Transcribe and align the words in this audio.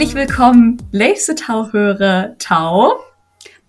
Herzlich 0.00 0.16
willkommen, 0.16 0.78
liebste 0.92 1.34
Tauhörer 1.34 2.34
Tau. 2.38 3.00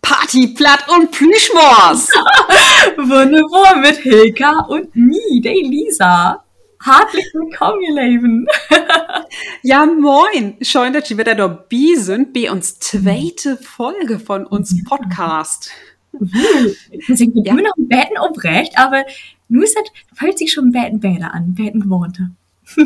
Partyplatt 0.02 0.88
und 0.88 1.12
Plüschmors. 1.12 2.08
Wunderbar 2.96 3.76
mit 3.82 3.98
Hilka 3.98 4.62
und 4.70 4.96
mir, 4.96 5.42
der 5.42 5.56
Lisa. 5.56 6.42
Herzlich 6.82 7.26
willkommen, 7.34 7.82
ihr 7.82 7.96
Leben. 8.02 8.48
ja, 9.62 9.86
moin. 9.86 10.56
Schön, 10.62 10.94
dass 10.94 11.12
ihr 11.12 11.18
wieder 11.18 11.36
dabei 11.36 11.96
sind 11.98 12.32
bei 12.32 12.50
uns 12.50 12.80
zweite 12.80 13.58
Folge 13.58 14.18
von 14.18 14.46
uns 14.46 14.82
Podcast. 14.86 15.70
Wir 16.14 17.18
sind 17.18 17.36
ja. 17.46 17.52
immer 17.52 17.64
noch 17.64 17.76
ein 17.78 17.90
Betten 17.90 18.18
aufrecht, 18.18 18.72
aber 18.78 19.04
nur 19.50 19.66
ist 19.66 19.76
das, 19.76 19.84
fühlt 20.18 20.38
sich 20.38 20.54
schon 20.54 20.70
ein 20.70 20.72
Betten 20.72 21.02
Bäder 21.02 21.34
an, 21.34 21.56
Betten 21.56 21.82
gewohnte. 21.82 22.32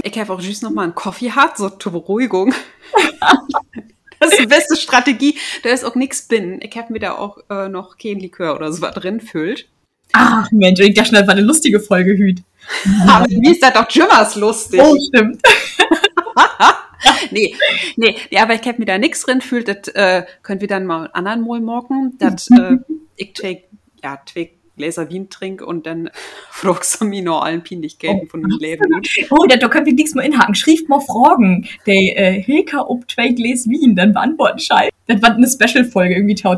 Ich 0.04 0.20
habe 0.20 0.33
auch 0.33 0.41
just 0.41 0.63
noch 0.63 0.71
mal 0.71 0.83
einen 0.83 0.95
Kaffee 0.95 1.31
hat, 1.31 1.57
so 1.57 1.70
zur 1.70 1.91
Beruhigung. 1.91 2.53
das 4.20 4.31
ist 4.31 4.39
die 4.39 4.48
beste 4.48 4.75
Strategie. 4.75 5.38
Da 5.63 5.70
ist 5.70 5.84
auch 5.84 5.95
nichts 5.95 6.27
drin. 6.27 6.59
Ich 6.61 6.75
habe 6.77 6.94
mir 6.94 6.99
da 6.99 7.13
auch 7.13 7.38
äh, 7.49 7.70
noch 7.70 7.98
kein 7.98 8.20
Likör 8.20 8.55
oder 8.55 8.71
so 8.71 8.81
was 8.81 8.94
drin 8.95 9.20
füllt. 9.20 9.67
Ach 10.13 10.49
Mensch, 10.52 10.80
ich 10.80 10.94
dachte, 10.94 11.11
das 11.11 11.27
war 11.27 11.34
eine 11.34 11.41
lustige 11.41 11.80
Folge, 11.80 12.13
Hüt. 12.13 12.41
Aber 13.08 13.25
wie 13.25 13.52
ist 13.52 13.61
das 13.61 13.73
doch 13.73 13.89
Jimmers 13.89 14.35
lustig? 14.35 14.81
Oh, 14.81 14.95
stimmt. 15.08 15.41
nee, 17.31 17.55
nee, 17.95 18.16
nee, 18.31 18.39
aber 18.39 18.55
ich 18.55 18.61
habe 18.61 18.80
mir 18.80 18.86
da 18.86 18.97
nichts 18.97 19.23
drin 19.23 19.41
fühlt, 19.41 19.67
das 19.67 19.94
äh, 19.94 20.23
können 20.41 20.61
wir 20.61 20.67
dann 20.67 20.86
mal 20.86 21.09
anderen 21.13 21.45
Mal 21.45 21.61
morgen. 21.61 22.17
Das, 22.17 22.49
äh, 22.49 22.77
ich 23.16 23.33
take, 23.33 23.66
ja, 24.03 24.17
take 24.17 24.53
Gläser 24.75 25.09
Wien 25.09 25.29
trinke 25.29 25.65
und 25.65 25.85
dann 25.85 26.09
fragst 26.49 27.02
du 27.02 27.05
mich 27.05 27.23
noch 27.23 27.43
allen 27.43 27.63
Pinlichkeiten 27.63 28.21
oh, 28.23 28.27
von 28.27 28.41
dem 28.41 28.57
Leben. 28.59 28.83
Oh, 29.29 29.45
da, 29.47 29.55
da 29.55 29.67
können 29.67 29.85
wir 29.85 29.93
nichts 29.93 30.13
mehr 30.13 30.25
inhaken. 30.25 30.55
Schrift 30.55 30.88
mal 30.88 30.99
Fragen. 30.99 31.67
Der 31.85 31.95
äh, 31.95 32.41
Hilka 32.41 32.81
ob 32.81 33.09
zwei 33.09 33.30
Gläser 33.30 33.69
Wien, 33.69 33.95
dann 33.95 34.13
beantworten 34.13 34.59
Scheiße. 34.59 34.91
Das 35.08 35.22
war 35.22 35.35
eine 35.35 35.47
Special-Folge, 35.47 36.16
irgendwie 36.16 36.35
Tau 36.35 36.55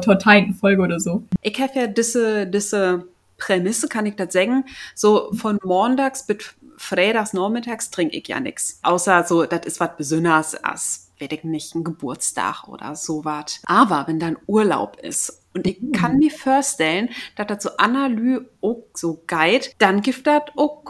Folge 0.60 0.82
oder 0.82 1.00
so. 1.00 1.24
Ich 1.42 1.60
habe 1.60 1.72
ja 1.76 1.88
diese, 1.88 2.48
diese 2.48 3.08
Prämisse, 3.38 3.88
kann 3.88 4.06
ich 4.06 4.16
das 4.16 4.34
sagen, 4.34 4.66
so 4.96 5.32
von 5.34 5.60
montags 5.64 6.26
bis 6.26 6.56
freitags 6.78 7.34
nachmittags 7.34 7.90
trinke 7.90 8.18
ich 8.18 8.28
ja 8.28 8.40
nichts. 8.40 8.80
Außer 8.84 9.24
so, 9.24 9.46
das 9.46 9.66
ist 9.66 9.80
was 9.80 9.98
Besonderes 9.98 10.56
als, 10.56 11.12
weiß 11.20 11.30
ich 11.32 11.44
nicht, 11.44 11.76
ein 11.76 11.84
Geburtstag 11.84 12.68
oder 12.68 12.96
sowas. 12.96 13.60
Aber 13.66 14.06
wenn 14.08 14.20
dann 14.20 14.38
Urlaub 14.48 14.98
ist 15.02 15.42
und 15.58 15.68
ich 15.68 15.80
kann 15.92 16.14
mhm. 16.14 16.20
mir 16.20 16.32
vorstellen, 16.32 17.10
dass 17.36 17.48
das 17.48 17.64
so 17.64 17.70
Analy 17.78 18.40
auch 18.62 18.84
so 18.94 19.24
geht, 19.28 19.74
dann 19.80 20.02
gibt 20.02 20.28
das 20.28 20.44
auch 20.56 20.84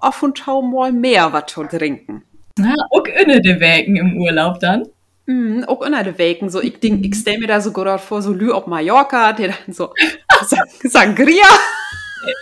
auf 0.00 0.22
und 0.22 0.38
tau 0.38 0.62
mal 0.62 0.92
mehr 0.92 1.32
was 1.32 1.46
zu 1.46 1.64
trinken. 1.64 2.22
Ja, 2.58 2.74
auch 2.90 3.04
inne 3.04 3.40
de 3.40 3.60
Wägen 3.60 3.96
im 3.96 4.20
Urlaub 4.20 4.58
dann? 4.60 4.86
Mm, 5.26 5.64
auch 5.64 5.82
inne 5.82 6.02
de 6.02 6.18
Wägen. 6.18 6.50
So, 6.50 6.60
ich, 6.62 6.80
denk, 6.80 7.04
ich 7.04 7.14
stell 7.14 7.38
mir 7.38 7.46
da 7.46 7.60
so 7.60 7.72
gerade 7.72 8.02
vor, 8.02 8.22
so 8.22 8.32
Lü 8.32 8.50
auf 8.50 8.66
Mallorca, 8.66 9.32
der 9.32 9.48
dann 9.48 9.74
so 9.74 9.92
Sangria. 10.84 11.46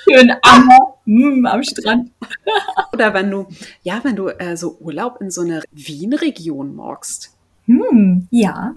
Schön 0.04 0.32
Ammer 0.42 0.94
mm, 1.04 1.46
am 1.46 1.62
Strand. 1.62 2.10
Oder 2.92 3.14
wenn 3.14 3.30
du, 3.30 3.46
ja, 3.82 4.00
wenn 4.02 4.16
du 4.16 4.28
äh, 4.28 4.56
so 4.56 4.76
Urlaub 4.80 5.20
in 5.20 5.30
so 5.30 5.42
einer 5.42 5.62
Wien-Region 5.72 6.74
magst. 6.74 7.34
Hm, 7.66 8.28
ja. 8.30 8.74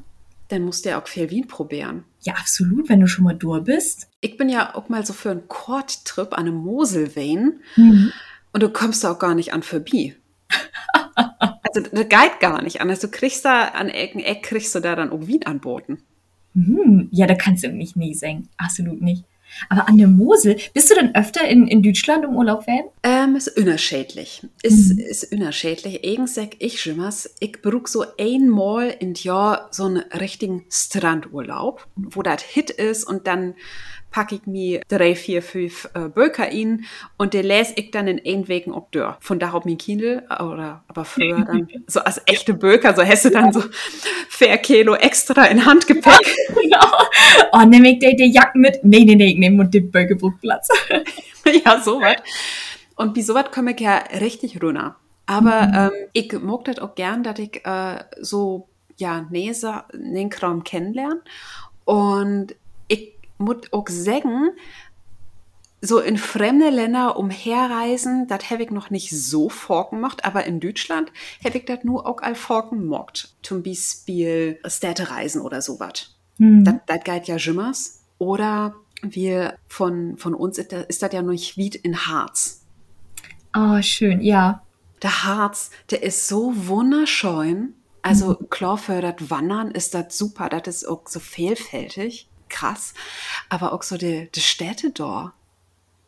Dann 0.52 0.64
musst 0.64 0.84
du 0.84 0.90
ja 0.90 1.02
auch 1.02 1.08
viel 1.08 1.30
Wien 1.30 1.48
probieren. 1.48 2.04
Ja, 2.20 2.34
absolut, 2.34 2.90
wenn 2.90 3.00
du 3.00 3.08
schon 3.08 3.24
mal 3.24 3.34
durch 3.34 3.64
bist. 3.64 4.10
Ich 4.20 4.36
bin 4.36 4.50
ja 4.50 4.76
auch 4.76 4.90
mal 4.90 5.06
so 5.06 5.14
für 5.14 5.32
einen 5.32 5.48
Kordtrip 5.48 6.34
an 6.34 6.48
einem 6.48 6.56
Moselwein 6.56 7.62
mhm. 7.78 8.12
und 8.52 8.62
du 8.62 8.70
kommst 8.70 9.04
da 9.04 9.14
auch 9.14 9.20
gar 9.20 9.34
nicht 9.34 9.54
an 9.54 9.64
vorbei. 9.64 10.16
also 11.16 11.90
das 11.90 12.10
geht 12.10 12.40
gar 12.42 12.62
nicht 12.62 12.82
anders. 12.82 13.00
Du 13.00 13.08
kriegst 13.08 13.46
da 13.46 13.70
an 13.70 13.88
Ecken 13.88 14.20
Eck, 14.20 14.44
kriegst 14.44 14.76
du 14.76 14.82
da 14.82 14.98
dann 14.98 15.12
auch 15.12 15.26
Wien 15.26 15.46
anboten. 15.46 16.04
Mhm. 16.54 17.08
Ja, 17.12 17.28
da 17.28 17.36
kannst 17.36 17.64
du 17.64 17.70
mich 17.70 17.96
nie 17.96 18.14
singen. 18.14 18.50
Absolut 18.58 19.02
nicht. 19.02 19.24
Aber 19.70 19.88
an 19.88 19.98
der 19.98 20.08
Mosel, 20.08 20.58
bist 20.74 20.90
du 20.90 20.96
denn 20.96 21.16
öfter 21.16 21.48
in, 21.48 21.68
in 21.68 21.84
Deutschland 21.84 22.24
im 22.26 22.36
Urlaub 22.36 22.68
werden? 22.68 22.90
Ähm, 23.04 23.36
ist 23.36 23.58
unerschädlich. 23.58 24.42
Ist, 24.64 24.94
mhm. 24.94 25.00
ist 25.00 25.32
unerschädlich. 25.32 26.02
Sag 26.26 26.56
ich 26.60 26.98
was, 26.98 27.34
ich 27.40 27.62
brauch 27.62 27.88
so 27.88 28.06
einmal 28.20 28.96
im 29.00 29.14
Jahr 29.16 29.68
so 29.72 29.86
einen 29.86 30.04
richtigen 30.20 30.66
Strandurlaub, 30.70 31.88
wo 31.96 32.22
das 32.22 32.42
Hit 32.42 32.70
ist 32.70 33.04
und 33.04 33.28
dann 33.28 33.56
packe 34.12 34.36
ich 34.36 34.46
mir 34.46 34.82
drei, 34.88 35.16
vier, 35.16 35.42
fünf 35.42 35.90
äh, 35.94 36.10
Böker 36.10 36.50
in 36.50 36.86
und 37.18 37.34
der 37.34 37.44
lese 37.44 37.74
ich 37.78 37.92
dann 37.92 38.08
in 38.08 38.22
ein 38.26 38.48
Wegen 38.48 38.74
ob 38.74 38.92
Dörr. 38.92 39.18
Von 39.22 39.40
da 39.40 39.52
auf 39.52 39.66
mein 39.66 39.78
Kindle, 39.78 40.24
oder 40.30 40.84
aber 40.88 41.06
früher 41.06 41.44
dann 41.46 41.68
so 41.88 42.02
als 42.02 42.22
echte 42.26 42.54
Böker, 42.54 42.94
so 42.94 43.04
hast 43.04 43.26
du 43.26 43.30
dann 43.30 43.54
so 43.54 43.64
vier 44.30 44.58
Kilo 44.58 44.96
extra 44.96 45.46
in 45.46 45.66
Handgepäck. 45.66 46.36
genau. 46.62 46.86
Oh, 47.54 47.66
nehme 47.66 47.92
ich 47.92 48.00
die, 48.00 48.16
die 48.16 48.32
Jacken 48.32 48.62
mit? 48.62 48.84
Nee, 48.84 49.06
nee, 49.06 49.16
nee, 49.16 49.32
ich 49.32 49.38
nehme 49.38 49.64
und 49.64 49.74
den 49.74 49.90
Bögebuchplatz. 49.90 50.68
ja, 51.66 51.82
so 51.82 52.02
was. 52.02 52.18
Und 52.96 53.16
wie 53.16 53.22
sowas 53.22 53.46
komme 53.52 53.72
ich 53.72 53.80
ja 53.80 53.98
richtig 54.20 54.62
runter. 54.62 54.98
Aber 55.26 55.68
mhm. 55.68 55.74
ähm, 55.76 56.08
ich 56.14 56.34
mag 56.34 56.66
das 56.66 56.80
auch 56.80 56.96
gern, 56.96 57.24
dass 57.24 57.40
ich 57.40 57.66
äh, 57.66 58.04
so 58.20 58.68
ja, 58.98 59.26
Näser, 59.30 59.86
den 59.94 60.30
Kram 60.30 60.64
kennenlerne. 60.64 61.22
Und 61.86 62.56
ich 62.88 63.14
muss 63.42 63.72
auch 63.72 63.88
sagen, 63.90 64.52
so 65.82 66.00
in 66.00 66.18
fremde 66.18 66.70
Länder 66.70 67.18
umherreisen, 67.18 68.28
das 68.28 68.52
habe 68.52 68.64
ich 68.64 68.70
noch 68.70 68.92
nicht 68.92 69.10
so 69.10 69.50
vorgemacht, 69.50 70.24
aber 70.26 70.46
in 70.46 70.60
Deutschland 70.60 71.12
habe 71.44 71.58
ich 71.58 71.66
das 71.66 71.84
nur 71.84 72.06
auch 72.06 72.22
all 72.22 72.36
vorgemacht. 72.36 73.36
Zum 73.42 73.64
Beispiel 73.64 74.60
Städtereisen 74.66 75.42
oder 75.42 75.62
sowas. 75.62 76.16
Mhm. 76.38 76.82
Das 76.86 77.04
geht 77.04 77.28
ja 77.28 77.38
jimmers. 77.38 78.04
Oder 78.20 78.76
wir 79.02 79.58
von, 79.68 80.18
von 80.18 80.36
uns 80.36 80.60
ist 80.60 80.72
das, 80.72 81.12
ja 81.12 81.24
noch 81.24 81.32
nicht 81.32 81.58
wie 81.58 81.70
in 81.70 82.06
Harz. 82.06 82.64
Oh, 83.56 83.82
schön, 83.82 84.22
ja. 84.22 84.62
Der 85.02 85.24
Harz, 85.24 85.72
der 85.90 86.04
ist 86.04 86.28
so 86.28 86.54
wunderschön. 86.68 87.74
Also 88.04 88.38
mhm. 88.40 88.50
klar, 88.52 88.78
für 88.78 89.02
das 89.02 89.16
Wandern 89.32 89.72
ist 89.72 89.96
das 89.96 90.16
super, 90.16 90.50
das 90.50 90.68
ist 90.68 90.86
auch 90.86 91.08
so 91.08 91.20
vielfältig 91.20 92.28
krass. 92.52 92.94
Aber 93.50 93.74
auch 93.74 93.82
so 93.82 93.98
die, 93.98 94.30
die 94.34 94.42
Städte 94.42 94.92
da. 94.92 95.34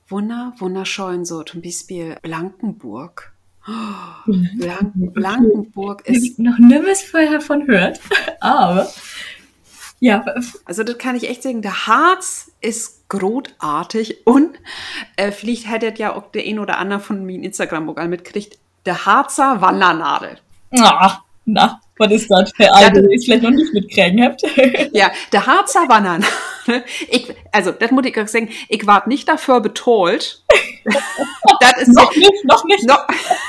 Wunder, 0.08 0.54
wunderschön, 0.58 1.26
so 1.26 1.44
zum 1.44 1.62
Beispiel 1.62 2.18
Blankenburg. 2.22 3.34
Oh, 3.68 4.32
Blank 4.58 4.92
Blankenburg 4.94 6.06
ist. 6.06 6.38
Noch 6.38 6.60
nimmes 6.60 7.02
vorher 7.02 7.40
von 7.40 7.66
hört, 7.66 8.00
aber. 8.42 8.92
Ja. 10.00 10.26
Also, 10.66 10.84
das 10.84 10.98
kann 10.98 11.16
ich 11.16 11.30
echt 11.30 11.44
sagen. 11.44 11.62
Der 11.62 11.88
Harz 11.88 12.52
ist 12.60 13.08
großartig 13.08 14.28
und 14.28 14.50
äh, 15.16 15.32
vielleicht 15.32 15.70
hättet 15.70 15.98
ja 15.98 16.14
auch 16.14 16.30
der 16.32 16.44
ein 16.44 16.60
oder 16.60 16.78
andere 16.78 17.00
von 17.00 17.26
mir 17.26 17.36
in 17.36 17.44
Instagram-Bogal 17.44 18.10
mitkriegt. 18.10 18.58
Der 18.86 19.06
Harzer 19.06 19.62
Wandernadel. 19.62 20.40
Ah, 20.72 21.20
na. 21.46 21.80
Was 21.98 22.12
ist 22.12 22.30
das 22.30 22.52
für 22.56 22.74
eine, 22.74 23.02
ja, 23.02 23.08
ich 23.12 23.26
vielleicht 23.26 23.44
noch 23.44 23.52
nicht 23.52 23.74
mitkriegen 23.74 24.24
habt? 24.24 24.42
ja, 24.94 25.12
der 25.32 25.46
Harzer 25.46 25.88
Wandern. 25.88 26.26
Ich, 27.10 27.28
also, 27.52 27.74
das 27.74 27.92
muss 27.92 28.06
ich 28.06 28.16
sagen, 28.30 28.48
ich 28.70 28.88
war 28.88 29.06
nicht 29.06 29.28
dafür 29.28 29.60
betollt. 29.60 30.46
das 31.60 31.82
ist 31.82 31.90
noch 31.90 32.16
nicht, 32.16 32.46
noch 32.46 32.64
nicht. 32.64 32.86
Noch, 32.86 33.06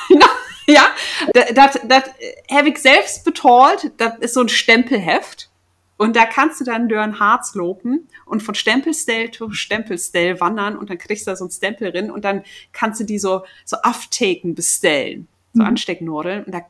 noch, 0.09 0.31
ja, 0.67 0.89
das, 1.33 1.79
das 1.85 2.03
habe 2.51 2.71
ich 2.71 2.79
selbst 2.79 3.25
betollt. 3.25 3.93
Das 3.99 4.19
ist 4.19 4.35
so 4.35 4.41
ein 4.41 4.49
Stempelheft. 4.49 5.49
Und 5.97 6.17
da 6.17 6.27
kannst 6.27 6.61
du 6.61 6.65
dann 6.65 6.89
durch 6.89 7.21
Harz 7.21 7.55
lopen 7.55 8.09
und 8.27 8.43
von 8.43 8.57
Stempelstell 8.57 9.31
zu 9.31 9.53
Stempelstell 9.53 10.41
wandern 10.41 10.77
und 10.77 10.91
dann 10.91 10.99
kriegst 10.99 11.25
du 11.25 11.31
da 11.31 11.37
so 11.37 11.45
ein 11.45 11.53
Stempel 11.53 11.93
drin 11.93 12.11
und 12.11 12.25
dann 12.25 12.43
kannst 12.73 12.99
du 12.99 13.05
die 13.05 13.21
so, 13.21 13.45
so 13.65 13.77
Aftaken 13.77 14.57
bestellen 14.57 15.29
so 15.55 15.63
mhm. 15.63 15.69
Anstecknadeln. 15.69 16.45
Und 16.45 16.53
da 16.53 16.63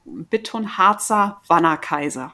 Harzer 0.79 1.41
Wannerkaiser. 1.49 2.33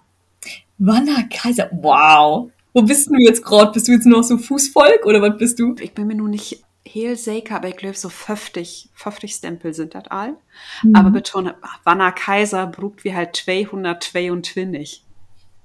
Wannerkaiser, 0.78 1.70
wow. 1.72 2.50
Wo 2.72 2.82
bist 2.82 3.08
du 3.08 3.14
jetzt 3.18 3.44
gerade? 3.44 3.72
Bist 3.72 3.88
du 3.88 3.92
jetzt 3.92 4.06
nur 4.06 4.22
so 4.22 4.38
Fußvolk 4.38 5.06
oder 5.06 5.22
was 5.22 5.38
bist 5.38 5.58
du? 5.58 5.74
Ich 5.80 5.92
bin 5.92 6.06
mir 6.06 6.14
nur 6.14 6.28
nicht 6.28 6.62
heel 6.84 7.16
sicher, 7.16 7.56
aber 7.56 7.68
ich 7.68 7.76
glaube 7.76 7.96
so 7.96 8.08
50, 8.08 8.88
50 8.94 9.32
Stempel 9.32 9.74
sind 9.74 9.94
das 9.94 10.06
all. 10.08 10.36
Mhm. 10.82 10.94
Aber 10.94 11.10
Bitton 11.10 11.52
Wannerkaiser 11.84 12.66
brugt 12.66 13.04
wie 13.04 13.14
halt 13.14 13.36
222. 13.36 15.04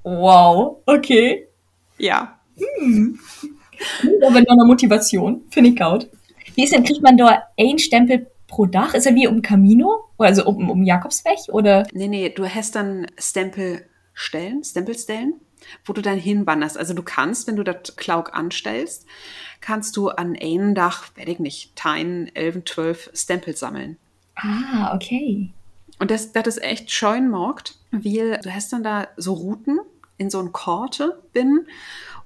Wow, 0.04 0.78
okay. 0.86 1.48
Ja. 1.98 2.40
Hm. 2.58 3.20
Aber 4.26 4.40
in 4.40 4.48
einer 4.48 4.66
Motivation, 4.66 5.44
finde 5.50 5.72
ich 5.72 5.80
gut. 5.80 6.08
Wie 6.56 6.64
ist 6.64 6.74
denn, 6.74 6.84
kriegt 6.84 7.02
man 7.02 7.18
da 7.18 7.44
ein 7.58 7.80
Stempel 7.80 8.28
pro 8.56 8.66
Dach? 8.66 8.94
Ist 8.94 9.06
er 9.06 9.16
wie 9.16 9.28
um 9.28 9.42
Camino? 9.42 10.06
Also 10.18 10.46
um, 10.46 10.70
um 10.70 10.84
Jakobsweg? 10.84 11.40
Oder? 11.50 11.86
Nee, 11.92 12.08
nee, 12.08 12.30
du 12.30 12.48
hast 12.48 12.76
dann 12.76 13.08
Stempelstellen, 13.18 14.64
Stempelstellen, 14.64 15.34
wo 15.84 15.92
du 15.92 16.02
dann 16.02 16.18
hinwanderst. 16.18 16.78
Also 16.78 16.94
du 16.94 17.04
kannst, 17.04 17.48
wenn 17.48 17.58
du 17.58 17.64
das 17.64 17.98
Klauk 17.98 18.34
anstellst, 18.34 19.06
kannst 19.60 19.98
du 19.98 20.08
an 20.08 20.38
einem 20.42 20.74
Dach, 20.74 21.10
werde 21.16 21.32
ich 21.32 21.40
nicht, 21.40 21.78
10, 21.78 22.34
11, 22.34 22.64
12 22.64 23.10
Stempel 23.14 23.58
sammeln. 23.58 23.98
Ah, 24.36 24.96
okay. 24.96 25.50
Und 26.00 26.10
das, 26.10 26.32
das 26.32 26.48
ist 26.48 26.64
echt 26.64 26.92
schön 26.92 27.30
markt, 27.30 27.78
weil 27.92 28.40
du 28.42 28.54
hast 28.54 28.72
dann 28.72 28.84
da 28.84 29.10
so 29.18 29.34
Routen 29.34 29.80
in 30.18 30.30
so 30.30 30.40
ein 30.40 30.54
Korte 30.54 31.22
bin 31.34 31.68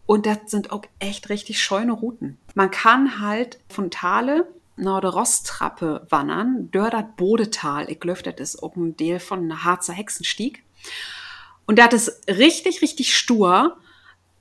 und 0.06 0.28
das 0.28 0.38
sind 0.46 0.72
auch 0.72 0.84
echt 1.00 1.30
richtig 1.30 1.62
scheune 1.62 1.94
Routen. 1.94 2.38
Man 2.54 2.70
kann 2.70 3.20
halt 3.20 3.60
von 3.68 3.90
Tale 3.90 4.48
nach 4.80 5.02
der 5.02 5.12
Rostrappe 5.12 6.06
wandern, 6.10 6.70
das 6.72 7.04
Bodetal. 7.18 7.90
Ich 7.90 8.00
glaube, 8.00 8.24
das 8.24 8.40
ist 8.40 8.64
auch 8.64 8.76
ein 8.76 8.98
Teil 8.98 9.20
von 9.20 9.64
Harzer 9.64 9.94
Hexenstieg. 9.94 10.64
Und 11.66 11.80
das 11.80 11.94
ist 11.94 12.28
richtig, 12.28 12.82
richtig 12.82 13.16
stur, 13.16 13.78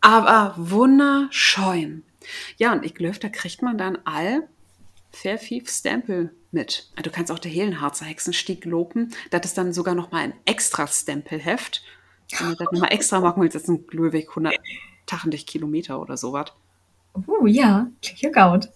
aber 0.01 0.55
wunderschön. 0.57 2.05
Ja, 2.57 2.73
und 2.73 2.85
ich 2.85 2.95
glaube, 2.95 3.19
da 3.19 3.29
kriegt 3.29 3.63
man 3.63 3.79
dann 3.79 3.99
all 4.05 4.49
fair 5.11 5.39
fief 5.39 5.69
Stempel 5.71 6.35
mit. 6.51 6.91
Du 7.03 7.11
kannst 7.11 7.31
auch 7.33 7.39
der 7.39 7.51
Helenharzer 7.51 8.05
Hexenstieg 8.07 8.65
loben. 8.65 9.15
Das 9.31 9.43
ist 9.45 9.59
dann 9.59 9.73
sogar 9.73 9.95
noch 9.95 10.11
mal 10.11 10.23
ein 10.23 10.35
extra 10.45 10.87
Stempelheft. 10.87 11.83
Wenn 12.39 12.51
du 12.51 12.57
das 12.57 12.69
nochmal 12.73 12.93
extra 12.93 13.21
machen 13.21 13.43
willst, 13.43 13.57
ist 13.57 13.69
ein 13.69 13.87
Glühweg 13.87 14.29
180 14.31 15.47
Kilometer 15.47 16.01
oder 16.01 16.17
sowas. 16.17 16.53
Oh 17.27 17.47
ja, 17.47 17.89
klingt 18.03 18.21
ja 18.21 18.51
gut. 18.51 18.69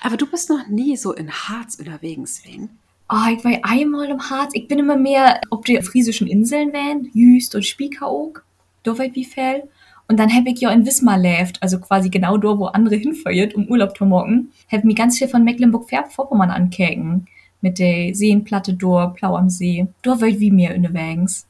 Aber 0.00 0.16
du 0.16 0.26
bist 0.26 0.50
noch 0.50 0.66
nie 0.68 0.96
so 0.96 1.12
in 1.12 1.30
Harz 1.30 1.76
unterwegs, 1.76 2.42
wen? 2.44 2.70
Oh, 3.08 3.30
ich 3.32 3.44
war 3.44 3.52
einmal 3.62 4.10
im 4.10 4.30
Harz. 4.30 4.50
Ich 4.54 4.66
bin 4.66 4.78
immer 4.78 4.96
mehr 4.96 5.40
ob 5.50 5.64
die 5.64 5.80
friesischen 5.82 6.26
Inseln 6.26 6.72
wären, 6.72 7.08
Jüst 7.12 7.54
und 7.54 7.64
Spiekeroog, 7.64 8.44
weit 8.84 9.14
wie 9.14 9.24
viel. 9.24 9.64
Und 10.08 10.20
dann 10.20 10.32
habe 10.32 10.50
ich 10.50 10.60
ja 10.60 10.70
in 10.70 10.86
Wismar 10.86 11.18
lebt, 11.18 11.60
also 11.62 11.80
quasi 11.80 12.10
genau 12.10 12.36
dort, 12.36 12.58
wo 12.58 12.66
andere 12.66 12.96
hinfeuert, 13.04 13.54
um 13.54 13.68
Urlaub 13.68 13.96
zu 13.96 14.06
machen. 14.06 14.52
Habe 14.70 14.86
mir 14.86 14.94
ganz 14.94 15.18
viel 15.18 15.28
von 15.28 15.44
Mecklenburg-Vorpommern 15.44 16.50
ankäken. 16.50 17.26
Mit 17.60 17.78
der 17.78 18.14
Seenplatte 18.14 18.74
dort, 18.74 19.16
Blau 19.16 19.36
am 19.36 19.50
See. 19.50 19.86
Dort 20.02 20.20
weit 20.20 20.38
wie 20.40 20.50
mir 20.50 20.74
in 20.74 20.82
der 20.82 20.94
Wagens. 20.94 21.46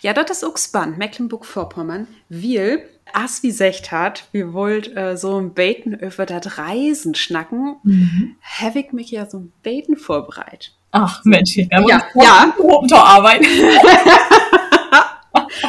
Ja, 0.00 0.12
das 0.12 0.30
ist 0.30 0.44
auch 0.44 0.56
spannend. 0.58 0.98
Mecklenburg-Vorpommern, 0.98 2.06
weil, 2.28 2.88
as 3.12 3.42
wie 3.42 3.50
secht 3.50 3.90
hat, 3.90 4.24
wir 4.32 4.52
wollt 4.52 4.96
äh, 4.96 5.16
so 5.16 5.38
ein 5.38 5.54
Beten 5.54 5.94
über 5.94 6.26
das 6.26 6.58
Reisen 6.58 7.14
schnacken, 7.14 7.76
mhm. 7.82 8.36
habe 8.42 8.80
ich 8.80 8.92
mich 8.92 9.10
ja 9.10 9.28
so 9.28 9.38
ein 9.38 9.52
Beten 9.62 9.96
vorbereitet. 9.96 10.74
Ach, 10.92 11.24
Mensch, 11.24 11.56
ja, 11.56 11.66
ja, 11.70 12.02
ja. 12.14 12.54
arbeiten. 12.90 13.46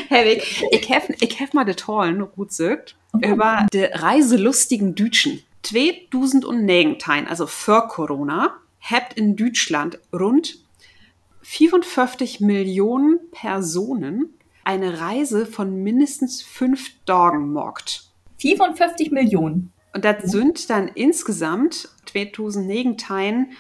Hevig, 0.10 0.64
ich 0.72 0.92
habe 0.92 1.16
ich 1.20 1.40
hab 1.40 1.54
mal 1.54 1.64
de 1.64 1.76
Tollen 1.76 2.28
gut 2.36 2.52
sögt 2.52 2.96
über 3.22 3.66
de 3.72 3.90
reiselustigen 3.94 4.96
Dütschen. 4.96 5.42
2019, 5.64 7.28
also 7.28 7.48
vor 7.48 7.88
Corona, 7.88 8.56
habt 8.82 9.14
in 9.14 9.38
Deutschland 9.38 9.98
rund 10.12 10.58
54 11.44 12.40
Millionen 12.40 13.20
Personen 13.32 14.34
eine 14.64 15.02
Reise 15.02 15.46
von 15.46 15.84
mindestens 15.84 16.42
fünf 16.42 16.92
Tagen 17.06 17.52
mockt. 17.52 18.10
54 18.38 19.12
Millionen. 19.12 19.74
Und 19.94 20.06
das 20.06 20.24
sind 20.24 20.70
dann 20.70 20.88
insgesamt 20.88 21.90
2019 22.06 23.52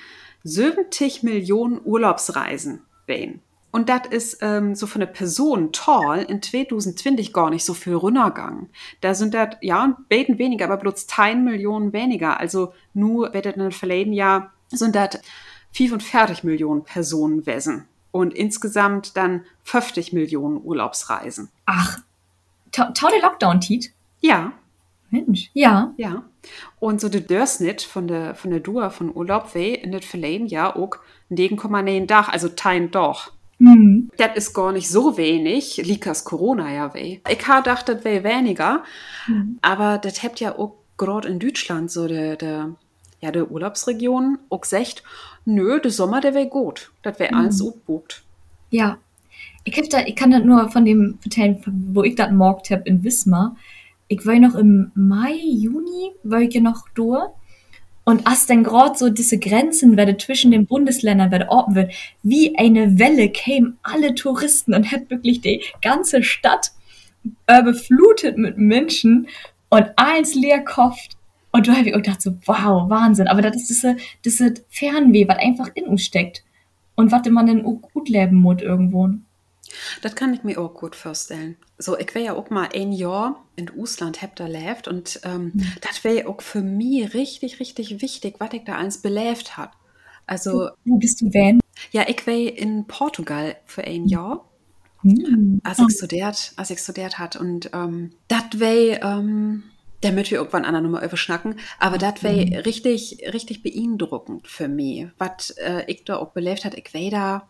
70 0.43 1.23
Millionen 1.23 1.79
Urlaubsreisen. 1.83 2.81
Bain. 3.05 3.41
Und 3.71 3.89
das 3.89 4.01
ist 4.09 4.37
ähm, 4.41 4.75
so 4.75 4.87
von 4.87 4.99
der 4.99 5.07
Person 5.07 5.71
toll 5.71 6.25
in 6.27 6.41
2020 6.41 7.33
gar 7.33 7.49
nicht 7.49 7.65
so 7.65 7.73
viel 7.73 7.95
runtergegangen. 7.95 8.69
Da 9.01 9.15
sind 9.15 9.33
das, 9.33 9.57
ja, 9.61 9.97
beten 10.09 10.37
weniger, 10.37 10.65
aber 10.65 10.77
bloß 10.77 11.07
10 11.07 11.43
Millionen 11.43 11.91
weniger. 11.91 12.39
Also 12.39 12.73
nur, 12.93 13.33
wird 13.33 13.45
das 13.45 13.55
in 13.55 13.61
den 13.61 13.71
verleden 13.71 14.13
Jahr 14.13 14.53
sind 14.69 14.95
das 14.95 15.19
45 15.73 16.43
Millionen 16.43 16.83
Personen 16.83 17.45
wesen. 17.45 17.85
Und 18.11 18.33
insgesamt 18.33 19.17
dann 19.17 19.43
50 19.63 20.13
Millionen 20.13 20.61
Urlaubsreisen. 20.63 21.49
Ach, 21.65 21.99
tau 22.71 23.09
der 23.09 23.21
Lockdown-Tit? 23.21 23.91
Ja. 24.21 24.53
Mensch, 25.09 25.49
ja. 25.53 25.93
Ja. 25.97 26.23
Und 26.79 27.01
so 27.01 27.09
der 27.09 27.21
Dörsnit 27.21 27.81
von 27.81 28.07
der, 28.07 28.35
von 28.35 28.51
der 28.51 28.59
Dua 28.59 28.89
von 28.89 29.15
Urlaub 29.15 29.53
weh 29.55 29.73
in 29.73 29.91
das 29.91 30.05
verleden 30.05 30.47
Jahr 30.47 30.75
auch 30.75 30.97
9,9 31.31 32.05
Dach, 32.07 32.29
also 32.29 32.49
tein 32.49 32.91
doch. 32.91 33.31
Mhm. 33.59 34.09
Das 34.17 34.35
ist 34.35 34.53
gar 34.53 34.71
nicht 34.71 34.89
so 34.89 35.15
wenig, 35.17 35.77
liegt 35.77 36.05
das 36.05 36.25
Corona 36.25 36.71
ja 36.73 36.93
weh. 36.93 37.19
Ich 37.29 37.37
gedacht, 37.37 37.87
das 37.87 38.03
wäre 38.03 38.23
weniger, 38.23 38.83
mhm. 39.27 39.59
aber 39.61 39.97
das 39.99 40.23
habt 40.23 40.39
ja 40.39 40.57
auch 40.57 40.75
gerade 40.97 41.27
in 41.27 41.39
Deutschland 41.39 41.91
so 41.91 42.07
der, 42.07 42.35
der, 42.35 42.75
ja, 43.23 43.31
der 43.31 43.49
Urlaubsregion 43.49 44.37
auch 44.49 44.59
gesagt, 44.59 45.01
nö, 45.45 45.79
der 45.79 45.91
Sommer, 45.91 46.19
der 46.19 46.33
wäre 46.33 46.47
gut. 46.47 46.91
Das 47.03 47.19
wäre 47.19 47.33
mhm. 47.33 47.39
alles 47.39 47.61
umgebucht. 47.61 48.23
Ja. 48.69 48.97
Ich, 49.63 49.89
da, 49.89 50.05
ich 50.05 50.17
kann 50.17 50.31
das 50.31 50.43
nur 50.43 50.69
von 50.69 50.83
dem 50.83 51.19
erzählen, 51.23 51.57
wo 51.65 52.03
ich 52.03 52.15
das 52.15 52.31
morgt 52.31 52.69
habe 52.69 52.83
in 52.83 53.01
Wismar. 53.05 53.55
Ich 54.09 54.25
war 54.25 54.37
noch 54.39 54.55
im 54.55 54.91
Mai, 54.93 55.35
Juni, 55.35 56.11
war 56.23 56.41
ich 56.41 56.53
ja 56.53 56.59
noch 56.59 56.89
durch. 56.95 57.29
Und 58.03 58.27
als 58.27 58.45
dann 58.45 58.65
gerade 58.65 58.97
so 58.97 59.09
diese 59.09 59.39
Grenzen 59.39 59.95
werde 59.95 60.17
zwischen 60.17 60.51
den 60.51 60.65
Bundesländern 60.65 61.31
werde 61.31 61.47
offen 61.47 61.75
wird, 61.75 61.93
wie 62.23 62.57
eine 62.57 62.99
Welle 62.99 63.29
kämen 63.29 63.77
alle 63.83 64.15
Touristen 64.15 64.73
und 64.73 64.91
hat 64.91 65.09
wirklich 65.09 65.39
die 65.39 65.63
ganze 65.81 66.23
Stadt 66.23 66.71
äh, 67.47 67.63
beflutet 67.63 68.37
mit 68.37 68.57
Menschen 68.57 69.29
und 69.69 69.85
eins 69.95 70.35
leer 70.35 70.59
kopft. 70.65 71.12
Und 71.53 71.67
da 71.67 71.75
habe 71.75 71.87
ich 71.87 71.95
auch 71.95 72.01
gedacht 72.01 72.21
so, 72.21 72.33
wow, 72.45 72.89
Wahnsinn. 72.89 73.27
Aber 73.27 73.41
das 73.41 73.55
ist 73.55 73.69
diese, 73.69 73.95
diese 74.25 74.55
Fernweh, 74.69 75.27
was 75.27 75.37
einfach 75.37 75.69
in 75.75 75.85
uns 75.85 76.03
steckt. 76.03 76.43
Und 76.95 77.11
was 77.11 77.27
man 77.29 77.47
denn 77.47 77.63
gut 77.63 78.09
leben 78.09 78.37
muss 78.37 78.61
irgendwo. 78.61 79.09
Das 80.01 80.15
kann 80.15 80.33
ich 80.33 80.43
mir 80.43 80.59
auch 80.59 80.73
gut 80.73 80.95
vorstellen. 80.95 81.55
So, 81.77 81.97
ich 81.97 82.13
wäre 82.13 82.25
ja 82.25 82.33
auch 82.33 82.49
mal 82.49 82.69
ein 82.73 82.91
Jahr 82.91 83.43
in 83.55 83.71
Ausland 83.79 84.21
hab 84.21 84.35
da 84.35 84.47
lebt 84.47 84.87
und 84.87 85.19
ähm, 85.23 85.51
mhm. 85.53 85.65
das 85.81 86.03
wäre 86.03 86.27
auch 86.27 86.41
für 86.41 86.61
mich 86.61 87.13
richtig, 87.13 87.59
richtig 87.59 88.01
wichtig, 88.01 88.35
was 88.39 88.53
ich 88.53 88.63
da 88.63 88.77
eins 88.77 88.99
belebt 88.99 89.57
hat. 89.57 89.71
Also, 90.25 90.69
wo 90.85 90.97
bist 90.97 91.21
du 91.21 91.33
wenn? 91.33 91.59
Ja, 91.91 92.05
ich 92.07 92.25
wäre 92.25 92.49
in 92.49 92.85
Portugal 92.85 93.57
für 93.65 93.83
ein 93.83 94.07
Jahr. 94.07 94.45
Mhm. 95.01 95.59
Als 95.63 95.79
ich 95.79 95.97
studiert, 95.97 96.53
als 96.55 96.69
ich 96.69 96.79
studiert 96.79 97.19
hat 97.19 97.35
und 97.35 97.71
ähm, 97.73 98.13
das 98.29 98.43
wäre, 98.53 99.01
ähm, 99.03 99.63
damit 100.03 100.31
wir 100.31 100.37
irgendwann 100.39 100.65
an 100.65 100.73
der 100.73 100.81
Nummer 100.81 101.03
überschnacken, 101.03 101.55
aber 101.79 101.97
das 101.97 102.23
wäre 102.23 102.45
mhm. 102.45 102.55
richtig, 102.57 103.19
richtig 103.33 103.63
beeindruckend 103.63 104.47
für 104.47 104.67
mich, 104.67 105.07
was 105.17 105.51
äh, 105.51 105.83
ich 105.87 106.03
da 106.03 106.17
auch 106.17 106.31
belebt 106.31 106.65
hat. 106.65 106.75
Ich 106.75 106.93
wäre 106.93 107.11
da 107.11 107.47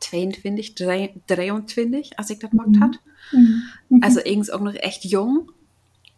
22, 0.00 0.74
23, 0.74 2.18
als 2.18 2.30
ich 2.30 2.38
das 2.38 2.50
gemacht 2.50 2.68
mhm. 2.68 2.82
hat. 2.82 3.00
Mhm. 3.32 4.00
Also 4.02 4.20
irgendwie 4.24 4.52
auch 4.52 4.60
noch 4.60 4.74
echt 4.74 5.04
jung. 5.04 5.50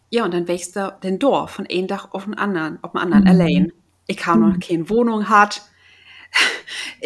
Ja, 0.09 0.25
und 0.25 0.33
dann 0.33 0.47
wächst 0.47 0.75
du 0.75 0.95
den 1.03 1.19
Dorf 1.19 1.51
von 1.51 1.67
einem 1.67 1.87
Dach 1.87 2.09
auf 2.11 2.25
den 2.25 2.35
anderen, 2.35 2.79
auf 2.83 2.91
den 2.91 3.01
anderen 3.01 3.23
mhm. 3.23 3.29
allein. 3.29 3.73
Ich 4.07 4.25
habe 4.25 4.39
noch 4.41 4.55
mhm. 4.55 4.59
keine 4.59 4.89
Wohnung 4.89 5.29
hat. 5.29 5.61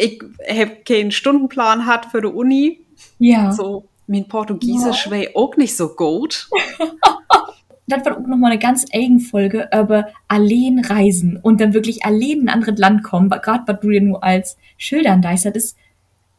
Ich 0.00 0.22
habe 0.48 0.76
keinen 0.86 1.10
Stundenplan 1.10 1.84
hat 1.84 2.06
für 2.06 2.20
die 2.20 2.28
Uni. 2.28 2.86
Ja. 3.18 3.52
So, 3.52 3.88
mein 4.06 4.28
Portugiesisch 4.28 5.06
ja. 5.06 5.10
wäre 5.10 5.30
auch 5.34 5.56
nicht 5.56 5.76
so 5.76 5.88
gut. 5.96 6.48
das 7.88 8.04
war 8.04 8.16
auch 8.16 8.26
nochmal 8.26 8.52
eine 8.52 8.60
ganz 8.60 8.84
eigene 8.92 9.20
Folge 9.20 9.68
über 9.72 10.08
allein 10.28 10.80
reisen 10.84 11.38
und 11.42 11.60
dann 11.60 11.74
wirklich 11.74 12.04
allein 12.04 12.40
in 12.40 12.48
ein 12.48 12.54
anderes 12.54 12.78
Land 12.78 13.02
kommen, 13.02 13.30
gerade 13.30 13.64
was 13.66 13.80
du 13.80 13.90
dir 13.90 14.00
nur 14.00 14.22
als 14.22 14.56
Schildern 14.76 15.22
da 15.22 15.30
das 15.30 15.44
ist 15.44 15.76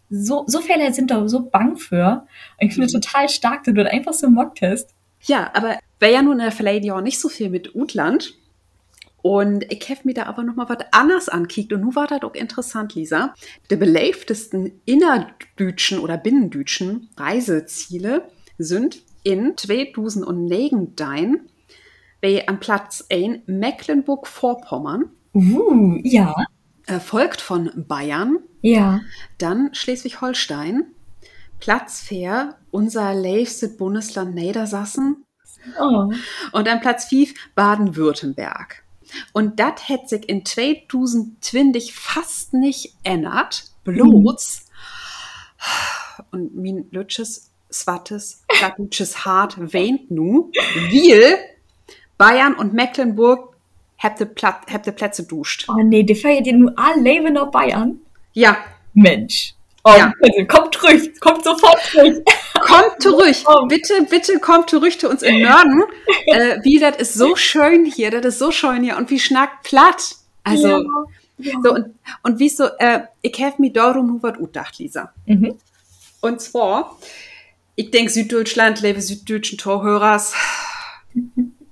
so, 0.10 0.44
so 0.48 0.60
viele 0.60 0.92
sind 0.94 1.12
da 1.12 1.28
so 1.28 1.50
bang 1.50 1.78
für. 1.78 2.26
Ich 2.60 2.74
finde 2.74 2.88
mhm. 2.88 3.02
total 3.02 3.30
stark, 3.30 3.64
dass 3.64 3.74
du 3.74 3.84
das 3.84 3.94
einfach 3.94 4.14
so 4.14 4.30
mockt 4.30 4.62
hast. 4.62 4.90
Ja, 5.22 5.52
aber 5.54 5.78
wäre 6.00 6.14
ja 6.14 6.22
nun 6.22 6.42
vielleicht 6.52 6.86
ja 6.86 6.96
auch 6.96 7.02
nicht 7.02 7.20
so 7.20 7.30
viel 7.30 7.50
mit 7.50 7.76
Utland. 7.76 8.36
Und 9.22 9.72
ich 9.72 9.88
habe 9.90 10.00
mir 10.06 10.14
da 10.14 10.24
aber 10.24 10.44
noch 10.44 10.56
mal 10.56 10.70
was 10.70 10.78
anderes 10.92 11.30
ankickt. 11.30 11.74
Und 11.74 11.82
nun 11.82 11.96
war 11.96 12.08
das 12.08 12.24
auch 12.24 12.34
interessant, 12.34 12.96
Lisa. 12.96 13.34
Die 13.70 13.76
beleiftesten 13.76 14.82
innerdütschen 14.86 16.00
oder 16.00 16.18
binnendütschen 16.18 17.10
Reiseziele 17.18 18.30
sind 18.58 19.04
in 19.24 19.56
2009 19.56 20.96
bei 22.22 22.48
am 22.48 22.60
Platz 22.60 23.06
1 23.10 23.42
Mecklenburg-Vorpommern. 23.48 25.12
Uh, 25.34 26.00
ja. 26.04 26.36
Folgt 27.00 27.40
von 27.40 27.72
Bayern, 27.88 28.40
ja. 28.62 29.02
Dann 29.38 29.74
Schleswig-Holstein, 29.74 30.88
Platz 31.60 32.02
4, 32.02 32.56
unser 32.72 33.14
liebstes 33.14 33.78
Bundesland 33.78 34.36
Niedersachsen. 34.36 35.26
Oh. 35.80 36.12
Und 36.52 36.68
dann 36.68 36.82
Platz 36.82 37.06
5, 37.06 37.34
Baden-Württemberg. 37.56 38.84
Und 39.34 39.60
das 39.60 39.88
hätte 39.90 40.08
sich 40.08 40.30
in 40.30 40.46
2020 40.46 41.94
fast 41.94 42.54
nicht 42.54 42.96
ändert. 43.04 43.66
Bloß. 43.84 44.66
Mhm. 44.66 46.26
Und 46.32 46.56
mein 46.56 46.86
lütsches, 46.92 47.49
swattes, 47.72 48.44
plattdeutsches 48.48 49.26
Hart 49.26 49.58
weint 49.74 50.12
nu, 50.12 50.52
weil 50.76 51.38
Bayern 52.18 52.56
und 52.56 52.74
Mecklenburg 52.74 53.56
habt 53.98 54.20
ihr 54.22 54.94
Plätze 54.94 55.24
duscht. 55.24 55.68
Oh 55.70 55.82
nee, 55.82 56.04
die 56.04 56.16
feiert 56.16 56.48
ihr 56.48 56.56
nur 56.56 56.74
alle 56.78 57.02
Leben 57.02 57.38
auf 57.38 57.52
Bayern. 57.52 58.00
Ja. 58.34 58.58
Mensch. 58.94 59.54
Oh, 59.84 59.94
ja. 59.98 60.14
also, 60.22 60.46
kommt 60.46 60.76
zurück, 60.80 61.20
kommt 61.20 61.44
sofort 61.44 61.80
zurück. 61.92 62.26
Kommt 62.60 63.02
zurück, 63.02 63.36
bitte, 63.70 64.06
bitte 64.10 64.40
kommt 64.40 64.70
zurück 64.70 65.00
zu 65.00 65.10
uns 65.10 65.24
in 65.24 65.42
Norden. 65.42 65.84
äh, 66.28 66.58
wie, 66.64 66.80
das 66.80 66.98
ist 66.98 67.14
so 67.14 67.36
schön 67.36 67.86
hier, 67.86 68.12
das 68.12 68.26
ist 68.26 68.40
so 68.40 68.52
schön 68.52 68.84
hier 68.84 68.98
und 68.98 69.10
wie 69.10 69.20
schnackt 69.20 69.64
platt. 69.64 70.16
Also, 70.44 70.68
ja. 70.68 70.82
Ja. 71.38 71.54
so 71.64 71.74
und, 71.74 71.96
und 72.24 72.40
wie 72.40 72.50
so, 72.50 72.66
äh, 72.80 73.02
ich 73.22 73.42
habe 73.42 73.56
mir 73.60 73.72
darum 73.72 74.08
nur 74.08 74.24
was 74.24 74.38
gedacht, 74.38 74.78
Lisa. 74.80 75.14
Mhm. 75.26 75.56
Und 76.22 76.42
zwar, 76.42 76.98
ich 77.80 77.92
denke, 77.92 78.12
Süddeutschland, 78.12 78.82
lebe 78.82 79.02
süddeutschen 79.02 79.58
Torhörers, 79.58 80.34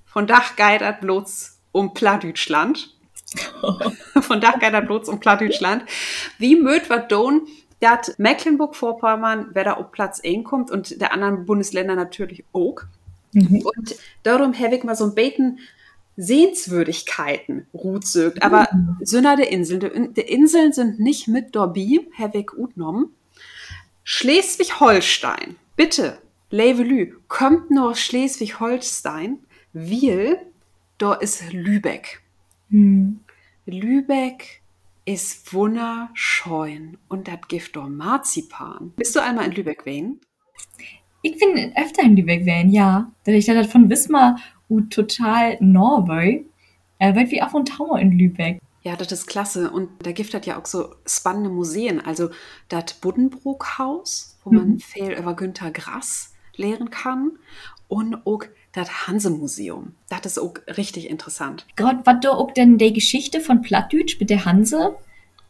von 0.05 0.25
Dach 0.25 0.55
geidert 0.55 1.01
bloß 1.01 1.59
um 1.73 1.93
Plattdeutschland. 1.93 2.95
von 4.21 4.39
Dach 4.39 4.57
geidert 4.57 4.87
bloß 4.87 5.09
um 5.09 5.19
Plattdeutschland. 5.19 5.83
Wie 6.37 6.55
möt 6.55 6.89
wat 6.89 7.11
don, 7.11 7.45
dass 7.81 8.17
Mecklenburg-Vorpommern, 8.17 9.49
wer 9.51 9.65
da 9.65 9.73
auf 9.73 9.91
Platz 9.91 10.21
1 10.23 10.45
kommt 10.45 10.71
und 10.71 11.01
der 11.01 11.11
anderen 11.11 11.45
Bundesländer 11.45 11.95
natürlich 11.95 12.45
auch. 12.53 12.83
Mhm. 13.33 13.63
Und 13.63 13.95
darum 14.23 14.57
habe 14.57 14.77
ich 14.77 14.85
mal 14.85 14.95
so 14.95 15.03
ein 15.03 15.13
Beten 15.13 15.59
Sehenswürdigkeiten 16.15 17.67
ruht 17.73 18.07
sögt. 18.07 18.43
Aber 18.43 18.69
mhm. 18.71 18.97
Sünner 19.01 19.35
der 19.35 19.51
Inseln. 19.51 20.13
Die 20.13 20.21
Inseln 20.21 20.71
sind 20.71 21.01
nicht 21.01 21.27
mit 21.27 21.53
Dorbi, 21.53 22.07
habe 22.17 22.37
ich 22.37 22.53
utnommen. 22.57 23.09
Schleswig-Holstein, 24.05 25.57
bitte, 25.77 26.22
Levelü, 26.50 27.13
kommt 27.29 27.72
nur 27.72 27.96
Schleswig-Holstein, 27.96 29.39
weil 29.72 30.38
da 30.98 31.13
ist 31.13 31.53
Lübeck. 31.53 32.22
Mhm. 32.69 33.22
Lübeck 33.65 34.62
ist 35.05 35.53
wunderschön 35.53 36.98
und 37.07 37.29
das 37.29 37.39
gibt 37.48 37.75
doch 37.77 37.88
Marzipan. 37.88 38.91
Bist 38.98 39.15
du 39.15 39.22
einmal 39.22 39.46
in 39.46 39.53
Lübeck 39.53 39.79
gewesen? 39.79 40.19
Ich 41.22 41.38
bin 41.39 41.74
öfter 41.75 42.03
in 42.03 42.17
Lübeck 42.17 42.41
gewesen, 42.41 42.72
ja. 42.72 43.12
Da 43.24 43.31
ich 43.31 43.46
da 43.46 43.63
von 43.63 43.89
Wismar 43.89 44.38
total 44.89 45.57
Norway, 45.62 46.46
äh, 47.00 47.15
weil 47.15 47.29
wir 47.31 47.46
auch 47.46 47.51
von 47.51 47.65
Tower 47.65 48.00
in 48.00 48.12
Lübeck. 48.12 48.60
Ja, 48.88 48.96
das 48.96 49.12
ist 49.12 49.27
klasse. 49.27 49.70
Und 49.70 49.89
da 50.01 50.13
gibt 50.13 50.34
es 50.34 50.46
ja 50.46 50.58
auch 50.58 50.65
so 50.65 50.96
spannende 51.06 51.50
Museen. 51.50 52.00
Also 52.00 52.29
das 52.70 52.94
Buddenbrook-Haus, 52.94 54.38
wo 54.46 54.51
man 54.53 54.70
mhm. 54.70 54.79
viel 54.79 55.12
über 55.12 55.36
Günter 55.36 55.72
Grass 55.72 56.32
lehren 56.56 56.89
kann. 56.89 57.34
Und 57.89 58.25
auch 58.25 58.44
das 58.72 59.06
Hanse-Museum. 59.06 59.94
Das 60.08 60.25
ist 60.25 60.39
auch 60.39 60.53
richtig 60.77 61.10
interessant. 61.10 61.67
Gerade, 61.75 62.00
was 62.06 62.15
da 62.22 62.29
auch 62.29 62.53
denn 62.53 62.77
die 62.77 62.94
Geschichte 62.94 63.41
von 63.41 63.62
Plattdütsch 63.62 64.22
mit 64.22 64.29
der 64.29 64.46
Hanse? 64.46 64.96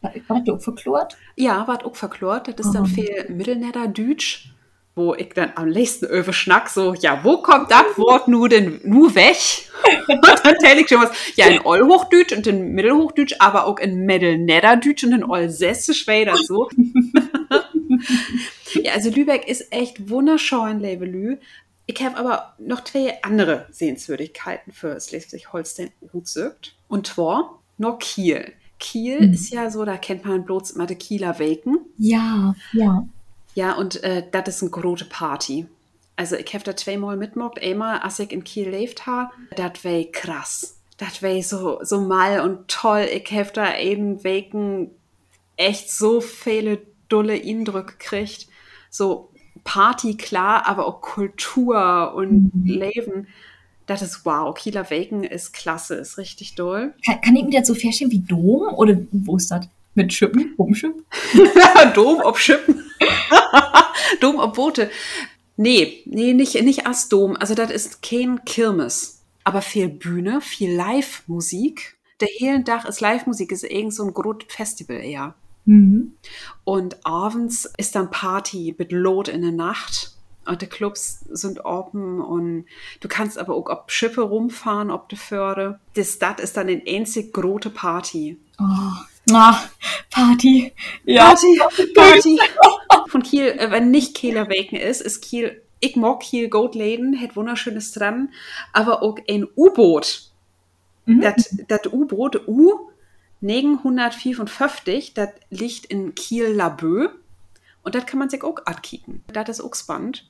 War 0.00 0.40
das 0.40 0.56
auch 0.56 0.60
verklort? 0.60 1.16
Ja, 1.36 1.68
war 1.68 1.86
auch 1.86 1.94
verklort. 1.94 2.48
Das 2.48 2.66
ist 2.66 2.72
dann 2.72 2.86
viel 2.86 3.26
Mittelniederdütsch 3.28 4.50
wo 4.98 5.14
ich 5.14 5.30
dann 5.30 5.52
am 5.54 5.70
nächsten 5.70 6.04
Öwe 6.06 6.34
schnack, 6.34 6.68
so, 6.68 6.92
ja, 6.92 7.20
wo 7.22 7.38
kommt 7.38 7.70
das 7.70 7.96
Wort 7.96 8.28
nur 8.28 8.50
denn 8.50 8.80
nur 8.84 9.14
weg? 9.14 9.38
und 10.08 10.24
dann 10.44 10.56
tell 10.60 10.78
ich 10.78 10.88
schon 10.88 11.00
was, 11.00 11.10
ja, 11.36 11.46
in 11.46 11.64
Allhochdütsch 11.64 12.36
und 12.36 12.46
in 12.46 12.72
Mittelhochdütsch, 12.72 13.36
aber 13.38 13.66
auch 13.66 13.78
in 13.78 14.04
Mittelnederdütsch 14.04 15.04
und 15.04 15.12
in 15.12 15.24
Allsässisch 15.24 16.06
wäre 16.06 16.32
das 16.32 16.40
so. 16.46 16.68
ja, 18.74 18.92
also 18.92 19.10
Lübeck 19.10 19.48
ist 19.48 19.72
echt 19.72 20.10
wunderschön, 20.10 20.80
Levelü. 20.80 21.38
Ich 21.86 22.02
habe 22.02 22.18
aber 22.18 22.54
noch 22.58 22.84
zwei 22.84 23.22
andere 23.22 23.66
Sehenswürdigkeiten 23.70 24.72
für 24.72 25.00
Schleswig-Holstein 25.00 25.90
gezückt. 26.12 26.74
Und 26.86 27.06
zwar 27.06 27.62
noch 27.78 27.98
Kiel. 27.98 28.52
Kiel 28.78 29.28
mhm. 29.28 29.32
ist 29.32 29.50
ja 29.50 29.70
so, 29.70 29.84
da 29.84 29.96
kennt 29.96 30.24
man 30.24 30.44
bloß 30.44 30.72
immer 30.72 30.86
die 30.86 30.96
Kieler 30.96 31.38
Weken. 31.38 31.78
Ja, 31.96 32.54
ja. 32.72 33.06
Ja, 33.58 33.72
und 33.72 34.04
äh, 34.04 34.22
das 34.30 34.48
ist 34.48 34.62
eine 34.62 34.70
große 34.70 35.06
Party. 35.06 35.66
Also 36.14 36.36
ich 36.36 36.54
habe 36.54 36.62
da 36.62 36.76
zweimal 36.76 37.16
mitgemacht. 37.16 37.60
Einmal, 37.60 37.98
als 37.98 38.20
ich 38.20 38.30
in 38.30 38.44
Kiel 38.44 38.68
lebt 38.68 39.04
habe, 39.04 39.32
das 39.56 39.84
war 39.84 40.04
krass. 40.12 40.76
Das 40.96 41.24
war 41.24 41.42
so, 41.42 41.80
so 41.82 42.00
mal 42.02 42.38
und 42.38 42.68
toll. 42.68 43.08
Ich 43.12 43.32
habe 43.32 43.50
da 43.52 43.76
eben 43.76 44.22
wegen 44.22 44.92
echt 45.56 45.90
so 45.90 46.20
viele 46.20 46.78
dulle 47.08 47.32
Eindrücke 47.32 47.94
gekriegt. 47.94 48.46
So 48.90 49.30
Party, 49.64 50.16
klar, 50.16 50.68
aber 50.68 50.86
auch 50.86 51.00
Kultur 51.00 52.14
und 52.14 52.54
mhm. 52.54 52.64
Leben. 52.64 53.26
Das 53.86 54.02
ist 54.02 54.24
wow. 54.24 54.54
Kieler 54.54 54.88
Wegen 54.88 55.24
ist 55.24 55.52
klasse, 55.52 55.96
ist 55.96 56.16
richtig 56.16 56.54
doll. 56.54 56.94
Kann, 57.04 57.20
kann 57.22 57.34
ich 57.34 57.42
mir 57.42 57.58
das 57.58 57.66
so 57.66 57.74
vorstellen 57.74 58.12
wie 58.12 58.20
Dom 58.20 58.72
oder 58.74 58.96
wo 59.10 59.36
ist 59.36 59.50
das? 59.50 59.66
Mit 59.96 60.12
Schippen? 60.12 60.54
Rumschippen? 60.56 61.04
Dom 61.94 62.20
ob 62.20 62.38
Schippen. 62.38 62.84
Dom 64.20 64.38
ob 64.38 64.54
Boote. 64.54 64.90
Nee, 65.56 66.02
nee, 66.06 66.34
nicht, 66.34 66.60
nicht 66.62 66.86
als 66.86 67.08
Dom. 67.08 67.36
Also 67.36 67.54
das 67.54 67.70
ist 67.70 68.02
kein 68.02 68.44
Kirmes. 68.44 69.22
Aber 69.44 69.62
viel 69.62 69.88
Bühne, 69.88 70.40
viel 70.40 70.74
Live-Musik. 70.74 71.96
Der 72.20 72.28
Hehlendach 72.28 72.84
ist 72.84 73.00
Live-Musik, 73.00 73.52
ist 73.52 73.64
irgend 73.64 73.94
so 73.94 74.04
ein 74.04 74.14
großes 74.14 74.44
Festival 74.48 74.98
eher. 74.98 75.34
Mhm. 75.64 76.14
Und 76.64 77.04
abends 77.04 77.70
ist 77.76 77.94
dann 77.94 78.10
Party 78.10 78.74
mit 78.78 78.92
Lot 78.92 79.28
in 79.28 79.42
der 79.42 79.52
Nacht. 79.52 80.12
Und 80.46 80.62
die 80.62 80.66
Clubs 80.66 81.20
sind 81.28 81.64
open 81.66 82.20
und 82.20 82.64
du 83.00 83.08
kannst 83.08 83.36
aber 83.36 83.54
auch 83.54 83.68
ob 83.68 83.90
Schiffe 83.90 84.22
rumfahren, 84.22 84.90
ob 84.90 85.10
die 85.10 85.16
Förde. 85.16 85.78
Das 85.94 86.14
Stadt 86.14 86.40
ist 86.40 86.56
dann 86.56 86.68
eine 86.68 86.82
einzig 86.86 87.34
große 87.34 87.68
Party. 87.68 88.38
Oh. 88.58 88.64
Ah, 89.34 89.68
Party. 90.10 90.72
Ja. 91.04 91.26
Party, 91.26 91.58
Party. 91.94 92.38
Von 93.08 93.22
Kiel, 93.22 93.46
äh, 93.46 93.70
wenn 93.70 93.90
nicht 93.90 94.14
Kieler 94.14 94.48
Weken 94.48 94.76
ist, 94.76 95.00
ist 95.00 95.22
Kiel, 95.22 95.62
ich 95.80 95.96
mag 95.96 96.20
Kiel 96.20 96.48
Goatladen, 96.48 97.18
hat 97.20 97.36
wunderschönes 97.36 97.92
dran, 97.92 98.30
aber 98.72 99.02
auch 99.02 99.18
ein 99.28 99.46
U-Boot. 99.56 100.30
Mhm. 101.06 101.20
Das 101.68 101.92
U-Boot 101.92 102.46
U 102.48 102.90
954, 103.40 105.14
das 105.14 105.30
liegt 105.50 105.86
in 105.86 106.14
Kiel-Labö 106.14 107.08
und 107.82 107.94
das 107.94 108.06
kann 108.06 108.18
man 108.18 108.28
sich 108.28 108.42
auch 108.42 108.58
ankicken. 108.66 109.22
Das 109.32 109.48
ist 109.48 109.60
auch 109.60 109.74
spannend. 109.74 110.28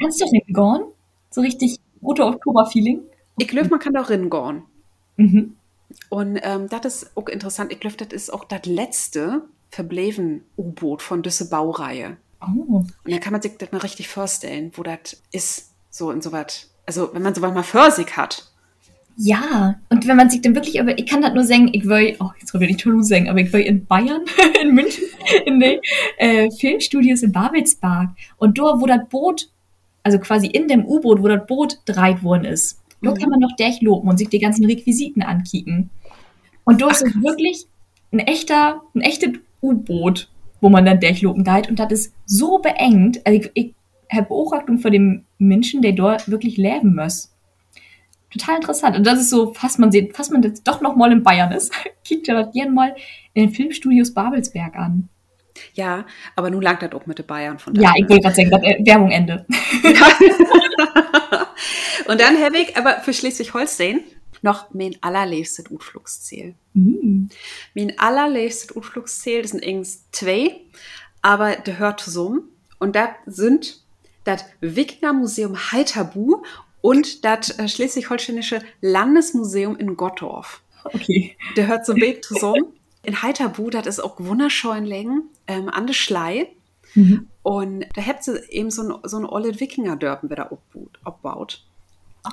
Kannst 0.00 0.20
du 0.20 0.26
ringorn? 0.26 0.84
So 1.30 1.40
richtig 1.40 1.78
rote 2.02 2.24
Oktober-Feeling? 2.24 3.02
Ich 3.38 3.48
glaube, 3.48 3.68
man 3.68 3.78
kann 3.78 3.92
da 3.92 4.02
ringorn. 4.02 4.64
Mhm. 5.16 5.56
Und 6.08 6.38
ähm, 6.42 6.68
das 6.68 6.86
ist 6.86 7.16
auch 7.16 7.28
interessant. 7.28 7.72
Ich 7.72 7.80
glaube, 7.80 7.96
das 7.96 8.08
ist 8.08 8.32
auch 8.32 8.44
das 8.44 8.66
letzte 8.66 9.42
verbleven 9.70 10.44
U-Boot 10.56 11.02
von 11.02 11.22
dieser 11.22 11.46
Baureihe. 11.46 12.16
Oh. 12.40 12.46
Und 12.76 12.92
da 13.04 13.18
kann 13.18 13.32
man 13.32 13.42
sich 13.42 13.56
das 13.58 13.72
mal 13.72 13.78
richtig 13.78 14.08
vorstellen, 14.08 14.72
wo 14.74 14.82
das 14.82 15.22
ist, 15.32 15.70
so 15.90 16.10
in 16.10 16.22
so 16.22 16.32
was. 16.32 16.70
Also, 16.86 17.10
wenn 17.12 17.22
man 17.22 17.34
so 17.34 17.42
was 17.42 17.52
mal 17.52 17.62
für 17.62 17.90
sich 17.90 18.16
hat. 18.16 18.50
Ja, 19.16 19.78
und 19.90 20.06
wenn 20.08 20.16
man 20.16 20.30
sich 20.30 20.40
dann 20.40 20.54
wirklich, 20.54 20.80
aber 20.80 20.98
ich 20.98 21.04
kann 21.04 21.20
das 21.20 21.34
nur 21.34 21.44
sagen, 21.44 21.68
ich 21.72 21.84
will, 21.84 22.16
oh, 22.20 22.30
jetzt 22.40 22.54
will 22.54 22.62
ich 22.62 22.68
nicht 22.68 22.80
Toulouse 22.80 23.08
sagen, 23.08 23.28
aber 23.28 23.40
ich 23.40 23.52
will 23.52 23.60
in 23.60 23.84
Bayern, 23.84 24.24
in 24.62 24.74
München, 24.74 25.04
in 25.44 25.60
den 25.60 25.80
äh, 26.16 26.50
Filmstudios 26.50 27.22
in 27.22 27.32
Babelsberg. 27.32 28.10
Und 28.38 28.56
dort, 28.56 28.80
wo 28.80 28.86
das 28.86 29.06
Boot, 29.10 29.50
also 30.02 30.18
quasi 30.18 30.46
in 30.46 30.68
dem 30.68 30.86
U-Boot, 30.86 31.22
wo 31.22 31.28
das 31.28 31.46
Boot 31.46 31.78
dreit 31.84 32.22
worden 32.22 32.46
ist, 32.46 32.79
da 33.02 33.12
kann 33.12 33.30
man 33.30 33.40
noch 33.40 33.56
durchloben 33.56 34.08
und 34.08 34.18
sich 34.18 34.28
die 34.28 34.38
ganzen 34.38 34.64
Requisiten 34.64 35.22
ankicken. 35.22 35.90
Und 36.64 36.82
da 36.82 36.88
ist 36.88 37.02
es 37.02 37.14
wirklich 37.22 37.66
ein 38.12 38.18
echter, 38.18 38.82
ein 38.94 39.00
echtes 39.00 39.30
U-Boot, 39.62 40.30
wo 40.60 40.68
man 40.68 40.84
dann 40.84 41.00
durchlopen 41.00 41.44
geht. 41.44 41.68
Und 41.68 41.78
das 41.78 41.92
ist 41.92 42.14
so 42.26 42.58
beengt. 42.58 43.26
Also 43.26 43.40
ich, 43.40 43.50
ich 43.54 43.74
habe 44.12 44.28
Beobachtung 44.28 44.78
von 44.78 44.92
dem 44.92 45.24
Menschen, 45.38 45.82
der 45.82 45.92
dort 45.92 46.30
wirklich 46.30 46.56
leben 46.56 46.94
muss. 46.94 47.32
Total 48.30 48.56
interessant. 48.56 48.96
Und 48.96 49.06
das 49.06 49.20
ist 49.20 49.30
so, 49.30 49.52
fast 49.54 49.78
man 49.78 49.90
sieht, 49.90 50.16
fast 50.16 50.30
man 50.32 50.42
jetzt 50.42 50.66
doch 50.68 50.80
noch 50.80 50.94
mal 50.94 51.10
in 51.10 51.22
Bayern 51.22 51.52
ist. 51.52 51.72
Kickt 52.04 52.28
ja 52.28 52.40
das 52.40 52.52
gerne 52.52 52.70
mal 52.70 52.94
in 53.34 53.46
den 53.46 53.54
Filmstudios 53.54 54.14
Babelsberg 54.14 54.76
an. 54.76 55.08
Ja, 55.74 56.06
aber 56.36 56.50
nun 56.50 56.62
lag 56.62 56.78
das 56.78 56.92
auch 56.92 57.06
mit 57.06 57.18
den 57.18 57.26
Bayern 57.26 57.58
von 57.58 57.74
Ja, 57.74 57.92
ich 57.96 58.08
wollte 58.08 58.22
gerade 58.22 58.36
sagen, 58.36 58.50
das, 58.50 58.62
Werbung 58.62 59.10
Ende. 59.10 59.44
Ja. 59.82 61.30
Und 62.06 62.20
dann 62.20 62.40
habe 62.42 62.58
ich 62.58 62.76
aber 62.76 63.00
für 63.00 63.12
Schleswig-Holstein 63.12 64.02
noch 64.42 64.72
mein 64.72 64.96
allerliebstes 65.02 65.70
Utflugsziel. 65.70 66.54
Mm. 66.74 67.26
Mein 67.74 67.98
allerliebstes 67.98 68.74
Utflugsziel, 68.74 69.42
das 69.42 69.50
sind 69.50 69.64
irgendwie 69.64 69.90
zwei, 70.12 70.60
aber 71.22 71.56
der 71.56 71.78
hört 71.78 72.00
zusammen. 72.00 72.42
Und 72.78 72.96
das 72.96 73.10
sind 73.26 73.82
das 74.24 74.44
Wikinger-Museum 74.60 75.72
Heiterbu 75.72 76.42
und 76.80 77.24
das 77.24 77.58
äh, 77.58 77.68
Schleswig-Holsteinische 77.68 78.62
Landesmuseum 78.80 79.76
in 79.76 79.96
Gottorf. 79.96 80.62
Okay. 80.84 81.36
Der 81.56 81.66
hört 81.66 81.84
so 81.84 81.92
ein 81.92 82.16
zusammen. 82.22 82.72
In 83.02 83.22
Heiterbu, 83.22 83.70
das 83.70 83.86
ist 83.86 84.00
auch 84.00 84.16
wunderschön 84.18 84.84
längen, 84.84 85.24
ähm, 85.46 85.68
an 85.68 85.86
der 85.86 85.94
Schlei. 85.94 86.48
Mhm. 86.94 87.28
Und 87.42 87.86
da 87.94 88.02
habt 88.02 88.26
ihr 88.28 88.50
eben 88.52 88.70
so 88.70 88.82
ein, 88.82 89.08
so 89.08 89.18
ein 89.18 89.24
olle 89.24 89.58
Wikinger-Dörpen 89.58 90.30
wieder 90.30 90.50
abbaut. 91.04 91.64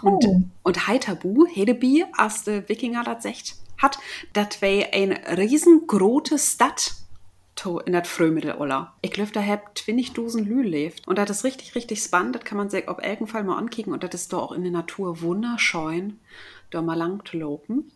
Oh. 0.03 0.09
Und, 0.09 0.51
und 0.63 0.87
Heiterbu, 0.87 1.45
Hedebi, 1.47 2.05
als 2.13 2.43
der 2.43 2.67
Wikinger 2.67 3.03
das 3.03 3.23
sagt, 3.23 3.55
hat, 3.77 3.99
das 4.33 4.61
wäre 4.61 4.91
eine 4.93 5.37
riesengroße 5.37 6.37
Stadt 6.39 6.93
in 7.85 7.93
das 7.93 8.07
Frühmittelalter. 8.07 8.93
Ich 9.01 9.11
glaube, 9.11 9.31
da 9.31 9.41
habt 9.43 9.79
20.000 9.79 10.43
Lü 10.43 10.61
lebt. 10.61 11.07
Und 11.07 11.17
das 11.17 11.29
ist 11.29 11.43
richtig, 11.43 11.73
richtig 11.73 12.01
spannend. 12.01 12.35
Das 12.35 12.43
kann 12.43 12.57
man 12.57 12.69
sich 12.69 12.87
auf 12.87 13.03
jeden 13.03 13.27
Fall 13.27 13.43
mal 13.43 13.57
ankicken. 13.57 13.93
Und 13.93 14.03
das 14.03 14.13
ist 14.13 14.31
da 14.31 14.37
auch 14.37 14.51
in 14.51 14.61
der 14.61 14.71
Natur 14.71 15.21
wunderschön, 15.21 16.19
da 16.69 16.81
mal 16.81 16.95
lang 16.95 17.25
zu 17.25 17.37
lopen. 17.37 17.91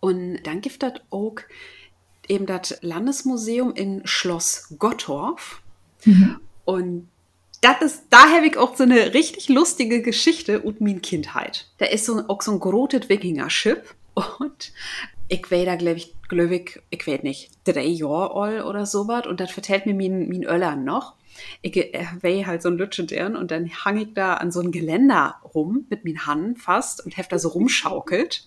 Und 0.00 0.42
dann 0.42 0.60
gibt 0.60 0.82
das 0.82 0.94
auch 1.10 1.36
eben 2.28 2.46
das 2.46 2.78
Landesmuseum 2.82 3.74
in 3.74 4.02
Schloss 4.06 4.74
Gottorf. 4.78 5.62
Mhm. 6.04 6.40
Und 6.64 7.08
das 7.60 7.82
ist, 7.82 8.02
da 8.10 8.30
habe 8.30 8.46
ich 8.46 8.56
auch 8.56 8.76
so 8.76 8.84
eine 8.84 9.14
richtig 9.14 9.48
lustige 9.48 10.02
Geschichte 10.02 10.60
und 10.60 10.80
meine 10.80 11.00
Kindheit. 11.00 11.66
Da 11.78 11.86
ist 11.86 12.04
so, 12.04 12.22
auch 12.28 12.42
so 12.42 12.52
ein 12.52 12.60
grotes 12.60 13.08
Wikinger-Schiff 13.08 13.94
und 14.14 14.72
ich 15.28 15.50
war 15.50 15.64
da, 15.64 15.76
glaube 15.76 15.98
ich, 15.98 16.14
glaub 16.28 16.50
ich, 16.50 16.80
ich 16.90 17.06
weiß 17.06 17.22
nicht, 17.22 17.50
drei 17.64 17.86
Jahre 17.86 18.34
alt 18.34 18.64
oder 18.64 18.86
sowas 18.86 19.26
und 19.26 19.40
das 19.40 19.50
vertellt 19.50 19.86
mir 19.86 19.94
mein, 19.94 20.28
mein 20.28 20.44
Öller 20.44 20.76
noch. 20.76 21.14
Ich 21.62 21.76
äh, 21.76 22.04
war 22.20 22.46
halt 22.46 22.62
so 22.62 22.68
ein 22.68 22.78
Lütschendern 22.78 23.36
und 23.36 23.50
dann 23.50 23.70
hang 23.84 23.96
ich 23.98 24.14
da 24.14 24.34
an 24.34 24.50
so 24.50 24.60
ein 24.60 24.72
Geländer 24.72 25.36
rum 25.54 25.86
mit 25.88 26.04
meinen 26.04 26.26
Hand 26.26 26.58
fast 26.60 27.04
und 27.04 27.16
hab 27.16 27.28
da 27.28 27.38
so 27.38 27.48
rumschaukelt. 27.48 28.44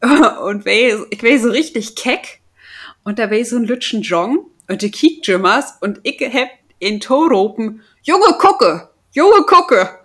und 0.42 0.64
wär, 0.64 1.06
ich 1.10 1.22
war 1.22 1.38
so 1.38 1.50
richtig 1.50 1.96
keck 1.96 2.37
und 3.08 3.18
da 3.18 3.30
war 3.30 3.42
so 3.42 3.56
ein 3.56 3.64
Lütschen 3.64 4.02
Jong 4.02 4.50
und 4.68 4.82
die 4.82 4.90
Kiekjimmers 4.90 5.78
und 5.80 5.98
ich 6.02 6.20
hab 6.20 6.50
in 6.78 7.00
Toropen, 7.00 7.80
Junge 8.02 8.34
Gucke, 8.38 8.90
Junge 9.12 9.46
Gucke. 9.46 9.98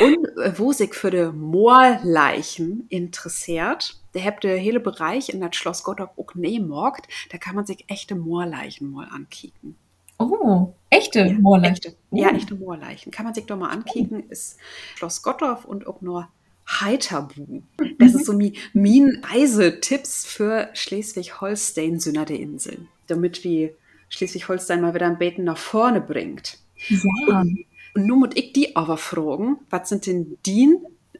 Und 0.00 0.24
äh, 0.38 0.56
wo 0.56 0.72
sich 0.72 0.94
für 0.94 1.10
die 1.10 1.36
Moorleichen 1.36 2.86
interessiert, 2.88 3.98
der 4.14 4.24
habt 4.24 4.44
der 4.44 4.56
hele 4.56 4.78
Bereich 4.78 5.30
in 5.30 5.40
das 5.40 5.56
Schloss 5.56 5.82
Gottorf 5.82 6.10
auch 6.16 6.34
morgt, 6.34 7.08
da 7.32 7.38
kann 7.38 7.56
man 7.56 7.66
sich 7.66 7.84
echte 7.88 8.14
Moorleichen 8.14 8.88
mal 8.92 9.08
ankicken. 9.10 9.76
Oh, 10.18 10.74
echte 10.90 11.26
ja, 11.26 11.32
Moorleichen? 11.32 11.74
Echte, 11.74 11.96
oh. 12.10 12.16
Ja, 12.16 12.30
echte 12.30 12.54
Moorleichen. 12.54 13.10
Kann 13.10 13.24
man 13.24 13.34
sich 13.34 13.46
doch 13.46 13.58
mal 13.58 13.70
ankicken, 13.70 14.30
ist 14.30 14.58
Schloss 14.94 15.22
Gottorf 15.22 15.64
und 15.64 15.88
auch 15.88 16.00
nur 16.00 16.28
Heiterbu. 16.80 17.62
Das 17.98 18.14
ist 18.14 18.26
so 18.26 18.38
wie 18.38 18.54
mein 18.72 19.22
Reisetipps 19.24 20.24
für 20.24 20.70
Schleswig-Holstein, 20.74 21.98
Sünder 21.98 22.24
der 22.24 22.38
Inseln. 22.38 22.88
Damit 23.06 23.42
wir 23.44 23.74
Schleswig-Holstein 24.08 24.80
mal 24.80 24.94
wieder 24.94 25.06
ein 25.06 25.18
Beten 25.18 25.44
nach 25.44 25.58
vorne 25.58 26.00
bringt. 26.00 26.58
Ja. 26.88 27.44
Und 27.94 28.06
nun 28.06 28.20
muss 28.20 28.30
ich 28.34 28.52
die 28.52 28.76
aber 28.76 28.96
fragen, 28.96 29.58
was 29.68 29.88
sind 29.88 30.06
denn 30.06 30.38
die 30.46 30.76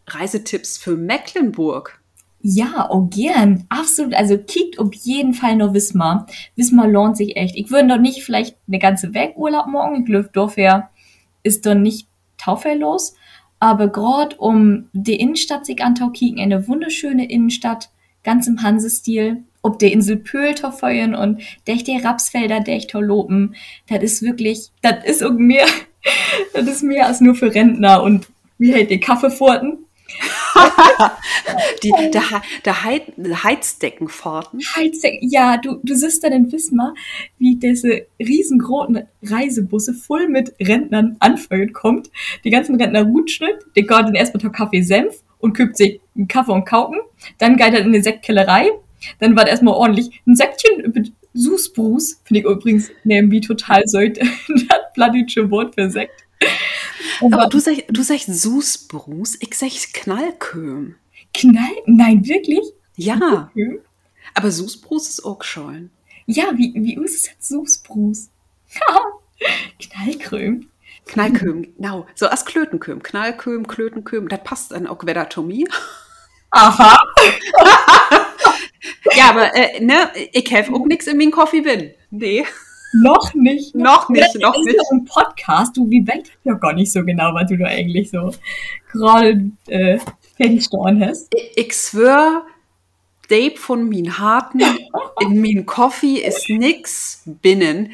Reisetipps 0.07 0.79
für 0.79 0.97
Mecklenburg? 0.97 2.01
Ja, 2.43 2.89
oh 2.91 3.03
gern. 3.03 3.67
Absolut. 3.69 4.15
Also 4.15 4.39
kickt 4.39 4.79
auf 4.79 4.95
jeden 4.95 5.35
Fall 5.35 5.57
nur 5.57 5.75
Wismar. 5.75 6.27
Wismar 6.57 6.89
lohnt 6.89 7.17
sich 7.17 7.37
echt. 7.37 7.55
Ich 7.57 7.71
würde 7.71 7.89
doch 7.89 7.99
nicht 7.99 8.23
vielleicht 8.23 8.57
eine 8.67 8.79
ganze 8.79 9.13
Weg 9.13 9.37
Urlaub 9.37 9.67
morgen. 9.67 10.01
Ich 10.01 10.33
glaube, 10.33 10.89
ist 11.43 11.67
doch 11.67 11.75
nicht 11.75 12.09
taufellos. 12.39 13.15
Aber 13.61 13.89
gerade 13.89 14.37
um 14.37 14.89
die 14.93 15.21
Innenstadt 15.21 15.67
sich 15.67 15.83
antau 15.83 16.09
kicken, 16.09 16.41
eine 16.41 16.67
wunderschöne 16.67 17.31
Innenstadt, 17.31 17.91
ganz 18.25 18.47
im 18.47 18.63
Hansestil, 18.63 19.45
ob 19.63 19.79
der 19.79 19.93
Insel 19.93 20.17
Pöhl 20.17 20.55
feuern 20.73 21.15
und 21.15 21.43
der 21.87 22.05
Rapsfelder, 22.05 22.61
der 22.61 22.77
lopen. 23.01 23.55
Das 23.89 24.03
ist 24.03 24.23
wirklich, 24.23 24.71
das 24.83 25.05
ist 25.05 25.23
irgendwie 25.23 25.61
das 26.55 26.67
ist 26.67 26.83
mehr 26.83 27.07
als 27.07 27.21
nur 27.21 27.35
für 27.35 27.55
Rentner 27.55 28.03
und 28.03 28.27
wie 28.59 28.73
hält 28.73 28.91
die 28.91 29.01
Kaffeefurten? 29.01 29.79
die, 31.83 31.93
der, 32.13 32.43
der, 32.65 32.85
Heiz, 32.85 33.03
Heizdeckenfahrten. 33.17 34.61
Heizdecken, 34.77 35.29
ja, 35.31 35.57
du, 35.57 35.81
du 35.83 35.95
siehst 35.95 36.25
dann 36.25 36.33
in 36.33 36.53
Wismar, 36.53 36.95
wie 37.39 37.57
diese 37.57 38.07
riesengroßen 38.19 39.03
Reisebusse 39.23 39.95
voll 39.95 40.29
mit 40.29 40.55
Rentnern 40.61 41.17
anfeuert 41.21 41.73
kommt. 41.73 42.11
Die 42.45 42.51
ganzen 42.51 42.77
Rentner 42.81 43.03
rutschen, 43.03 43.49
der 43.77 43.85
dann 43.85 44.15
erstmal 44.15 44.43
der 44.43 44.51
Kaffee 44.51 44.83
Senf 44.83 45.23
und 45.39 45.55
kübt 45.55 45.77
sich 45.77 46.01
einen 46.17 46.29
Kaffee 46.29 46.53
und 46.53 46.65
Kauken. 46.65 46.99
Dann 47.39 47.57
geht 47.57 47.75
er 47.75 47.81
in 47.81 47.93
die 47.93 48.03
Sektkellerei. 48.03 48.71
Dann 49.19 49.35
war 49.37 49.47
erstmal 49.47 49.75
ordentlich 49.75 50.21
ein 50.27 50.37
Säckchen 50.37 50.93
mit 50.93 51.13
Susbrus, 51.33 52.21
finde 52.25 52.41
ich 52.41 52.47
übrigens 52.47 52.91
nämlich 53.05 53.47
total 53.47 53.83
so 53.87 53.99
das 54.01 54.29
plattdeutsche 54.95 55.51
Wort 55.51 55.75
für 55.75 55.91
Sekt. 55.91 56.27
Aber 57.21 57.49
du 57.49 57.59
sagst, 57.59 57.85
du 57.89 58.03
sagst 58.03 58.27
Susbrus, 58.27 59.37
ich 59.41 59.55
sag 59.55 59.71
Knallköhm. 59.93 60.97
Knall? 61.35 61.77
Nein, 61.87 62.27
wirklich? 62.27 62.73
Ja. 62.97 63.17
Knallköhm? 63.17 63.81
Aber 64.35 64.51
Susbrus 64.51 65.09
ist 65.09 65.25
auch 65.25 65.43
schon. 65.43 65.91
Ja, 66.27 66.53
wie, 66.57 66.73
wie 66.75 66.95
ist 67.03 67.27
es 67.27 67.49
Susbrus? 67.49 68.29
Knallkröm. 69.81 70.69
Knallköm, 71.07 71.75
genau. 71.77 72.07
So 72.15 72.29
als 72.29 72.45
Klötenköm. 72.45 73.03
Knallköm, 73.03 73.67
Klötenköm. 73.67 74.29
Das 74.29 74.45
passt 74.45 74.73
dann 74.73 74.87
auch 74.87 75.03
mir. 75.43 75.67
Aha. 76.51 76.99
ja, 79.17 79.31
aber 79.31 79.55
äh, 79.55 79.81
ne, 79.81 80.11
ich 80.33 80.53
habe 80.55 80.73
auch 80.75 80.87
nichts 80.87 81.07
in 81.07 81.17
meinem 81.17 81.31
Coffee 81.31 81.63
bin. 81.63 81.95
Nee. 82.11 82.47
Noch 82.93 83.35
nicht. 83.35 83.75
Noch 83.75 84.09
nicht, 84.09 84.41
noch 84.41 84.57
nicht. 84.65 84.77
Ist 84.77 84.93
ein 84.93 85.05
Podcast, 85.05 85.77
du, 85.77 85.89
wie 85.91 86.07
weit 86.07 86.31
ja 86.45 86.55
gar 86.55 86.73
nicht 86.73 86.93
so 86.93 87.05
genau, 87.05 87.35
was 87.35 87.49
du 87.49 87.57
da 87.57 87.67
eigentlich 87.67 88.11
so 88.11 88.33
gerade 88.91 89.51
äh, 89.69 89.99
festgestellt 90.37 91.01
hast. 91.01 91.35
Ich, 91.35 91.67
ich 91.67 91.73
schwör, 91.75 92.43
Dave 93.29 93.57
von 93.57 93.89
min 93.89 94.19
Harten 94.19 94.61
in 95.21 95.41
min 95.41 95.67
Coffee 95.67 96.17
ist 96.17 96.49
nix 96.49 97.23
binnen. 97.43 97.91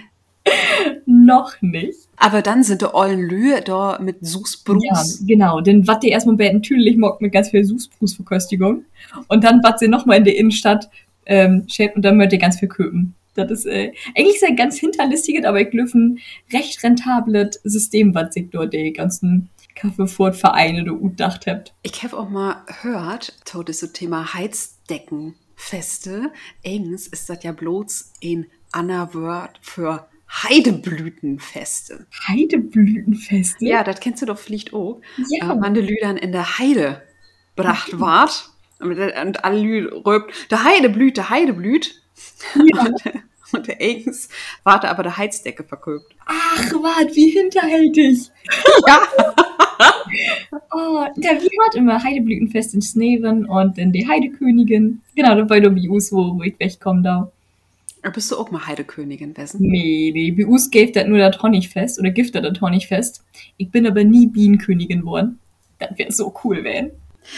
Noch 1.06 1.60
nicht. 1.60 1.98
Aber 2.16 2.40
dann 2.40 2.62
sind 2.62 2.80
die 2.80 2.94
ollen 2.94 3.20
Lühe 3.20 3.60
da 3.62 3.98
mit 4.00 4.18
Susbrus. 4.24 4.84
Ja, 5.20 5.26
genau. 5.26 5.60
Denn 5.60 5.86
wat 5.86 6.02
die 6.02 6.08
erstmal 6.08 6.36
bei 6.36 6.50
natürlich 6.50 6.96
mockt 6.96 7.20
mit 7.20 7.32
ganz 7.32 7.50
viel 7.50 7.64
Susbrus-Verköstigung. 7.64 8.84
Und 9.28 9.44
dann 9.44 9.62
wat 9.62 9.78
sie 9.78 9.88
nochmal 9.88 10.18
in 10.18 10.24
der 10.24 10.36
Innenstadt 10.36 10.88
ähm, 11.26 11.64
schäbt 11.68 11.96
und 11.96 12.02
dann 12.02 12.16
möchte 12.16 12.38
ganz 12.38 12.58
viel 12.58 12.68
köpen. 12.68 13.14
Das 13.36 13.50
ist 13.50 13.66
äh, 13.66 13.92
eigentlich 14.16 14.42
ein 14.46 14.56
ganz 14.56 14.78
hinterlistiges, 14.78 15.44
aber 15.44 15.60
ich 15.60 15.70
glaube 15.70 15.90
ein 15.94 16.18
recht 16.52 16.82
rentables 16.82 17.60
System, 17.64 18.14
was 18.14 18.34
sich 18.34 18.50
dort 18.50 18.72
die 18.72 18.92
ganzen 18.92 19.50
Kaffeefurt-Vereine 19.74 20.84
da 20.84 20.92
gedacht 20.92 21.46
habt. 21.46 21.74
Ich 21.82 22.02
habe 22.02 22.16
auch 22.16 22.28
mal 22.28 22.64
gehört, 22.66 23.36
so 23.44 23.62
das 23.62 23.80
so 23.80 23.86
Thema 23.86 24.34
Heizdeckenfeste. 24.34 26.32
Eigens 26.64 27.06
ist 27.06 27.28
das 27.28 27.42
ja 27.42 27.52
bloß 27.52 28.12
ein 28.24 28.46
Wort 29.12 29.58
für 29.62 30.08
Heideblütenfeste. 30.28 32.06
Heideblütenfeste? 32.26 33.64
Ja, 33.64 33.84
das 33.84 34.00
kennst 34.00 34.22
du 34.22 34.26
doch 34.26 34.38
vielleicht 34.38 34.74
auch. 34.74 35.00
Ja. 35.28 35.52
Äh, 35.52 35.56
wann 35.60 35.74
Lüdern 35.74 36.16
in 36.16 36.32
der 36.32 36.58
Heide 36.58 37.02
bracht 37.54 37.98
ward. 37.98 38.50
Und, 38.78 38.98
und 38.98 39.44
alle 39.44 39.58
Lü 39.58 39.88
röbt, 39.88 40.50
der 40.50 40.64
Heide 40.64 40.90
blüht, 40.90 41.16
der 41.16 41.30
Heide 41.30 41.54
blüht. 41.54 42.02
Ja. 42.54 42.84
Und, 42.84 43.02
und 43.52 43.66
der 43.66 43.80
Eigens 43.80 44.28
warte 44.64 44.88
aber 44.88 45.02
der 45.02 45.16
Heizdecke 45.16 45.64
verkauft. 45.64 46.06
Ach, 46.26 46.72
wart, 46.74 47.14
wie 47.14 47.30
hinterhältig. 47.30 48.30
ja. 48.86 49.02
oh, 50.72 51.06
der 51.16 51.42
wie 51.42 51.58
hat 51.66 51.74
immer 51.74 52.02
Heideblütenfest 52.02 52.74
in 52.74 52.82
Sneven 52.82 53.46
und 53.46 53.78
in 53.78 53.92
die 53.92 54.08
Heidekönigin. 54.08 55.02
Genau, 55.14 55.34
da 55.34 55.48
war 55.48 55.60
du 55.60 55.74
wie 55.74 55.88
wo, 55.88 56.38
wo 56.38 56.42
ich 56.42 56.58
wegkomme 56.58 57.02
da. 57.02 57.30
Bist 58.14 58.30
du 58.30 58.36
auch 58.36 58.50
mal 58.52 58.64
Heidekönigin 58.66 59.36
wessen? 59.36 59.62
Nee, 59.62 60.12
nee, 60.14 60.30
bei 60.30 60.46
uns 60.46 60.70
gibt 60.70 60.94
das 60.94 61.06
nur 61.06 61.18
das 61.18 61.42
Honigfest 61.42 61.98
oder 61.98 62.10
gibt 62.10 62.34
das 62.34 62.60
Honigfest. 62.60 63.24
Ich 63.56 63.70
bin 63.70 63.86
aber 63.86 64.04
nie 64.04 64.28
Bienenkönigin 64.28 65.00
geworden. 65.00 65.40
Das 65.78 65.98
wäre 65.98 66.12
so 66.12 66.32
cool, 66.44 66.62
wenn. 66.62 66.92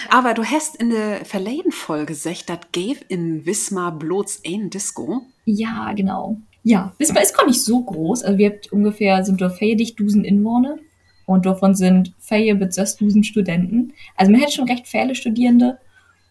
Aber 0.09 0.35
du 0.35 0.45
hast 0.45 0.77
in 0.77 0.91
der 0.91 1.25
verleden 1.25 1.73
Folge 1.73 2.07
gesagt, 2.07 2.49
das 2.49 2.61
gave 2.73 3.01
in 3.09 3.47
Wismar 3.47 3.99
bloß 3.99 4.43
ein 4.47 4.71
Disco. 4.71 5.23
Ja, 5.45 5.93
genau. 5.93 6.39
Ja, 6.63 6.93
Wismar 6.99 7.23
ist 7.23 7.37
gar 7.37 7.47
nicht 7.47 7.63
so 7.63 7.83
groß. 7.83 8.23
Also 8.23 8.39
wir 8.39 8.51
haben 8.51 8.61
ungefähr, 8.71 9.25
sind 9.25 9.41
da 9.41 9.49
dicht 9.49 9.99
Dusen 9.99 10.25
Inwohner. 10.25 10.79
Und 11.27 11.45
davon 11.45 11.75
sind 11.75 12.15
Feier 12.19 12.55
bis 12.55 12.97
Dusen 12.97 13.23
Studenten. 13.23 13.93
Also 14.17 14.33
man 14.33 14.41
hat 14.41 14.53
schon 14.53 14.69
recht 14.69 14.87
viele 14.87 15.15
Studierende. 15.15 15.79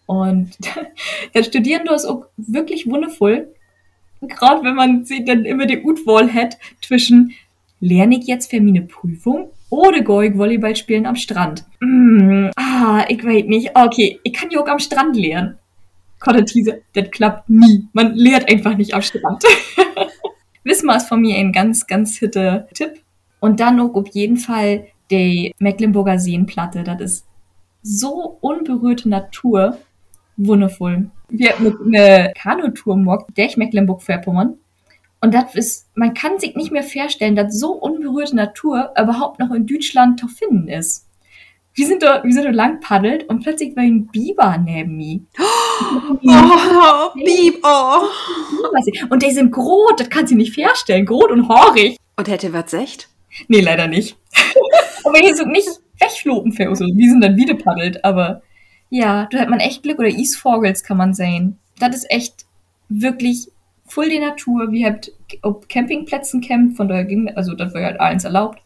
Und 0.06 0.58
der 1.34 1.44
Studierende 1.44 1.94
ist 1.94 2.04
auch 2.04 2.26
wirklich 2.36 2.86
wundervoll 2.86 3.48
gerade 4.22 4.64
wenn 4.64 4.74
man 4.74 5.04
sie 5.04 5.24
dann 5.24 5.44
immer 5.44 5.66
die 5.66 5.82
Utwahl 5.82 6.32
hat 6.32 6.58
zwischen 6.82 7.32
lerne 7.80 8.18
ich 8.18 8.26
jetzt 8.26 8.50
für 8.50 8.60
meine 8.60 8.82
Prüfung 8.82 9.50
oder 9.70 10.00
gehe 10.00 10.30
ich 10.30 10.38
Volleyball 10.38 10.74
spielen 10.74 11.06
am 11.06 11.16
Strand? 11.16 11.64
Mm, 11.80 12.48
ah, 12.56 12.67
ich 13.08 13.24
weiß 13.24 13.44
nicht. 13.46 13.70
Okay, 13.74 14.20
ich 14.22 14.32
kann 14.32 14.50
ja 14.50 14.64
am 14.64 14.78
Strand 14.78 15.16
lernen. 15.16 15.58
Kontertise, 16.20 16.82
das 16.94 17.10
klappt 17.10 17.48
nie. 17.48 17.88
Man 17.92 18.14
lehrt 18.14 18.50
einfach 18.50 18.76
nicht 18.76 18.94
am 18.94 19.02
Strand. 19.02 19.42
Wismar 20.64 20.96
ist 20.96 21.08
von 21.08 21.20
mir 21.20 21.36
ein 21.36 21.52
ganz, 21.52 21.86
ganz 21.86 22.16
hitter 22.18 22.68
Tipp. 22.74 23.00
Und 23.40 23.60
dann 23.60 23.76
noch 23.76 23.94
auf 23.94 24.08
jeden 24.08 24.36
Fall 24.36 24.88
die 25.10 25.54
Mecklenburger 25.58 26.18
Seenplatte. 26.18 26.82
Das 26.82 27.00
ist 27.00 27.26
so 27.82 28.38
unberührte 28.40 29.08
Natur 29.08 29.78
wundervoll. 30.36 31.10
Wir 31.28 31.50
hatten 31.50 31.94
eine 31.94 32.32
Kanutour 32.36 32.96
morgen, 32.96 33.32
durch 33.34 33.56
Mecklenburg-Vorpommern. 33.56 34.58
Und 35.20 35.34
das 35.34 35.54
ist, 35.54 35.88
man 35.94 36.14
kann 36.14 36.38
sich 36.38 36.54
nicht 36.54 36.70
mehr 36.70 36.84
vorstellen, 36.84 37.34
dass 37.34 37.58
so 37.58 37.72
unberührte 37.72 38.36
Natur 38.36 38.92
überhaupt 39.00 39.40
noch 39.40 39.50
in 39.52 39.66
Deutschland 39.66 40.20
zu 40.20 40.28
finden 40.28 40.68
ist. 40.68 41.07
Wir 41.78 41.86
sind 41.86 42.02
da, 42.02 42.24
wir 42.24 42.32
sind 42.32 42.44
da 42.44 42.50
lang 42.50 42.80
paddelt 42.80 43.28
und 43.28 43.44
plötzlich 43.44 43.76
war 43.76 43.84
ein 43.84 44.08
Biber 44.08 44.58
neben 44.58 44.96
mir. 44.96 45.20
Oh, 45.38 46.18
Biber! 47.14 48.02
Und 49.08 49.22
die 49.22 49.30
sind 49.30 49.52
groß, 49.52 49.92
das 49.96 50.10
kannst 50.10 50.32
du 50.32 50.36
nicht 50.36 50.60
vorstellen. 50.60 51.06
Groß 51.06 51.30
und 51.30 51.48
haarig. 51.48 51.96
Und 52.16 52.26
hätte 52.26 52.52
was 52.52 52.72
echt? 52.72 53.08
Nee, 53.46 53.60
leider 53.60 53.86
nicht. 53.86 54.16
aber 55.04 55.18
hier 55.18 55.36
sind 55.36 55.52
nicht 55.52 55.68
wegflogen 56.00 56.50
für 56.50 56.68
uns. 56.68 56.80
Die 56.80 57.08
sind 57.08 57.20
dann 57.20 57.36
wieder 57.36 57.54
paddelt, 57.54 58.04
aber 58.04 58.42
ja, 58.90 59.28
da 59.30 59.38
hat 59.38 59.48
man 59.48 59.60
echt 59.60 59.84
Glück. 59.84 60.00
Oder 60.00 60.08
Eastvogels 60.08 60.82
kann 60.82 60.96
man 60.96 61.14
sehen. 61.14 61.60
Das 61.78 61.94
ist 61.94 62.10
echt 62.10 62.44
wirklich 62.88 63.52
voll 63.86 64.08
die 64.08 64.18
Natur. 64.18 64.72
Wir 64.72 64.88
habt 64.88 65.12
auf 65.42 65.68
Campingplätzen 65.68 66.40
campt, 66.40 66.76
von 66.76 66.88
daher 66.88 67.04
ging, 67.04 67.28
also 67.36 67.54
das 67.54 67.72
war 67.72 67.84
halt 67.84 68.00
alles 68.00 68.24
erlaubt. 68.24 68.60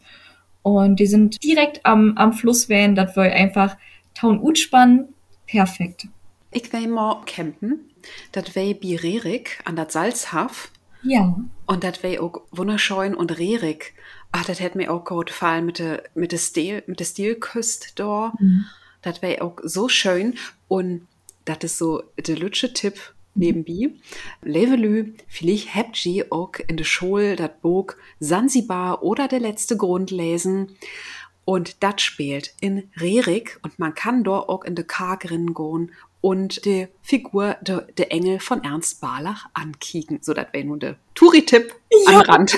Und 0.63 0.99
die 0.99 1.07
sind 1.07 1.43
direkt 1.43 1.85
am, 1.85 2.17
am 2.17 2.33
Fluss 2.33 2.69
wählen, 2.69 2.95
das 2.95 3.15
war 3.15 3.25
einfach 3.25 3.77
Taun 4.15 4.39
Utspann, 4.39 5.09
perfekt. 5.45 6.07
Ich 6.51 6.71
will 6.71 6.87
mal 6.87 7.21
campen. 7.25 7.91
Das 8.31 8.55
wäre 8.55 8.75
bei 8.75 8.95
Rerik 8.95 9.59
an 9.65 9.75
der 9.75 9.89
Salzhaf. 9.89 10.71
Ja. 11.03 11.37
Und 11.65 11.83
das 11.83 12.01
wäre 12.03 12.21
auch 12.21 12.41
wunderschön 12.51 13.15
und 13.15 13.37
Rerik. 13.37 13.93
Ach, 14.31 14.45
das 14.45 14.59
hätte 14.59 14.77
mir 14.77 14.91
auch 14.91 15.03
gut 15.03 15.27
gefallen 15.27 15.65
mit 15.65 15.79
der 15.79 16.03
mit 16.15 16.31
der 16.31 16.39
Stil 16.39 16.83
mit 16.87 16.99
der 16.99 17.05
Stilküste 17.05 17.89
da. 17.95 18.33
Mhm. 18.39 18.65
Das 19.01 19.21
wäre 19.21 19.41
auch 19.41 19.57
so 19.63 19.89
schön 19.89 20.35
und 20.67 21.07
das 21.45 21.57
ist 21.63 21.77
so 21.77 22.03
der 22.17 22.37
lütsche 22.37 22.73
Tipp 22.73 23.13
nebenbei. 23.35 23.93
Levelü, 24.41 25.13
vielleicht 25.27 25.75
habt 25.75 26.05
ihr 26.05 26.27
auch 26.31 26.53
in 26.67 26.77
der 26.77 26.83
Schule 26.83 27.35
das 27.35 27.51
Buch 27.61 27.93
Sansibar 28.19 29.03
oder 29.03 29.27
der 29.27 29.39
letzte 29.39 29.77
Grund 29.77 30.11
lesen. 30.11 30.75
Und 31.45 31.83
das 31.83 32.01
spielt 32.01 32.53
in 32.61 32.89
Rerik 32.97 33.59
und 33.63 33.77
man 33.77 33.93
kann 33.93 34.23
dort 34.23 34.47
auch 34.47 34.63
in 34.63 34.75
de 34.75 34.85
Kargerinnen 34.85 35.53
gehen 35.53 35.91
und 36.21 36.63
die 36.63 36.87
Figur 37.01 37.57
der 37.61 37.81
de 37.97 38.05
Engel 38.05 38.39
von 38.39 38.63
Ernst 38.63 39.01
Barlach 39.01 39.49
ankicken. 39.53 40.19
So, 40.21 40.33
das 40.33 40.47
wäre 40.53 40.63
nun 40.63 40.79
der 40.79 40.95
Touri-Tipp 41.15 41.75
ja. 42.05 42.19
am 42.19 42.21
Rand. 42.21 42.57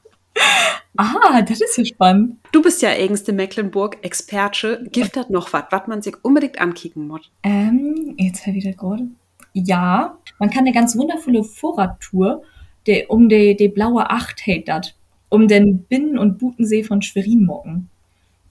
ah, 0.96 1.40
das 1.42 1.60
ist 1.60 1.78
ja 1.78 1.84
spannend. 1.84 2.38
Du 2.50 2.62
bist 2.62 2.82
ja 2.82 2.90
eigenste 2.90 3.32
Mecklenburg-Experte. 3.32 4.88
Gibt 4.90 5.16
das 5.16 5.28
noch 5.28 5.52
was, 5.52 5.64
was 5.70 5.86
man 5.86 6.02
sich 6.02 6.16
unbedingt 6.22 6.60
ankicken 6.60 7.06
muss? 7.06 7.30
Ähm, 7.44 8.16
jetzt 8.18 8.44
das 8.44 8.76
gerade. 8.76 9.06
Ja, 9.52 10.18
man 10.38 10.50
kann 10.50 10.64
eine 10.64 10.72
ganz 10.72 10.96
wundervolle 10.96 11.44
Vorradtour 11.44 12.42
der, 12.86 13.10
um 13.10 13.28
die, 13.28 13.56
die 13.56 13.68
blaue 13.68 14.10
Acht 14.10 14.46
hält. 14.46 14.94
Um 15.28 15.48
den 15.48 15.84
Binnen- 15.84 16.18
und 16.18 16.38
Butensee 16.38 16.82
von 16.82 17.02
Schwerin 17.02 17.44
mocken. 17.44 17.88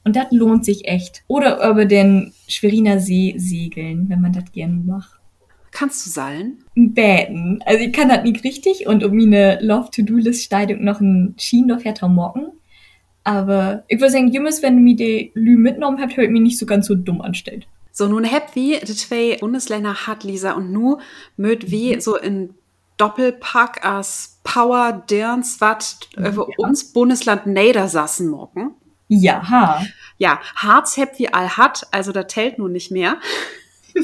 Und 0.04 0.16
das 0.16 0.32
lohnt 0.32 0.64
sich 0.64 0.88
echt. 0.88 1.24
Oder 1.28 1.58
über 1.70 1.86
den 1.86 2.34
Schweriner 2.48 3.00
See 3.00 3.34
segeln, 3.38 4.08
wenn 4.10 4.22
man 4.22 4.34
das 4.34 4.52
gerne 4.52 4.76
macht. 4.76 5.20
Kannst 5.72 6.06
du 6.06 6.10
seilen? 6.10 6.64
Bäten. 6.76 7.62
Also 7.66 7.84
ich 7.84 7.94
kann 7.94 8.10
das 8.10 8.24
nicht 8.24 8.44
richtig 8.44 8.88
und 8.88 9.04
um 9.04 9.16
meine 9.16 9.60
Love-to-Do-List 9.62 10.44
steigt 10.44 10.82
noch 10.82 11.00
ein 11.00 11.36
Schiendorf 11.38 11.84
mocken. 12.02 12.48
Aber 13.24 13.84
ich 13.88 14.00
würde 14.00 14.12
sagen, 14.12 14.32
Jümmes, 14.32 14.64
wenn 14.64 14.78
du 14.78 14.82
mir 14.82 14.96
die 14.96 15.32
Lü 15.36 15.58
mitgenommen 15.58 16.02
habt, 16.02 16.18
hört 16.18 16.32
mich 16.32 16.42
nicht 16.42 16.58
so 16.58 16.66
ganz 16.66 16.88
so 16.88 16.96
dumm 16.96 17.22
anstellt. 17.22 17.68
So, 18.00 18.08
nun 18.08 18.32
habt 18.32 18.56
wie 18.56 18.80
die 18.80 18.96
zwei 18.96 19.36
Bundesländer 19.42 20.08
hat, 20.08 20.24
Lisa, 20.24 20.54
und 20.54 20.72
nu 20.72 21.00
mögt 21.36 21.70
wie 21.70 21.94
mhm. 21.94 22.00
so 22.00 22.16
in 22.16 22.54
Doppelpack 22.96 23.86
als 23.86 24.40
Power 24.46 25.04
Dirns 25.10 25.60
wat 25.60 26.08
über 26.16 26.48
ja. 26.48 26.66
uns 26.66 26.94
Bundesland 26.94 27.46
Niedersassen 27.46 28.30
mocken. 28.30 28.72
Ja. 29.10 29.84
Ja, 30.18 30.40
Harz 30.56 30.98
habt 30.98 31.20
wie 31.20 31.28
all 31.34 31.50
hat, 31.58 31.88
also 31.92 32.14
da 32.14 32.24
tellt 32.24 32.58
nun 32.58 32.72
nicht 32.72 32.90
mehr. 32.90 33.18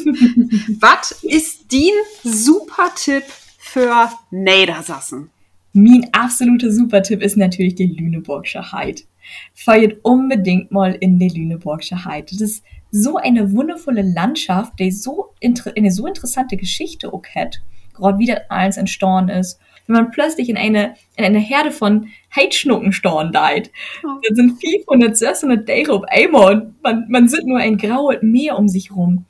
Was 0.81 1.13
ist 1.23 1.71
din 1.71 1.93
super 2.21 2.91
Tipp 2.97 3.23
für 3.57 4.11
Niedersassen? 4.29 5.29
Mein 5.71 6.09
absoluter 6.11 6.69
super 6.69 7.01
Tipp 7.01 7.21
ist 7.21 7.37
natürlich 7.37 7.75
die 7.75 7.87
Lüneburgsche 7.87 8.73
Heid. 8.73 9.05
Feiert 9.53 9.99
unbedingt 10.03 10.69
mal 10.69 10.95
in 10.99 11.17
die 11.17 11.29
Lüneburgsche 11.29 12.03
Heid. 12.03 12.33
Das 12.33 12.41
ist 12.41 12.63
so 12.95 13.17
eine 13.17 13.51
wundervolle 13.53 14.01
Landschaft, 14.01 14.79
die 14.79 14.91
so 14.91 15.33
eine 15.75 15.91
so 15.91 16.07
interessante 16.07 16.55
Geschichte 16.55 17.11
auch 17.11 17.23
hat, 17.35 17.61
gerade 17.93 18.19
wie 18.19 18.25
das 18.25 18.39
alles 18.49 18.77
entstanden 18.77 19.29
ist. 19.37 19.59
Wenn 19.87 19.97
man 19.97 20.11
plötzlich 20.11 20.49
in 20.49 20.57
eine, 20.57 20.95
in 21.15 21.25
eine 21.25 21.39
Herde 21.39 21.71
von 21.71 22.07
Heidschnucken 22.35 22.91
storn 22.91 23.31
deit. 23.31 23.69
Oh. 24.03 24.19
Da 24.27 24.33
sind 24.33 24.59
500, 24.59 25.15
600 25.15 25.65
Tiere 25.65 25.93
auf 25.93 26.03
einmal 26.07 26.55
und 26.55 26.83
man, 26.83 27.05
man 27.09 27.27
sieht 27.27 27.45
nur 27.45 27.59
ein 27.59 27.77
graues 27.77 28.17
Meer 28.21 28.57
um 28.57 28.67
sich 28.67 28.95
rum. 28.95 29.25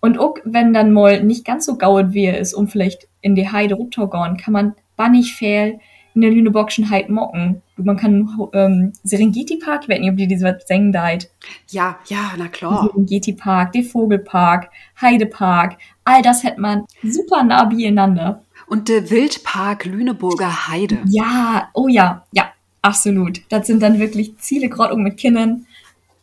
Und 0.00 0.18
auch 0.18 0.34
wenn 0.44 0.72
dann 0.74 0.92
mal 0.92 1.22
nicht 1.22 1.44
ganz 1.44 1.66
so 1.66 1.76
gauet 1.76 2.12
wie 2.12 2.24
er 2.24 2.38
ist, 2.38 2.54
um 2.54 2.68
vielleicht 2.68 3.08
in 3.20 3.34
die 3.34 3.50
Heide 3.50 3.76
runtergehen, 3.76 4.36
kann 4.36 4.52
man 4.52 4.74
bannig 4.96 5.34
fehl 5.34 5.78
in 6.14 6.20
der 6.20 6.30
Lüneburgschen 6.30 6.90
Heid 6.90 7.08
mocken. 7.08 7.62
Man 7.76 7.96
kann 7.96 8.28
ähm, 8.52 8.92
Serengeti 9.02 9.56
Park, 9.56 9.82
ich 9.82 9.88
weiß 9.88 10.00
nicht, 10.00 10.10
ob 10.10 10.16
die 10.16 10.28
diese 10.28 10.58
singen 10.64 10.92
deit. 10.92 11.30
Ja, 11.70 11.98
ja, 12.06 12.32
na 12.38 12.48
klar. 12.48 12.88
Serengeti 12.88 13.32
Park, 13.32 13.72
der 13.72 13.82
Vogelpark, 13.82 14.70
Heidepark, 15.00 15.76
all 16.04 16.22
das 16.22 16.44
hätte 16.44 16.60
man 16.60 16.84
super 17.02 17.42
nah 17.42 17.64
beieinander. 17.64 18.42
Und 18.66 18.88
der 18.88 19.10
Wildpark 19.10 19.84
Lüneburger 19.84 20.68
Heide. 20.68 20.98
Ja, 21.06 21.68
oh 21.74 21.88
ja, 21.88 22.24
ja, 22.32 22.52
absolut. 22.80 23.42
Das 23.50 23.66
sind 23.66 23.82
dann 23.82 23.98
wirklich 23.98 24.38
Ziele, 24.38 24.68
gerade 24.68 24.96
mit 24.96 25.16
Kindern. 25.16 25.66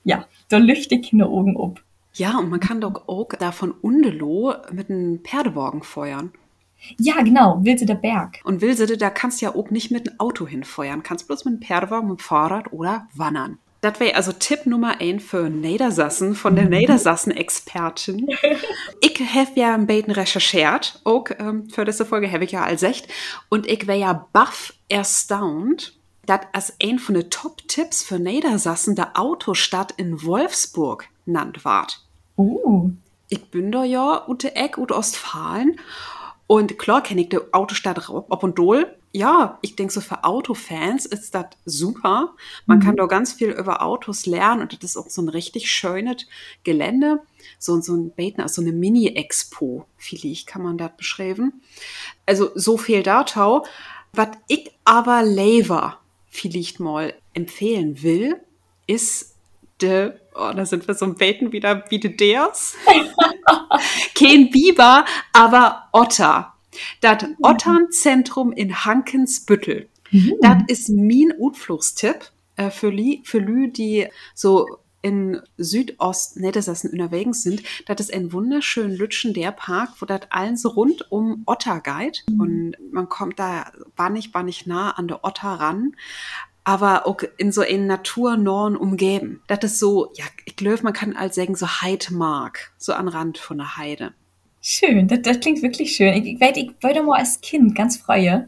Ja, 0.03 0.25
da 0.49 0.57
lüchte 0.57 0.99
Kinder 0.99 1.29
oben 1.29 1.59
ab. 1.59 1.81
Ja, 2.13 2.37
und 2.37 2.49
man 2.49 2.59
kann 2.59 2.81
doch 2.81 3.07
auch 3.07 3.29
da 3.39 3.51
von 3.51 3.71
Undelo 3.71 4.53
mit 4.71 4.89
einem 4.89 5.19
Pferdewagen 5.19 5.83
feuern. 5.83 6.31
Ja, 6.99 7.21
genau, 7.21 7.63
Wilsede 7.63 7.95
Berg. 7.95 8.39
Und 8.43 8.61
Wilsede, 8.61 8.97
da 8.97 9.09
kannst 9.09 9.41
du 9.41 9.45
ja 9.45 9.55
auch 9.55 9.69
nicht 9.69 9.91
mit 9.91 10.07
dem 10.07 10.19
Auto 10.19 10.47
hinfeuern. 10.47 11.03
Kannst 11.03 11.27
bloß 11.27 11.45
mit 11.45 11.55
dem 11.55 11.61
Pferdewagen, 11.61 12.09
mit 12.09 12.19
dem 12.19 12.23
Fahrrad 12.23 12.73
oder 12.73 13.07
wandern. 13.13 13.59
Das 13.81 13.99
wäre 13.99 14.15
also 14.15 14.31
Tipp 14.31 14.67
Nummer 14.67 15.01
1 15.01 15.23
für 15.23 15.49
Niedersassen 15.49 16.35
von 16.35 16.55
der. 16.55 16.65
Niedersassen-Expertin. 16.69 18.27
ich 19.01 19.33
habe 19.33 19.51
ja 19.55 19.73
ein 19.73 19.87
bisschen 19.87 20.11
recherchiert, 20.11 21.01
auch 21.03 21.25
ähm, 21.39 21.67
für 21.69 21.83
diese 21.83 22.05
Folge 22.05 22.31
habe 22.31 22.43
ich 22.43 22.51
ja 22.51 22.63
alles 22.63 22.83
echt. 22.83 23.07
Und 23.49 23.65
ich 23.65 23.87
wäre 23.87 23.99
ja 23.99 24.27
baff 24.33 24.73
erstaunt, 24.87 25.97
dass 26.27 26.41
als 26.53 26.75
ein 26.81 26.99
von 26.99 27.15
den 27.15 27.31
Top-Tipps 27.31 28.03
für 28.03 28.19
Niedersassen 28.19 28.95
der 28.95 29.19
Autostadt 29.19 29.93
in 29.97 30.23
Wolfsburg 30.23 31.07
nannt 31.25 31.65
ward. 31.65 32.05
Uh. 32.37 32.91
Ich 33.29 33.49
bin 33.49 33.71
da 33.71 33.83
ja 33.83 34.27
ute 34.27 34.55
Eck, 34.55 34.77
ute 34.77 34.95
Ostfalen. 34.95 35.79
Und 36.51 36.77
klar 36.77 37.01
kenne 37.01 37.21
ich 37.21 37.29
die 37.29 37.39
Autostadt 37.53 38.09
ob 38.09 38.43
und 38.43 38.59
dol. 38.59 38.93
Ja, 39.13 39.57
ich 39.61 39.77
denke 39.77 39.93
so 39.93 40.01
für 40.01 40.25
Autofans 40.25 41.05
ist 41.05 41.33
das 41.33 41.45
super. 41.63 42.35
Man 42.65 42.79
mhm. 42.79 42.83
kann 42.83 42.95
da 42.97 43.05
ganz 43.05 43.31
viel 43.31 43.51
über 43.51 43.81
Autos 43.81 44.25
lernen 44.25 44.63
und 44.63 44.73
das 44.73 44.89
ist 44.89 44.97
auch 44.97 45.09
so 45.09 45.21
ein 45.21 45.29
richtig 45.29 45.71
schönes 45.71 46.27
Gelände. 46.65 47.21
So, 47.57 47.79
so 47.79 47.95
ein 47.95 48.09
Beten, 48.11 48.41
also 48.41 48.61
eine 48.61 48.73
Mini-Expo, 48.73 49.85
vielleicht 49.95 50.45
kann 50.45 50.61
man 50.61 50.77
das 50.77 50.91
beschreiben. 50.97 51.61
Also 52.25 52.51
so 52.55 52.75
viel 52.75 53.01
Datau. 53.01 53.65
Was 54.11 54.31
ich 54.49 54.71
aber 54.83 55.23
lever 55.23 55.99
vielleicht 56.27 56.81
mal 56.81 57.13
empfehlen 57.33 58.03
will, 58.03 58.35
ist 58.87 59.30
de, 59.81 60.13
oh, 60.35 60.51
da 60.55 60.65
sind 60.65 60.87
wir 60.87 60.95
so 60.95 61.05
ein 61.05 61.15
Beten 61.15 61.51
wieder, 61.51 61.83
wie 61.89 61.99
de 61.99 62.15
Ders. 62.15 62.75
Kein 64.15 64.49
Biber, 64.49 65.05
aber 65.33 65.89
Otter. 65.91 66.53
Das. 67.01 67.25
Otternzentrum 67.41 68.51
in 68.53 68.85
Hankensbüttel. 68.85 69.89
Mhm. 70.11 70.33
Das 70.41 70.57
ist 70.67 70.89
mein 70.89 71.33
Utflugstipp 71.37 72.31
äh, 72.55 72.69
für, 72.69 72.89
Lü, 72.89 73.17
für 73.23 73.39
Lü, 73.39 73.69
die 73.69 74.07
so 74.33 74.67
in 75.01 75.41
Südost 75.57 76.37
Niedersachsen 76.37 76.91
unterwegs 76.91 77.41
sind, 77.41 77.63
das 77.87 77.99
ist 77.99 78.13
ein 78.13 78.31
wunderschön 78.31 78.91
Lütschen 78.91 79.33
der 79.33 79.51
Park, 79.51 79.93
wo 79.99 80.05
das 80.05 80.21
allen 80.29 80.57
so 80.57 80.69
rund 80.69 81.11
um 81.11 81.43
Otter 81.45 81.79
geht 81.79 82.23
mhm. 82.29 82.39
und 82.39 82.75
man 82.91 83.09
kommt 83.09 83.39
da 83.39 83.71
bannig, 83.95 84.31
bannig 84.31 84.67
nah 84.67 84.91
an 84.91 85.07
der 85.07 85.23
Otter 85.23 85.49
ran, 85.49 85.95
aber 86.63 87.07
auch 87.07 87.21
in 87.37 87.51
so 87.51 87.61
in 87.61 87.87
naturnorn 87.87 88.75
umgeben. 88.75 89.41
Das 89.47 89.59
ist 89.63 89.79
so, 89.79 90.11
ja, 90.15 90.25
ich 90.45 90.55
glaube, 90.55 90.83
man 90.83 90.93
kann 90.93 91.15
als 91.15 91.35
sagen, 91.35 91.55
so 91.55 91.67
Heidmark, 91.67 92.73
so 92.77 92.93
an 92.93 93.07
Rand 93.07 93.37
von 93.37 93.57
der 93.57 93.77
Heide. 93.77 94.13
Schön, 94.61 95.07
das, 95.07 95.21
das 95.23 95.39
klingt 95.39 95.63
wirklich 95.63 95.95
schön. 95.95 96.13
Ich, 96.13 96.39
ich, 96.39 96.57
ich 96.57 97.01
mal 97.03 97.17
als 97.17 97.41
Kind 97.41 97.75
ganz 97.75 97.97
freue. 97.97 98.47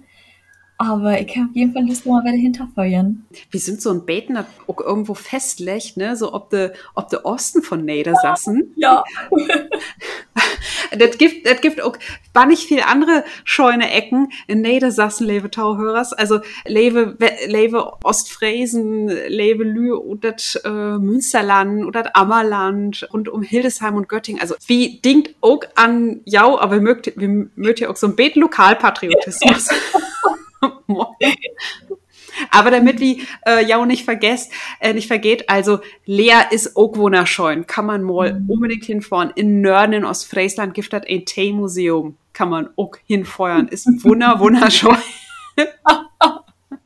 Aber 0.85 1.17
ich 1.17 1.33
habe 1.37 1.47
auf 1.49 1.55
jeden 1.55 1.71
Fall 1.71 1.87
Lust, 1.87 2.05
mal 2.05 2.21
wieder 2.25 2.35
hinterfeuern. 2.35 3.25
Wir 3.49 3.59
sind 3.61 3.81
so 3.81 3.89
ein 3.91 4.05
Beten, 4.05 4.37
auch 4.37 4.79
irgendwo 4.81 5.13
festlegt, 5.13 5.95
ne? 5.95 6.17
So 6.17 6.33
ob 6.33 6.49
der 6.49 6.73
ob 6.93 7.07
de 7.07 7.19
Osten 7.23 7.61
von 7.63 7.85
Niedersassen. 7.85 8.71
Ja. 8.75 9.03
das 10.97 11.17
gibt, 11.17 11.47
das 11.47 11.61
gibt 11.61 11.81
auch 11.81 11.95
bannig 12.33 12.65
viel 12.65 12.81
andere 12.81 13.23
scheune 13.45 13.91
Ecken 13.91 14.29
in 14.47 14.61
Niedersachsen, 14.61 15.25
lebe 15.25 15.49
Tauhörers. 15.49 16.11
Also 16.11 16.39
lebe, 16.65 17.17
lebe 17.47 18.03
Ostfriesen, 18.03 19.07
lebe 19.07 19.63
Lü 19.63 19.93
und 19.93 20.25
das 20.25 20.55
äh, 20.65 20.69
Münsterland 20.69 21.85
oder 21.85 22.03
das 22.03 22.15
Ammerland 22.15 23.07
rund 23.13 23.29
um 23.29 23.41
Hildesheim 23.41 23.95
und 23.95 24.09
Göttingen. 24.09 24.41
Also 24.41 24.55
wie 24.67 24.99
dingt 24.99 25.29
auch 25.39 25.61
an 25.75 26.21
Jau, 26.25 26.59
aber 26.59 26.73
wir 26.73 26.81
mögt, 26.81 27.13
wir 27.15 27.47
mögt 27.55 27.79
ja 27.79 27.89
auch 27.89 27.95
so 27.95 28.07
ein 28.07 28.15
Beten 28.15 28.41
Lokalpatriotismus. 28.41 29.69
Aber 32.49 32.71
damit 32.71 32.99
wie 32.99 33.25
äh, 33.45 33.65
ja 33.65 33.77
auch 33.77 33.85
nicht 33.85 34.05
vergesst, 34.05 34.51
äh, 34.79 34.93
nicht 34.93 35.07
vergeht, 35.07 35.49
also 35.49 35.79
Lea 36.05 36.41
ist 36.51 36.75
auch 36.75 36.95
wunderschön. 36.97 37.67
Kann 37.67 37.85
man 37.85 38.03
mal 38.03 38.39
mhm. 38.39 38.49
unbedingt 38.49 38.85
hinfahren. 38.85 39.31
In 39.35 39.61
Nörden 39.61 39.93
in 39.93 40.05
Ostfriesland 40.05 40.73
gibt 40.73 40.93
es 40.93 41.01
ein 41.07 41.25
Teemuseum. 41.25 42.17
Kann 42.33 42.49
man 42.49 42.69
auch 42.75 42.95
hinfeuern. 43.05 43.67
Ist 43.67 43.87
wunder, 44.03 44.39
wunderschön. 44.39 44.97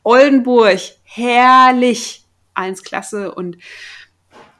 Oldenburg, 0.03 0.79
herrlich. 1.03 2.23
Eins 2.53 2.83
klasse 2.83 3.33
und 3.35 3.57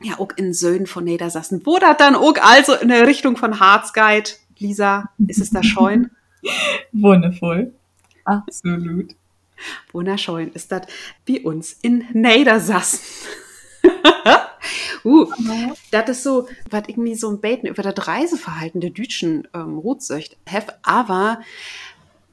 ja, 0.02 0.20
auch 0.20 0.30
in 0.36 0.54
Söhnen 0.54 0.86
von 0.86 1.04
Niedersachsen. 1.04 1.66
Wo 1.66 1.80
das 1.80 1.98
dann 1.98 2.16
auch 2.16 2.36
also 2.42 2.76
in 2.76 2.90
der 2.90 3.08
Richtung 3.08 3.38
von 3.38 3.60
Harzguide. 3.60 4.30
Lisa, 4.60 5.10
ist 5.28 5.40
es 5.40 5.50
da 5.52 5.64
scheun? 5.64 6.12
Wundervoll. 6.92 7.74
Absolut. 8.28 9.16
Wunderschön 9.92 10.52
ist 10.52 10.72
das 10.72 10.84
wie 11.26 11.40
uns 11.40 11.74
in 11.82 12.06
Niedersachsen. 12.14 13.00
uh, 15.06 15.26
das 15.92 16.10
ist 16.10 16.24
so, 16.24 16.48
was 16.70 16.84
irgendwie 16.88 17.16
so 17.16 17.30
ein 17.30 17.40
Beten 17.40 17.68
über 17.68 17.82
das 17.82 18.08
Reiseverhalten 18.08 18.82
der 18.82 18.90
Deutschen 18.90 19.48
ähm, 19.54 19.78
Rutsöcht 19.78 20.38
have, 20.48 20.74
aber 20.84 21.40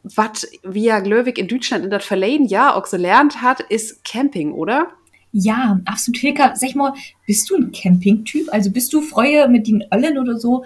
was 0.02 0.46
wir 0.62 1.00
Glöwig 1.00 1.38
in 1.38 1.48
Deutschland 1.48 1.84
in 1.84 1.90
das 1.90 2.04
verleden 2.04 2.46
Jahr 2.46 2.76
auch 2.76 2.86
so 2.86 2.96
lernt 2.96 3.40
hat, 3.40 3.60
ist 3.60 4.04
Camping, 4.04 4.52
oder? 4.52 4.88
Ja, 5.32 5.80
absolut. 5.86 6.18
Hilka, 6.18 6.54
sag 6.56 6.74
mal, 6.74 6.92
bist 7.26 7.48
du 7.48 7.56
ein 7.56 7.72
Camping-Typ? 7.72 8.52
Also 8.52 8.70
bist 8.70 8.92
du 8.92 9.00
Freue 9.00 9.48
mit 9.48 9.66
den 9.66 9.84
Öllen 9.92 10.18
oder 10.18 10.38
so 10.38 10.64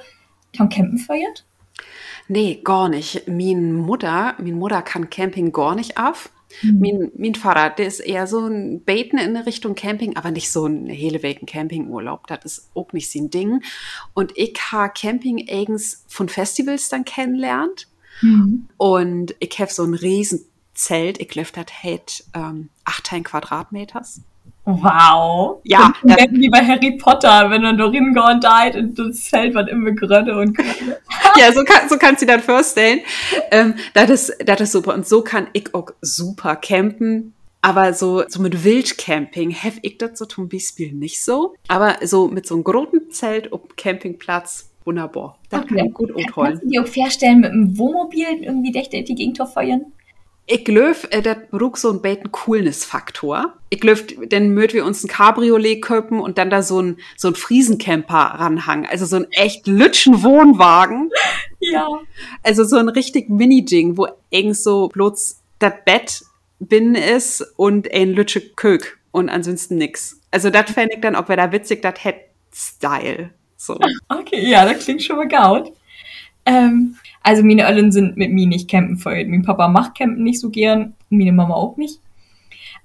am 0.59 0.69
Campen 0.69 0.99
feiert? 0.99 1.45
Nee, 2.29 2.61
gar 2.63 2.89
nicht. 2.89 3.27
Min 3.27 3.73
Mutter, 3.73 4.37
min 4.39 4.59
Mutter 4.59 4.83
kann 4.83 5.11
Camping 5.11 5.51
gar 5.53 5.75
nicht 5.75 5.97
auf. 5.97 6.31
Mhm. 6.63 6.79
Mein, 6.79 7.13
mein 7.17 7.35
Fahrrad, 7.35 7.79
der 7.79 7.87
ist 7.87 8.01
eher 8.01 8.27
so 8.27 8.47
ein 8.47 8.81
Beten 8.83 9.19
in 9.19 9.37
Richtung 9.37 9.75
Camping, 9.75 10.17
aber 10.17 10.31
nicht 10.31 10.51
so 10.51 10.67
ein 10.67 10.87
helewegen 10.87 11.47
Campingurlaub. 11.47 12.27
Das 12.27 12.45
ist 12.45 12.71
auch 12.75 12.93
nicht 12.93 13.11
sein 13.11 13.31
Ding. 13.31 13.63
Und 14.15 14.33
ich 14.37 14.59
habe 14.71 14.93
Camping 14.99 15.47
eigens 15.49 16.05
von 16.09 16.29
Festivals 16.29 16.89
dann 16.89 17.05
kennenlernt. 17.05 17.89
Mhm. 18.23 18.69
Und 18.77 19.35
ich 19.41 19.59
habe 19.59 19.71
so 19.71 19.85
ein 19.85 19.95
Riesenzelt. 19.95 21.21
Ich 21.21 21.29
glaube, 21.29 21.51
das 21.53 21.67
hat 21.83 22.25
ähm, 22.35 22.71
18 22.85 23.25
Quadratmeters. 23.25 24.23
Wow. 24.71 25.61
Ja. 25.65 25.95
Das 26.03 26.19
wie 26.31 26.51
bei 26.51 26.59
Harry 26.59 26.99
Potter, 26.99 27.49
wenn 27.49 27.63
dann 27.63 27.79
Dorin 27.79 28.13
gone 28.13 28.39
died 28.39 28.77
und 28.77 28.99
das 28.99 29.27
Feld 29.27 29.55
wird 29.55 29.71
immer 29.71 29.93
grötter 29.93 30.39
und 30.39 30.59
ja, 31.39 31.51
so, 31.53 31.65
kann, 31.65 31.89
so 31.89 31.97
kannst 31.97 32.21
du 32.21 32.27
dir 32.27 32.37
das 32.37 32.45
vorstellen. 32.45 33.01
Ähm, 33.51 33.77
das, 33.95 34.11
ist, 34.11 34.37
das 34.45 34.61
ist 34.61 34.73
super. 34.73 34.93
Und 34.93 35.07
so 35.07 35.23
kann 35.23 35.47
ich 35.55 35.75
auch 35.75 35.91
super 36.03 36.55
campen. 36.57 37.33
Aber 37.63 37.95
so, 37.95 38.25
so 38.29 38.43
mit 38.43 38.63
Wildcamping 38.63 39.55
have 39.55 39.79
ich 39.81 39.97
das 39.97 40.19
so 40.19 40.27
zum 40.27 40.51
Beispiel 40.51 40.93
nicht 40.93 41.25
so. 41.25 41.55
Aber 41.69 41.97
so 42.03 42.29
mit 42.29 42.47
so 42.47 42.55
einem 42.55 42.65
großen 42.65 43.11
Zelt 43.11 43.51
auf 43.55 43.63
Campingplatz, 43.77 44.71
wunderbar. 44.85 45.39
Das 45.49 45.63
okay. 45.63 45.77
kann 45.77 45.87
ich 45.87 45.95
gut 45.95 46.15
holen. 46.15 46.27
Kannst 46.35 46.63
du 46.63 46.69
dir 46.69 46.83
auch 46.83 46.87
vorstellen, 46.87 47.41
mit 47.41 47.53
einem 47.53 47.79
Wohnmobil 47.79 48.27
irgendwie 48.43 48.71
die 48.71 49.15
Gegend 49.15 49.39
feuern? 49.39 49.87
Ich 50.51 50.65
glaube, 50.65 50.97
äh, 51.11 51.21
das 51.21 51.37
braucht 51.51 51.77
so 51.77 51.91
ein 51.91 52.01
beten 52.01 52.33
Coolness-Faktor. 52.33 53.53
Ich 53.69 53.81
glaube, 53.81 54.01
dann 54.29 54.55
möchten 54.55 54.79
wir 54.79 54.87
uns 54.87 55.05
ein 55.05 55.09
Cabriolet 55.09 55.83
köpen 55.83 56.21
und 56.21 56.39
dann 56.39 56.49
da 56.49 56.63
so 56.63 56.81
ein, 56.81 56.97
so 57.19 57.29
ein 57.29 57.35
Friesencamper 57.35 58.15
ranhangen. 58.17 58.87
Also 58.91 59.05
so 59.05 59.17
ein 59.17 59.27
echt 59.31 59.67
lütschen 59.67 60.23
Wohnwagen. 60.23 61.11
Ja. 61.61 61.87
Also 62.43 62.65
so 62.65 62.77
ein 62.77 62.89
richtig 62.89 63.29
Mini-Ding, 63.29 63.99
wo 63.99 64.09
irgend 64.31 64.57
so 64.57 64.89
bloß 64.89 65.37
das 65.59 65.73
Bett 65.85 66.25
bin 66.61 66.95
ist 66.95 67.43
und 67.57 67.93
ein 67.93 68.15
lütsche 68.15 68.41
Kök 68.41 68.99
und 69.11 69.29
ansonsten 69.29 69.77
nix. 69.77 70.19
Also 70.31 70.49
das 70.49 70.71
fände 70.71 70.95
ich 70.95 71.03
dann, 71.03 71.15
ob 71.15 71.29
wir 71.29 71.37
da 71.37 71.53
witzig, 71.53 71.83
das 71.83 72.03
hätte 72.03 72.21
Style. 72.55 73.31
So. 73.59 73.79
Okay, 74.09 74.49
ja, 74.49 74.65
das 74.65 74.85
klingt 74.85 75.03
schon 75.03 75.17
mal 75.17 75.29
gaut. 75.29 75.73
Ähm, 76.49 76.97
also 77.23 77.45
meine 77.45 77.65
Eltern 77.65 77.93
sind 77.93 78.17
mit 78.17 78.33
mir 78.33 78.47
nicht 78.47 78.71
campen 78.71 78.97
feuert. 78.97 79.29
Mein 79.29 79.43
Papa 79.43 79.69
macht 79.69 79.99
campen 79.99 80.25
nicht 80.25 80.41
so 80.41 80.49
gern, 80.49 80.95
meine 81.11 81.33
Mama 81.33 81.55
auch 81.55 81.77
nicht. 81.77 82.01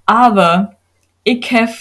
Aber 0.06 0.76
ich 1.24 1.50
habe 1.52 1.72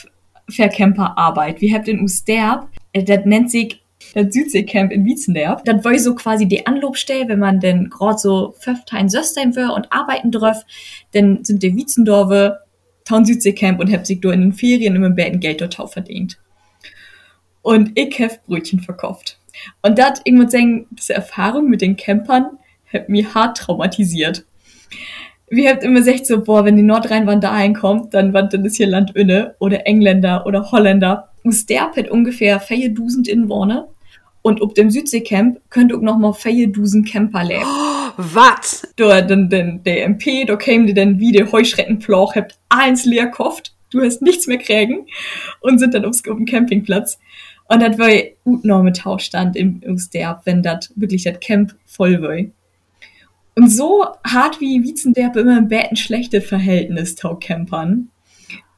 für 0.49 0.69
Camperarbeit. 0.69 1.61
Wir 1.61 1.75
habt 1.75 1.89
in 1.89 2.01
Usterb, 2.01 2.69
äh, 2.93 3.03
das 3.03 3.25
nennt 3.25 3.51
sich 3.51 3.83
das 4.15 4.33
Südseecamp 4.33 4.93
in 4.93 5.05
Wiezenderb. 5.05 5.65
Das 5.65 5.85
war 5.85 5.99
so 5.99 6.15
quasi 6.15 6.47
die 6.47 6.67
Anlobstelle, 6.67 7.29
wenn 7.29 7.39
man 7.41 7.59
denn 7.59 7.91
gerade 7.91 8.19
so 8.19 8.55
Pföftein 8.61 9.09
Söstein 9.09 9.57
will 9.57 9.71
und 9.71 9.93
arbeiten 9.93 10.31
drauf, 10.31 10.65
dann 11.13 11.45
sind 11.45 11.63
die 11.63 11.75
Wietzendorfe 11.77 12.61
Town 13.05 13.25
Südseecamp 13.25 13.81
und 13.81 13.93
hab 13.93 14.07
sich 14.07 14.21
da 14.21 14.31
in 14.31 14.41
den 14.41 14.53
Ferien 14.53 14.95
immer 14.95 15.13
ein 15.17 15.41
Geld 15.41 15.61
dort 15.61 15.93
verdient. 15.93 16.39
Und 17.63 17.93
ich 17.97 18.21
hab 18.21 18.45
Brötchen 18.47 18.81
verkauft. 18.81 19.39
Und 19.83 19.99
das, 19.99 20.21
ich 20.25 20.33
muss 20.33 20.53
sagen, 20.53 20.87
diese 20.91 21.15
Erfahrung 21.15 21.69
mit 21.69 21.81
den 21.81 21.97
Campern 21.97 22.59
hat 22.93 23.09
mich 23.09 23.35
hart 23.35 23.57
traumatisiert. 23.59 24.45
Wir 25.49 25.71
haben 25.71 25.81
immer 25.81 26.01
gesagt 26.01 26.27
so, 26.27 26.43
boah, 26.43 26.65
wenn 26.65 26.77
die 26.77 26.83
Nordrhein-Wand 26.83 27.45
dahin 27.45 27.75
kommt, 27.75 28.15
dann 28.15 28.33
dann 28.33 28.65
ist 28.65 28.77
hier 28.77 28.87
Land 28.87 29.15
inne 29.15 29.55
oder 29.59 29.87
Engländer 29.87 30.47
oder 30.47 30.71
Holländer. 30.71 31.29
Und 31.45 31.69
der 31.69 31.91
hat 31.95 32.09
ungefähr 32.09 32.59
4000 32.61 33.29
Inwohner. 33.29 33.89
Und 34.43 34.61
ob 34.61 34.75
dem 34.75 34.91
Südseecamp 34.91 35.61
könnte 35.71 35.97
auch 35.97 36.01
noch 36.01 36.19
mal 36.19 36.33
4000 36.33 37.09
Camper 37.09 37.45
leben. 37.45 37.65
Oh, 37.65 38.13
was? 38.17 38.93
Da, 38.97 39.23
dann, 39.23 39.49
dann, 39.49 39.83
der 39.85 40.05
MP, 40.05 40.45
da 40.45 40.57
käme 40.57 40.87
die 40.87 40.95
dann 40.95 41.21
wie 41.21 41.33
der 41.33 41.51
Heuschreckenploch, 41.51 42.35
habt 42.35 42.59
eins 42.69 43.05
leer 43.05 43.29
kofft, 43.29 43.75
du 43.91 44.03
hast 44.03 44.21
nichts 44.21 44.49
mehr 44.49 44.59
kriegen 44.59 45.07
und 45.61 45.79
sind 45.79 45.95
dann 45.95 46.05
aufs, 46.05 46.27
auf 46.29 46.37
dem 46.37 46.47
Campingplatz. 46.47 47.21
Und 47.73 47.81
das 47.81 47.99
war 47.99 48.11
enorme 48.45 48.93
Tauschstand 48.93 49.57
im 49.57 49.97
Sterb, 49.97 50.43
wenn 50.45 50.63
das 50.63 50.93
wirklich 50.95 51.25
das 51.25 51.41
Camp 51.41 51.75
voll 51.87 52.21
war. 52.21 52.37
Und 53.55 53.71
so 53.71 54.05
hart 54.27 54.61
wie 54.61 54.83
Wiezenderb 54.83 55.37
immer 55.37 55.57
im 55.57 55.69
Bett 55.69 55.87
ein 55.91 55.97
schlechtes 55.97 56.45
Verhältnis 56.45 57.15
tau 57.15 57.37
Campern. 57.37 58.11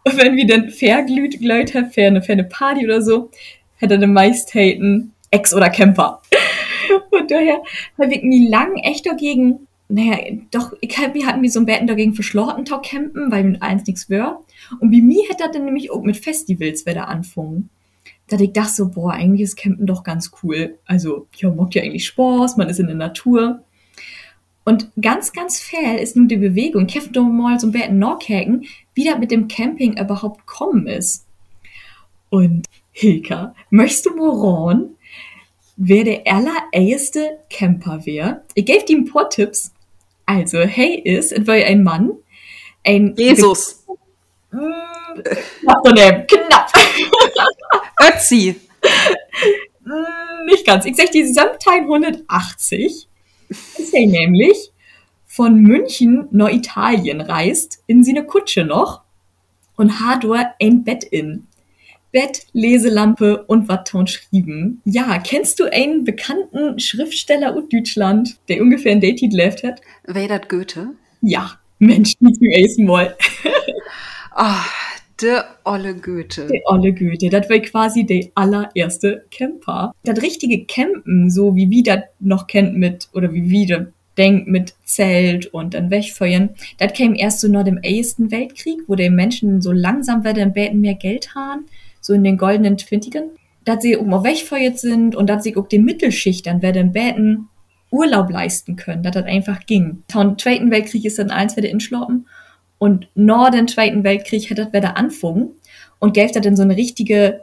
Und 0.05 0.17
wenn 0.17 0.37
wir 0.37 0.47
dann 0.47 0.69
verglüht 0.71 1.41
glüht 1.41 1.75
haben 1.75 1.91
für 1.91 2.03
eine, 2.03 2.23
für 2.23 2.35
eine 2.35 2.45
Party 2.45 2.85
oder 2.85 3.03
so, 3.03 3.33
hätte 3.79 3.99
der 3.99 4.07
meist 4.07 4.55
haten 4.55 5.13
Ex 5.33 5.53
oder 5.53 5.71
Camper. 5.71 6.23
Und 7.11 7.33
daher 7.33 7.63
habe 8.01 8.15
ich 8.15 8.23
nie 8.23 8.47
lang 8.47 8.77
echt 8.77 9.07
dagegen, 9.07 9.67
naja, 9.89 10.19
doch, 10.53 10.73
ich 10.81 10.97
hab, 10.99 11.15
wir 11.15 11.27
hatten 11.27 11.41
mir 11.41 11.51
so 11.51 11.59
ein 11.59 11.67
Betten 11.67 11.89
dagegen 11.89 12.15
verschlossen, 12.15 12.65
tau 12.65 12.81
campen, 12.81 13.33
weil 13.33 13.43
mit 13.43 13.61
eins 13.61 13.85
nichts 13.89 14.09
wär. 14.09 14.39
Und 14.79 14.93
wie 14.93 15.03
mir 15.03 15.25
hätte 15.25 15.43
das 15.43 15.51
dann 15.51 15.65
nämlich 15.65 15.91
auch 15.91 16.03
mit 16.03 16.17
Festivals 16.17 16.87
wieder 16.87 17.09
anfangen 17.09 17.71
dass 18.29 18.41
ich 18.41 18.53
dachte 18.53 18.73
so, 18.73 18.89
boah, 18.89 19.13
eigentlich 19.13 19.43
ist 19.43 19.57
Campen 19.57 19.87
doch 19.87 20.03
ganz 20.03 20.31
cool. 20.43 20.79
Also, 20.87 21.27
ja, 21.37 21.51
macht 21.51 21.75
ja 21.75 21.83
eigentlich 21.83 22.07
Spaß, 22.07 22.57
man 22.57 22.69
ist 22.69 22.81
in 22.81 22.87
der 22.87 22.97
Natur. 22.97 23.63
Und 24.65 24.91
ganz, 25.01 25.33
ganz 25.33 25.61
fair 25.61 26.01
ist 26.01 26.17
nun 26.17 26.29
die 26.29 26.39
Bewegung. 26.39 26.89
So 26.89 27.01
ein 27.11 27.73
bisschen 27.73 27.99
nachhaken, 27.99 28.65
wie 28.95 29.05
das 29.05 29.19
mit 29.19 29.31
dem 29.31 29.49
Camping 29.49 29.99
überhaupt 29.99 30.47
kommen 30.47 30.87
ist. 30.87 31.27
Und 32.31 32.67
Hilka, 32.93 33.55
möchtest 33.71 34.07
du 34.07 34.17
mal 34.17 34.31
ran, 34.31 34.91
wer 35.77 36.05
der 36.05 36.23
allererste 36.27 37.39
Camper 37.51 38.07
wäre? 38.07 38.43
Ich 38.55 38.65
gebe 38.65 38.85
dir 38.85 38.97
ein 38.97 39.05
paar 39.05 39.29
Tipps. 39.29 39.73
Also, 40.27 40.61
hey 40.61 40.99
ist, 41.05 41.33
es 41.33 41.47
war 41.47 41.55
ein 41.55 41.83
Mann, 41.83 42.13
ein 42.85 43.15
Jesus. 43.17 43.85
Knapp 44.51 46.29
knapp. 46.29 46.73
Ötzi. 48.07 48.57
Nicht 50.47 50.67
ganz. 50.67 50.85
Ich 50.85 50.97
sag 50.97 51.11
die 51.11 51.25
Samtteil 51.25 51.81
180 51.81 53.09
ist 53.49 53.95
er 53.95 54.07
nämlich 54.07 54.73
von 55.27 55.57
München 55.57 56.29
nach 56.31 56.51
Italien 56.51 57.21
reist, 57.21 57.83
in 57.87 58.05
seine 58.05 58.25
Kutsche 58.25 58.65
noch 58.65 59.03
und 59.77 60.01
hat 60.01 60.25
dort 60.25 60.47
ein 60.61 60.85
Bett 60.85 61.05
in. 61.05 61.47
Bett, 62.13 62.47
Leselampe 62.53 63.43
und 63.45 63.69
was 63.69 64.11
schrieben. 64.11 64.81
Ja, 64.85 65.19
kennst 65.19 65.59
du 65.59 65.65
einen 65.65 66.05
bekannten 66.05 66.79
Schriftsteller 66.79 67.57
aus 67.57 67.65
Deutschland, 67.69 68.39
der 68.49 68.63
ungefähr 68.63 68.93
ein 68.93 69.01
Date 69.01 69.33
left 69.33 69.65
hat? 69.65 69.81
Wer 70.05 70.29
das 70.29 70.49
Goethe? 70.49 70.91
Ja, 71.23 71.59
Mensch, 71.81 72.13
nicht 72.21 72.37
zum 72.37 72.47
ersten 72.47 72.85
Mal. 72.85 73.17
oh, 74.37 74.61
de 75.25 75.41
olle 75.65 75.95
Goethe. 75.95 76.47
Der 76.47 76.61
olle 76.67 76.93
Goethe, 76.93 77.31
das 77.31 77.49
war 77.49 77.59
quasi 77.59 78.05
der 78.05 78.27
allererste 78.35 79.25
Camper. 79.31 79.93
Das 80.05 80.23
richtige 80.23 80.65
Campen, 80.67 81.31
so 81.31 81.57
wie 81.57 81.71
wir 81.71 81.83
das 81.83 82.01
noch 82.21 82.47
kennt 82.47 82.77
mit, 82.77 83.09
oder 83.13 83.33
wie 83.33 83.49
wir 83.51 83.67
das 83.67 83.87
denkt 84.17 84.47
mit 84.47 84.75
Zelt 84.85 85.47
und 85.47 85.75
dann 85.75 85.91
Wegfeuern, 85.91 86.51
das 86.79 86.93
kam 86.93 87.15
erst 87.15 87.41
so 87.41 87.49
nach 87.49 87.65
dem 87.65 87.79
Ersten 87.79 88.31
Weltkrieg, 88.31 88.83
wo 88.87 88.95
die 88.95 89.11
Menschen 89.11 89.61
so 89.61 89.73
langsam 89.73 90.23
werden 90.23 90.43
im 90.43 90.53
Beten 90.53 90.81
mehr 90.81 90.95
Geld 90.95 91.35
haben, 91.35 91.67
so 92.01 92.13
in 92.13 92.23
den 92.23 92.37
goldenen 92.37 92.77
Twintigen, 92.77 93.31
dass 93.65 93.83
sie 93.83 93.97
auch 93.97 94.05
mal 94.05 94.23
wegfeuert 94.23 94.79
sind 94.79 95.17
und 95.17 95.29
dass 95.29 95.43
sie 95.43 95.57
auch 95.57 95.67
die 95.67 95.79
Mittelschicht 95.81 96.47
dann 96.47 96.63
werden 96.63 96.89
im 96.89 96.93
Beten 96.93 97.49
Urlaub 97.91 98.31
leisten 98.31 98.77
können, 98.77 99.03
dass 99.03 99.15
das 99.15 99.25
einfach 99.25 99.67
ging. 99.67 100.03
Vom 100.11 100.39
Zweiten 100.39 100.71
Weltkrieg 100.71 101.05
ist 101.05 101.19
dann 101.19 101.31
eins 101.31 101.57
wieder 101.57 101.69
inschloppen 101.69 102.27
und 102.79 103.09
nach 103.15 103.51
dem 103.51 103.69
Zweiten 103.69 104.05
Weltkrieg 104.05 104.51
hat 104.51 104.59
das 104.59 104.73
wieder 104.73 104.97
anfangen 104.97 105.51
und 105.99 106.15
gäbe 106.15 106.41
dann 106.41 106.57
so 106.57 106.63
eine 106.63 106.77
richtige 106.77 107.41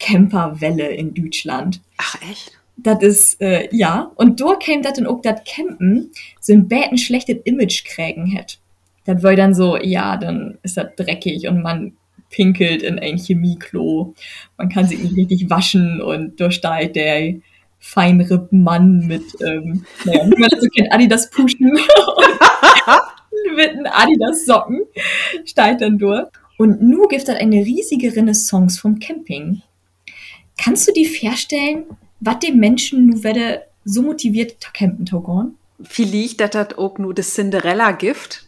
Camperwelle 0.00 0.88
in 0.88 1.14
Deutschland. 1.14 1.80
Ach, 1.98 2.16
echt? 2.22 2.52
Das 2.76 3.02
ist, 3.02 3.40
äh, 3.40 3.68
ja. 3.70 4.10
Und 4.16 4.40
da 4.40 4.56
käme 4.56 4.82
das 4.82 4.94
dann 4.94 5.06
auch 5.06 5.22
das 5.22 5.42
Campen 5.44 6.10
so 6.40 6.52
ein 6.52 6.68
bäten 6.68 6.98
schlechtes 6.98 7.38
Image 7.44 7.84
kriegen 7.84 8.26
hätte. 8.26 8.56
Das 9.04 9.22
war 9.22 9.36
dann 9.36 9.54
so, 9.54 9.76
ja, 9.76 10.16
dann 10.16 10.58
ist 10.62 10.76
das 10.76 10.94
dreckig 10.96 11.46
und 11.46 11.62
man 11.62 11.92
pinkelt 12.30 12.82
in 12.82 12.98
ein 12.98 13.18
Chemieklo. 13.18 14.14
Man 14.56 14.68
kann 14.68 14.88
sich 14.88 14.98
nicht 14.98 15.16
richtig 15.16 15.50
waschen 15.50 16.00
und 16.00 16.40
da 16.40 16.50
steigt 16.50 16.96
der 16.96 17.34
Feinripp-Mann 17.78 19.06
mit, 19.06 19.24
ähm, 19.40 19.84
naja, 20.04 20.24
wie 20.24 20.40
man 20.40 20.48
das 20.50 20.60
so 20.60 20.68
kennt, 20.68 20.92
Adidas 20.92 21.30
Puschen 21.30 21.78
mit 23.56 23.70
einem 23.70 23.86
Adidas 23.86 24.46
Socken 24.46 24.82
steigt 25.44 25.80
dann 25.80 25.98
durch. 25.98 26.28
Und 26.56 26.82
nu 26.82 27.08
gibt 27.08 27.22
es 27.22 27.28
eine 27.28 27.64
riesige 27.64 28.14
Renaissance 28.14 28.80
vom 28.80 28.98
Camping. 28.98 29.62
Kannst 30.56 30.86
du 30.88 30.92
dir 30.92 31.08
vorstellen, 31.08 31.84
was 32.20 32.38
die 32.38 32.52
Menschen 32.52 33.06
nu 33.06 33.22
werde 33.22 33.62
so 33.84 34.02
motiviert 34.02 34.72
campen 34.72 35.04
Togon? 35.04 35.56
Vielleicht 35.82 36.40
dat 36.40 36.54
dat 36.54 36.78
auch 36.78 36.98
nur 36.98 37.12
das 37.14 37.34
Cinderella-Gift. 37.34 38.46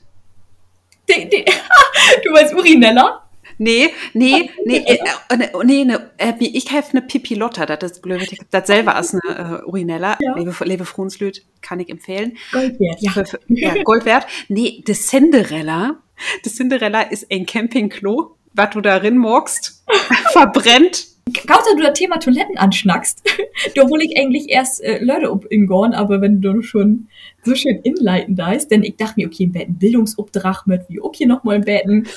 Du 2.24 2.30
meinst 2.30 2.54
Urinella? 2.54 3.25
Nee, 3.58 3.90
nee, 4.12 4.50
nee, 4.64 4.78
äh, 4.78 4.98
äh, 5.30 5.36
ne, 5.36 5.50
nee, 5.64 5.84
ne, 5.84 6.10
äh, 6.18 6.32
ich 6.40 6.70
helfe 6.70 6.96
ne 6.96 7.02
Pipilotta, 7.02 7.64
das 7.66 7.92
ist 7.92 8.02
blöd, 8.02 8.38
das 8.50 8.66
selber 8.66 8.96
als 8.96 9.14
eine 9.14 9.62
äh, 9.62 9.66
Urinella, 9.66 10.18
Ja. 10.20 10.36
Lebe, 10.36 10.54
Lebe 10.64 10.84
Frunslüt, 10.84 11.44
kann 11.62 11.80
ich 11.80 11.88
empfehlen. 11.88 12.36
Gold 12.52 12.78
wert, 12.78 13.00
ja. 13.00 13.24
Ja, 13.48 13.82
Gold 13.82 14.04
wert. 14.04 14.26
Nee, 14.48 14.82
das 14.86 15.06
Cinderella, 15.06 16.02
das 16.44 16.54
Cinderella 16.56 17.02
ist 17.02 17.30
ein 17.30 17.46
Campingklo, 17.46 18.36
was 18.52 18.70
du 18.70 18.80
darin 18.80 19.16
morgst, 19.16 19.84
verbrennt. 20.32 21.06
Kauter 21.46 21.74
du 21.76 21.82
das 21.82 21.98
Thema 21.98 22.18
Toiletten 22.18 22.56
anschnackst, 22.56 23.22
da 23.74 23.82
hol 23.82 24.00
ich 24.00 24.16
eigentlich 24.16 24.48
erst 24.48 24.82
äh, 24.82 25.02
Leute 25.02 25.30
up 25.30 25.44
in 25.46 25.66
Gorn, 25.66 25.92
aber 25.92 26.20
wenn 26.20 26.40
du 26.40 26.62
schon 26.62 27.08
so 27.42 27.54
schön 27.54 27.80
inleiten 27.82 28.36
da 28.36 28.52
ist, 28.52 28.70
denn 28.70 28.84
ich 28.84 28.96
dachte 28.96 29.14
mir, 29.16 29.26
okay, 29.26 29.44
im 29.44 29.52
Betten 29.52 29.78
Bildungsobdrach 29.78 30.66
mit, 30.66 30.88
wie 30.88 31.00
okay 31.00 31.26
noch 31.26 31.44
mal 31.44 31.56
im 31.56 31.62
Betten. 31.62 32.06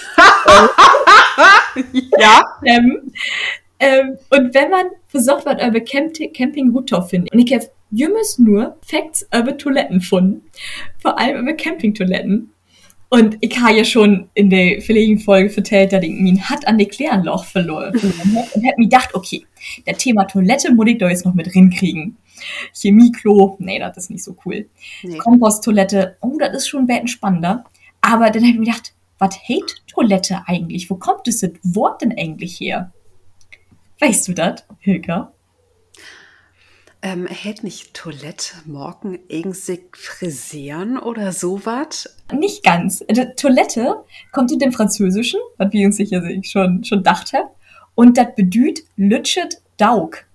Ja. 2.20 2.44
ähm, 2.66 3.12
ähm, 3.80 4.18
und 4.32 4.54
wenn 4.54 4.70
man 4.70 4.88
versucht 5.08 5.46
wird, 5.46 5.64
über 5.64 5.80
Camp 5.80 6.14
Camping 6.34 6.76
zu 6.86 7.02
finden, 7.04 7.28
und 7.32 7.40
ich 7.40 7.54
habe 7.54 7.70
jümmers 7.92 8.38
nur 8.38 8.78
Facts 8.82 9.28
über 9.34 9.58
Toiletten 9.58 10.00
gefunden, 10.00 10.44
vor 11.02 11.18
allem 11.18 11.42
über 11.44 11.54
Campingtoiletten. 11.54 12.52
Und 13.10 13.38
ich 13.42 13.60
habe 13.60 13.74
ja 13.74 13.84
schon 13.84 14.30
in 14.36 14.52
der 14.52 14.82
verlegen 14.82 15.18
Folge 15.18 15.50
vertellt, 15.50 15.94
dass 15.94 16.04
ich 16.04 16.12
mein 16.12 16.48
Hat 16.48 16.68
an 16.68 16.78
der 16.78 16.88
Klärenloch 16.88 17.44
verloren 17.44 17.98
verloren 17.98 18.36
hab 18.36 18.56
und 18.56 18.68
hab 18.68 18.78
mir 18.78 18.86
gedacht, 18.86 19.16
okay, 19.16 19.46
der 19.88 19.98
Thema 19.98 20.26
Toilette 20.26 20.74
muss 20.74 20.88
ich 20.88 21.00
da 21.00 21.10
jetzt 21.10 21.26
noch 21.26 21.34
mit 21.34 21.54
rinkriegen. 21.56 22.18
Chemieklo, 22.74 23.58
nee, 23.60 23.80
das 23.80 23.98
ist 23.98 24.12
nicht 24.12 24.24
so 24.24 24.36
cool. 24.46 24.70
Nee. 25.04 25.18
Komposttoilette, 25.18 26.18
oh, 26.22 26.38
das 26.40 26.56
ist 26.56 26.68
schon 26.68 26.82
ein 26.82 26.88
bisschen 26.88 27.08
spannender. 27.08 27.66
Aber 28.02 28.30
dann 28.30 28.44
habe 28.44 28.52
ich 28.52 28.60
mir 28.60 28.66
gedacht, 28.66 28.94
was 29.18 29.36
hate 29.38 29.74
Toilette 29.88 30.44
eigentlich? 30.46 30.90
Wo 30.90 30.96
kommt 30.96 31.28
das 31.28 31.44
Wort 31.64 32.02
denn 32.02 32.16
eigentlich 32.18 32.60
her? 32.60 32.94
Weißt 34.00 34.28
du 34.28 34.34
das, 34.34 34.64
Hilka? 34.80 35.34
Ähm, 37.02 37.28
hält 37.28 37.64
nicht 37.64 37.94
Toilette 37.94 38.56
morgen 38.66 39.20
irgendwie 39.30 39.80
frisieren 39.94 41.00
oder 41.00 41.32
sowas? 41.32 42.18
Nicht 42.34 42.64
ganz. 42.64 43.04
Also, 43.08 43.24
Toilette 43.38 44.04
kommt 44.34 44.52
aus 44.52 44.58
dem 44.58 44.74
Französischen, 44.74 45.40
was 45.58 45.72
wir 45.72 45.86
uns 45.86 45.96
sicher 45.96 46.22
schon, 46.44 46.84
schon 46.84 46.98
gedacht 46.98 47.32
haben. 47.32 47.50
Und 47.96 48.18
das 48.18 48.36
bedeutet 48.36 48.86
lütschet 48.98 49.62
Daug. 49.78 50.26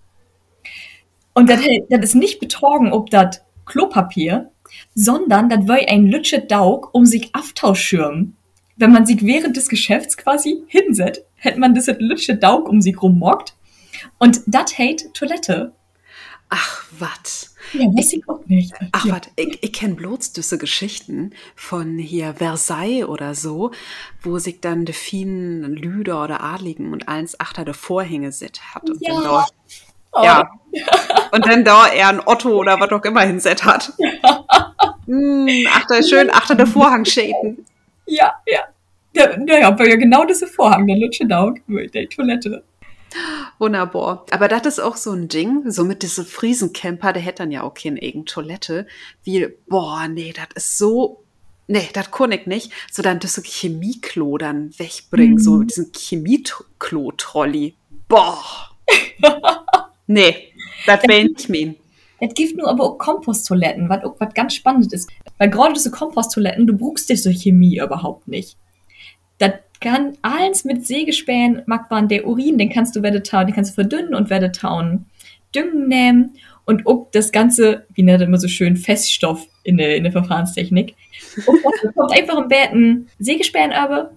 Und 1.35 1.51
das, 1.51 1.61
ist 1.91 2.15
nicht 2.15 2.41
betrogen, 2.41 2.93
ob 2.93 3.11
das 3.11 3.43
Klopapier, 3.67 4.51
sondern 4.95 5.49
das 5.49 5.69
war 5.69 5.77
ein 5.87 6.07
lütschet 6.07 6.51
Daug, 6.51 6.95
um 6.95 7.05
sich 7.05 7.35
aftauschschirmen. 7.35 8.37
Wenn 8.77 8.93
man 8.93 9.05
sich 9.05 9.25
während 9.25 9.57
des 9.57 9.69
Geschäfts 9.69 10.17
quasi 10.17 10.63
hinsetzt, 10.67 11.25
hätte 11.35 11.61
man 11.61 11.75
das 11.75 11.87
lütschet 11.99 12.43
Daug 12.43 12.69
um 12.69 12.81
sich 12.81 13.01
rummockt. 13.03 13.55
Und 14.19 14.41
das 14.47 14.79
hate 14.79 15.13
Toilette. 15.13 15.73
Ach, 16.57 16.85
was? 17.01 17.53
Ja, 17.73 17.81
weiß 17.81 18.13
ich 18.13 18.29
auch 18.29 18.47
nicht. 18.47 18.73
Ach, 18.93 19.05
ja. 19.05 19.15
was, 19.15 19.23
ich, 19.35 19.61
ich 19.61 19.73
kenne 19.73 19.95
bloß 19.95 20.33
diese 20.35 20.57
Geschichten 20.57 21.33
von 21.57 21.99
hier 21.99 22.35
Versailles 22.35 23.07
oder 23.07 23.35
so, 23.35 23.73
wo 24.23 24.39
sich 24.39 24.61
dann 24.61 24.85
die 24.85 24.93
vielen 24.93 25.65
Lüder 25.75 26.23
oder 26.23 26.45
Adligen 26.45 26.93
und 26.93 27.09
eins 27.09 27.41
achter 27.41 27.65
der 27.65 27.75
Vorhänge 27.75 28.31
sit 28.31 28.61
hat. 28.73 28.89
Und 28.89 29.01
Ja. 29.01 29.15
dann 29.15 29.25
da, 29.25 29.47
Oh, 30.13 30.23
ja. 30.23 30.49
Und 31.33 31.45
dann 31.45 31.65
da 31.65 31.89
er 31.89 32.09
ein 32.09 32.21
Otto 32.25 32.51
oder 32.51 32.79
was 32.79 32.93
auch 32.93 33.05
immer 33.05 33.23
hinset 33.23 33.65
hat. 33.65 33.93
Hm, 35.07 35.67
achter, 35.69 36.05
schön 36.05 36.31
achter 36.31 36.55
der 36.55 36.69
Vorhang 36.69 37.05
schäden. 37.05 37.67
Ja, 38.07 38.33
ja. 38.47 38.61
Ja, 39.13 39.37
naja, 39.37 39.69
aber 39.69 39.89
ja 39.89 39.97
genau 39.97 40.25
diese 40.25 40.47
Vorhang, 40.47 40.87
der 40.87 40.97
lutsche 40.99 41.27
Daug, 41.27 41.57
der 41.67 42.09
Toilette. 42.09 42.63
Wunderbar. 43.59 44.27
Aber 44.31 44.49
das 44.49 44.67
ist 44.67 44.81
auch 44.81 44.97
so 44.97 45.13
ein 45.13 45.29
Ding, 45.29 45.71
so 45.71 45.85
mit 45.85 46.03
diesem 46.03 46.25
Friesencamper, 46.27 47.13
der 47.13 47.23
hätte 47.23 47.43
dann 47.43 47.53
ja 47.53 47.63
auch 47.63 47.75
keine 47.75 48.01
eigene 48.03 48.25
Toilette. 48.25 48.87
Wie, 49.23 49.49
boah, 49.69 50.09
nee, 50.09 50.33
das 50.33 50.49
ist 50.55 50.79
so, 50.79 51.23
nee, 51.67 51.89
das 51.93 52.11
kann 52.11 52.33
ich 52.33 52.47
nicht. 52.47 52.73
So 52.91 53.03
dann 53.03 53.21
das 53.21 53.41
Chemieklo 53.43 54.39
dann 54.39 54.71
wegbringen, 54.79 55.35
Mhm. 55.35 55.39
so 55.41 55.63
diesen 55.63 55.93
Chemieklo-Trolley. 55.93 57.75
Boah. 58.09 58.39
nee, 60.07 60.53
das 60.87 61.03
will 61.05 61.35
ich 61.37 61.49
mein. 61.49 61.77
Es 62.21 62.33
gibt 62.35 62.57
nur 62.57 62.69
aber 62.69 62.85
auch 62.85 62.99
Komposttoiletten, 62.99 63.89
was 63.89 64.01
was 64.19 64.35
ganz 64.35 64.55
spannend 64.55 64.93
ist. 64.93 65.11
Weil 65.39 65.51
gerade 65.51 65.75
diese 65.75 65.91
Komposttoiletten, 65.91 66.67
du 66.67 66.77
brauchst 66.77 67.09
diese 67.09 67.31
Chemie 67.33 67.79
überhaupt 67.79 68.29
nicht. 68.29 68.57
Das 69.85 69.93
kann 69.93 70.17
alles 70.23 70.65
mit 70.65 70.87
Sägespänen, 70.87 71.63
mag 71.67 71.91
man 71.91 72.09
der 72.09 72.27
Urin, 72.27 72.57
den 72.57 72.71
kannst 72.71 72.97
du 72.97 73.03
werde 73.03 73.23
tauen, 73.23 73.47
den 73.47 73.55
kannst 73.55 73.73
du 73.73 73.75
verdünnen 73.75 74.15
und 74.15 74.31
werde 74.31 74.51
tauen. 74.51 75.07
Düngen 75.55 75.89
nehmen 75.89 76.37
und 76.65 76.87
auch 76.87 77.09
das 77.13 77.33
ganze, 77.33 77.87
wie 77.95 78.03
nennt 78.03 78.21
man 78.21 78.29
immer 78.29 78.39
so 78.39 78.49
schön, 78.49 78.77
Feststoff 78.77 79.47
in 79.63 79.77
der, 79.77 79.97
in 79.97 80.05
der 80.05 80.13
Verfahrenstechnik. 80.13 80.95
Und 81.47 81.61
da 81.83 81.93
kommt 81.93 82.13
einfach 82.13 82.39
im 82.39 82.49
Betten 82.49 83.09
Sägespänen 83.19 83.73
über 83.73 84.11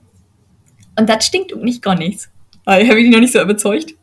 und 0.97 1.09
das 1.09 1.25
stinkt 1.25 1.53
auch 1.53 1.61
nicht 1.61 1.81
gar 1.81 1.95
nichts. 1.95 2.29
Weil 2.63 2.87
habe 2.87 2.99
ich 2.99 3.05
dich 3.05 3.13
noch 3.13 3.19
nicht 3.19 3.33
so 3.33 3.41
überzeugt. 3.41 3.93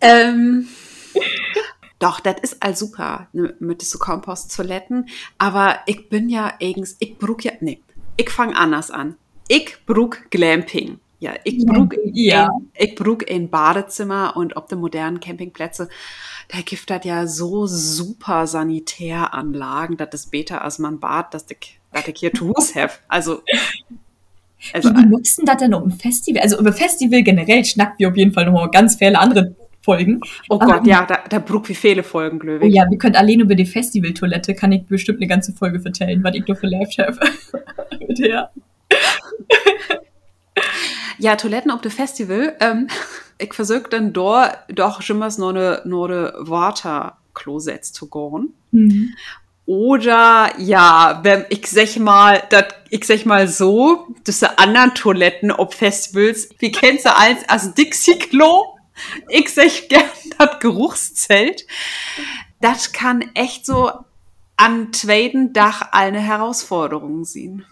Ähm, 0.00 0.66
doch, 1.98 2.20
das 2.20 2.36
ist 2.42 2.62
all 2.62 2.76
super 2.76 3.28
ne, 3.32 3.54
mit 3.60 3.82
so 3.82 3.98
Komposttoiletten. 3.98 5.08
Aber 5.38 5.78
ich 5.86 6.08
bin 6.08 6.28
ja 6.28 6.54
eigens, 6.60 6.96
ich 6.98 7.16
brug 7.16 7.44
ja, 7.44 7.52
nee, 7.60 7.80
ich 8.16 8.28
fang 8.28 8.54
anders 8.54 8.90
an. 8.90 9.16
Ich 9.52 9.84
brug 9.84 10.30
Glamping. 10.30 11.00
Ja, 11.18 11.32
ich 11.42 11.66
brug, 11.66 11.96
Ja. 12.12 12.46
ein, 12.46 12.68
ich 12.78 12.94
brug 12.94 13.28
ein 13.30 13.50
Badezimmer 13.50 14.36
und 14.36 14.56
ob 14.56 14.68
die 14.68 14.76
modernen 14.76 15.18
Campingplätze, 15.18 15.88
da 16.48 16.58
gibt 16.64 16.88
das 16.88 17.04
ja 17.04 17.26
so 17.26 17.66
super 17.66 18.46
Sanitäranlagen, 18.46 19.96
das 19.96 20.08
ist 20.14 20.30
besser 20.30 20.62
als 20.62 20.78
man 20.78 21.00
Bad, 21.00 21.34
dass 21.34 21.46
ich, 21.50 21.80
dass 21.92 22.06
ich 22.06 22.18
hier 22.20 22.32
to 22.32 22.54
Hus 22.56 22.74
have. 22.76 23.00
Also, 23.08 23.42
also, 24.72 24.90
Wie 24.96 25.04
nutzen 25.06 25.44
das 25.44 25.56
denn 25.56 25.74
auf 25.74 25.82
dem 25.82 25.90
Festival? 25.92 26.42
Also 26.42 26.58
über 26.60 26.72
Festival 26.72 27.22
generell 27.22 27.64
schnacken 27.64 27.96
wir 27.98 28.08
auf 28.08 28.16
jeden 28.16 28.32
Fall 28.32 28.46
noch 28.46 28.52
mal 28.52 28.70
ganz 28.70 28.94
viele 28.96 29.18
andere 29.18 29.56
Folgen. 29.82 30.20
oh 30.48 30.54
aber- 30.60 30.78
Gott, 30.78 30.86
ja, 30.86 31.04
da, 31.06 31.18
da 31.28 31.38
brug 31.40 31.68
wie 31.68 31.74
viele 31.74 32.02
Folgen, 32.04 32.36
Oh 32.36 32.40
Glöwig. 32.40 32.72
ja, 32.72 32.84
wir 32.88 32.98
können 32.98 33.16
allein 33.16 33.40
über 33.40 33.56
die 33.56 33.66
Festivaltoilette, 33.66 34.54
kann 34.54 34.70
ich 34.72 34.84
bestimmt 34.86 35.18
eine 35.18 35.26
ganze 35.26 35.52
Folge 35.52 35.80
vertellen, 35.80 36.22
was 36.22 36.34
ich 36.36 36.46
noch 36.46 36.56
für 36.56 36.68
live 36.68 36.96
habe. 36.98 37.18
Der. 38.16 38.50
Ja, 41.20 41.36
Toiletten 41.36 41.70
auf 41.70 41.82
dem 41.82 41.90
Festival. 41.90 42.56
Ähm, 42.60 42.88
ich 43.38 43.54
versuche 43.54 43.88
dann 43.90 44.12
dort 44.12 44.58
doch 44.68 45.02
schon 45.02 45.18
mal 45.18 45.30
noch 45.38 45.50
eine, 45.50 45.82
noch 45.84 46.06
eine 46.06 46.32
Waterklosets 46.38 47.92
zu 47.92 48.08
gehen. 48.08 48.54
Mhm. 48.72 49.14
Oder 49.66 50.54
ja, 50.58 51.20
wenn 51.22 51.44
ich 51.50 51.66
sag 51.66 51.96
mal, 51.98 52.42
das 52.48 52.64
ich 52.88 53.04
sag 53.04 53.24
mal 53.26 53.46
so, 53.46 54.08
diese 54.26 54.58
anderen 54.58 54.94
Toiletten 54.94 55.52
ob 55.52 55.74
Festivals, 55.74 56.48
wie 56.58 56.72
kennst 56.72 57.04
du 57.04 57.14
eins 57.14 57.48
als 57.48 57.74
Dixie-Klo? 57.74 58.64
Ich 59.28 59.52
sag 59.52 59.88
gern 59.88 60.08
das 60.38 60.58
Geruchszelt. 60.58 61.66
Das 62.60 62.92
kann 62.92 63.30
echt 63.34 63.64
so 63.64 63.92
an 64.56 64.92
zweiten 64.92 65.52
Dach 65.52 65.92
eine 65.92 66.20
Herausforderung 66.20 67.24
sein. 67.24 67.64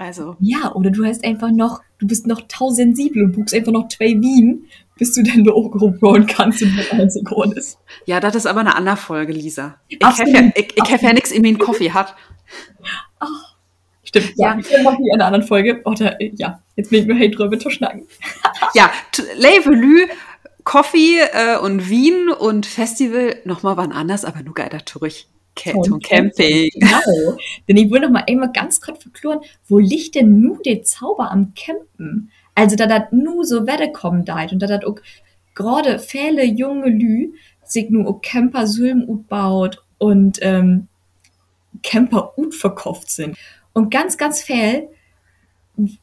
Also. 0.00 0.34
Ja, 0.40 0.72
oder 0.72 0.90
du 0.90 1.04
hast 1.04 1.22
einfach 1.26 1.50
noch, 1.50 1.82
du 1.98 2.06
bist 2.06 2.26
noch 2.26 2.40
tausensibel 2.48 3.22
und 3.22 3.32
buchst 3.32 3.54
einfach 3.54 3.70
noch 3.70 3.88
zwei 3.88 4.18
Wien, 4.18 4.64
bis 4.96 5.12
du 5.12 5.22
dann 5.22 5.44
da 5.44 5.52
hochgehoben 5.52 6.26
kannst 6.26 6.62
und 6.62 6.74
das 6.74 6.90
einzig 6.90 7.30
ist. 7.54 7.78
Ja, 8.06 8.18
das 8.18 8.34
ist 8.34 8.46
aber 8.46 8.60
eine 8.60 8.74
andere 8.76 8.96
Folge, 8.96 9.34
Lisa. 9.34 9.76
Ich 9.88 9.98
habe 10.00 10.30
ja, 10.30 10.50
ich, 10.54 10.74
ich 10.74 10.90
hab 10.90 11.02
ja 11.02 11.12
nichts 11.12 11.30
in 11.32 11.42
meinen 11.42 11.58
Kaffee 11.58 11.92
hat. 11.92 12.14
Ach, 13.18 13.56
stimmt, 14.02 14.32
ja. 14.36 14.54
ja. 14.54 14.58
Ich 14.58 14.82
mache 14.82 15.02
in 15.02 15.12
einer 15.12 15.26
anderen 15.26 15.46
Folge. 15.46 15.82
Oder, 15.84 16.16
ja, 16.34 16.62
jetzt 16.76 16.88
bin 16.88 17.02
ich 17.02 17.06
mir 17.06 17.16
hey 17.16 17.30
drüber 17.30 17.58
zu 17.58 17.68
schnacken. 17.68 18.06
ja, 18.74 18.90
Levelü, 19.36 20.06
Coffee 20.64 21.18
äh, 21.18 21.58
und 21.58 21.90
Wien 21.90 22.30
und 22.30 22.64
Festival 22.64 23.36
nochmal 23.44 23.76
wann 23.76 23.92
anders, 23.92 24.24
aber 24.24 24.42
nur 24.42 24.54
geiler 24.54 24.82
Tourich. 24.82 25.28
Zum 25.82 26.00
Camping. 26.00 26.70
Genau. 26.74 27.36
Denn 27.68 27.76
ich 27.76 27.90
will 27.90 28.00
noch 28.00 28.10
mal 28.10 28.24
einmal 28.28 28.52
ganz 28.52 28.80
kurz 28.80 29.02
verklären, 29.02 29.40
wo 29.66 29.78
liegt 29.78 30.14
denn 30.14 30.40
nu 30.40 30.58
der 30.64 30.82
Zauber 30.82 31.30
am 31.30 31.52
Campen? 31.54 32.30
Also, 32.54 32.76
da 32.76 32.86
dat 32.86 33.12
nu 33.12 33.44
so 33.44 33.66
Wette 33.66 33.92
kommen 33.92 34.24
deit 34.24 34.52
und 34.52 34.60
da 34.60 34.66
dat 34.66 34.84
auch 34.84 34.96
gerade 35.54 35.98
viele 35.98 36.44
junge 36.44 36.88
Lü 36.88 37.32
sich 37.64 37.90
nu 37.90 38.06
auch 38.06 38.20
Camper 38.20 38.66
Sülm 38.66 39.24
baut 39.28 39.84
und 39.98 40.38
ähm, 40.42 40.88
Camper 41.82 42.36
ut 42.36 42.54
verkauft 42.54 43.10
sind. 43.10 43.36
Und 43.72 43.90
ganz, 43.90 44.16
ganz 44.16 44.42
viel 44.42 44.88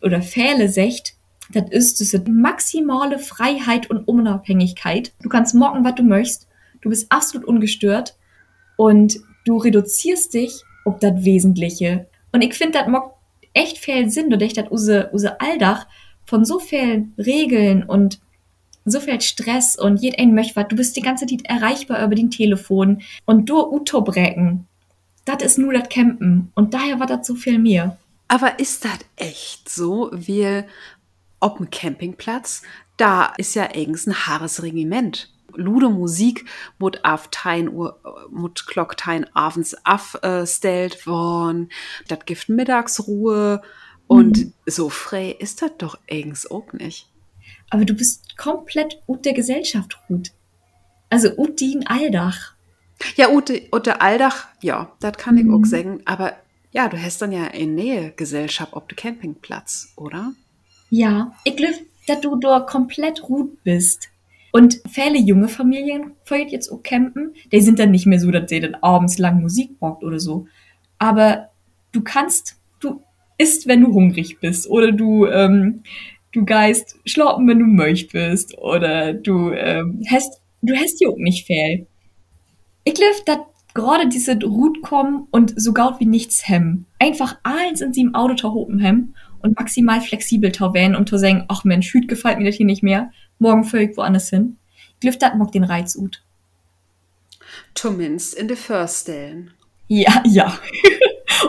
oder 0.01 0.21
viele 0.21 0.69
secht, 0.69 1.15
das 1.51 1.69
ist 1.69 1.99
diese 1.99 2.23
maximale 2.29 3.19
Freiheit 3.19 3.89
und 3.89 4.07
Unabhängigkeit. 4.07 5.13
Du 5.21 5.29
kannst 5.29 5.55
morgen, 5.55 5.83
was 5.83 5.95
du 5.95 6.03
möchtest. 6.03 6.47
Du 6.81 6.89
bist 6.89 7.11
absolut 7.11 7.47
ungestört 7.47 8.17
und 8.75 9.19
du 9.47 9.57
reduzierst 9.57 10.33
dich 10.33 10.63
auf 10.85 10.99
das 10.99 11.23
Wesentliche. 11.23 12.07
Und 12.31 12.41
ich 12.41 12.53
finde, 12.53 12.79
das 12.79 12.87
macht 12.87 13.11
echt 13.53 13.77
viel 13.77 14.09
Sinn, 14.09 14.29
dadurch, 14.29 14.53
dass 14.53 14.69
use, 14.69 15.09
use 15.13 15.39
Alldach 15.39 15.87
von 16.25 16.45
so 16.45 16.59
vielen 16.59 17.13
Regeln 17.17 17.83
und 17.83 18.19
so 18.85 18.99
viel 18.99 19.19
Stress 19.21 19.77
und 19.77 20.01
jeder 20.01 20.25
möchte. 20.27 20.63
Du 20.63 20.75
bist 20.75 20.95
die 20.95 21.01
ganze 21.01 21.25
Zeit 21.25 21.41
erreichbar 21.45 22.03
über 22.03 22.15
den 22.15 22.31
Telefon 22.31 23.01
und 23.25 23.49
du 23.49 23.59
Utobrecken. 23.59 24.67
Das 25.25 25.43
ist 25.43 25.57
nur 25.57 25.73
das 25.73 25.89
Campen. 25.89 26.51
Und 26.55 26.73
daher 26.73 26.99
war 26.99 27.07
das 27.07 27.27
so 27.27 27.35
viel 27.35 27.59
mehr. 27.59 27.97
Aber 28.29 28.59
ist 28.59 28.85
das 28.85 28.99
echt 29.17 29.69
so? 29.69 30.09
Wir, 30.13 30.65
ob 31.39 31.59
ein 31.59 31.69
Campingplatz, 31.69 32.61
da 32.97 33.33
ist 33.37 33.55
ja 33.55 33.69
eigens 33.73 34.07
ein 34.07 34.27
haares 34.27 34.63
Regiment. 34.63 35.29
Lude 35.57 35.89
Musik 35.89 36.45
mut 36.79 37.03
auf 37.03 37.27
tein 37.31 37.69
Uhr, 37.69 37.99
mut 38.29 38.65
Glock 38.67 38.95
tein 38.95 39.25
abends 39.35 39.75
afstellt 39.83 40.97
äh, 41.01 41.05
worden. 41.05 41.69
Das 42.07 42.19
gibt 42.25 42.49
Mittagsruhe. 42.49 43.61
Und 44.07 44.37
mhm. 44.37 44.53
so 44.65 44.89
frei 44.89 45.31
ist 45.31 45.61
das 45.61 45.71
doch 45.77 45.99
eigens 46.09 46.49
auch 46.49 46.71
nicht. 46.73 47.09
Aber 47.69 47.83
du 47.83 47.93
bist 47.93 48.37
komplett 48.37 49.01
ut 49.07 49.25
der 49.25 49.33
Gesellschaft, 49.33 49.99
Ruth. 50.09 50.31
Also 51.09 51.37
ut 51.37 51.59
die 51.59 51.73
in 51.73 51.87
Alldach. 51.87 52.53
Ja, 53.15 53.29
Ute, 53.29 53.63
Ute 53.73 54.01
Aldach, 54.01 54.47
ja, 54.61 54.91
das 54.99 55.17
kann 55.17 55.37
ich 55.37 55.45
mhm. 55.45 55.53
auch 55.53 55.65
sagen. 55.65 56.01
Aber 56.05 56.35
ja, 56.71 56.89
du 56.89 57.01
hast 57.01 57.21
dann 57.21 57.31
ja 57.31 57.45
in 57.47 57.75
Nähe 57.75 58.11
Gesellschaft 58.11 58.73
auf 58.73 58.87
dem 58.87 58.95
Campingplatz, 58.95 59.93
oder? 59.95 60.33
Ja, 60.89 61.33
ich 61.43 61.55
glaube, 61.55 61.75
dass 62.07 62.21
du 62.21 62.35
da 62.37 62.61
komplett 62.61 63.27
ruht 63.27 63.63
bist. 63.63 64.09
Und 64.51 64.79
viele 64.89 65.17
junge 65.17 65.47
Familien 65.47 66.13
feiert 66.23 66.51
jetzt 66.51 66.69
auch 66.69 66.81
campen. 66.83 67.33
Die 67.51 67.61
sind 67.61 67.79
dann 67.79 67.91
nicht 67.91 68.05
mehr 68.05 68.19
so, 68.19 68.31
dass 68.31 68.49
sie 68.49 68.59
dann 68.59 68.75
abends 68.75 69.17
lang 69.17 69.41
Musik 69.41 69.79
braucht 69.79 70.03
oder 70.03 70.19
so. 70.19 70.47
Aber 70.97 71.49
du 71.91 72.01
kannst, 72.01 72.59
du 72.79 73.01
isst, 73.37 73.67
wenn 73.67 73.81
du 73.81 73.93
hungrig 73.93 74.39
bist. 74.39 74.69
Oder 74.69 74.91
du, 74.91 75.25
ähm, 75.25 75.83
du 76.31 76.45
geist 76.45 76.97
schlafen, 77.05 77.47
wenn 77.47 77.59
du 77.59 77.65
möchtest. 77.65 78.57
Oder 78.57 79.13
du 79.13 79.51
ähm, 79.51 80.01
hast, 80.09 80.41
du 80.61 80.75
hast 80.75 81.01
ja 81.01 81.09
auch 81.09 81.17
nicht 81.17 81.45
viel. 81.45 81.87
Ich 82.83 82.93
glaube, 82.93 83.15
dass 83.25 83.39
gerade 83.73 84.07
diese 84.07 84.39
Route 84.43 84.81
kommen 84.81 85.27
und 85.29 85.53
so 85.55 85.71
gaut 85.71 85.99
wie 85.99 86.05
nichts 86.05 86.47
hemmen. 86.47 86.87
Einfach 86.97 87.37
eins 87.43 87.81
in 87.81 87.93
sie 87.93 88.01
im 88.01 88.15
Auto 88.15 88.33
tahopen 88.33 88.79
hemmen 88.79 89.15
und 89.41 89.55
maximal 89.59 90.01
flexibel 90.01 90.51
tauwen, 90.51 90.95
um 90.95 91.05
zu 91.05 91.17
sagen, 91.19 91.45
ach 91.47 91.63
Mensch, 91.63 91.93
Hüt 91.93 92.07
gefällt 92.07 92.39
mir 92.39 92.45
das 92.45 92.55
hier 92.55 92.65
nicht 92.65 92.81
mehr, 92.81 93.11
morgen 93.39 93.63
völlig 93.63 93.95
woanders 93.97 94.29
hin. 94.29 94.57
Ich 94.93 94.99
glaube, 95.01 95.17
das 95.17 95.35
mag 95.35 95.51
den 95.51 95.63
Reiz 95.63 95.95
ut. 95.95 96.23
Zumindest 97.75 98.33
in 98.33 98.47
der 98.47 98.57
Firststellen. 98.57 99.51
Ja, 99.87 100.21
ja. 100.25 100.59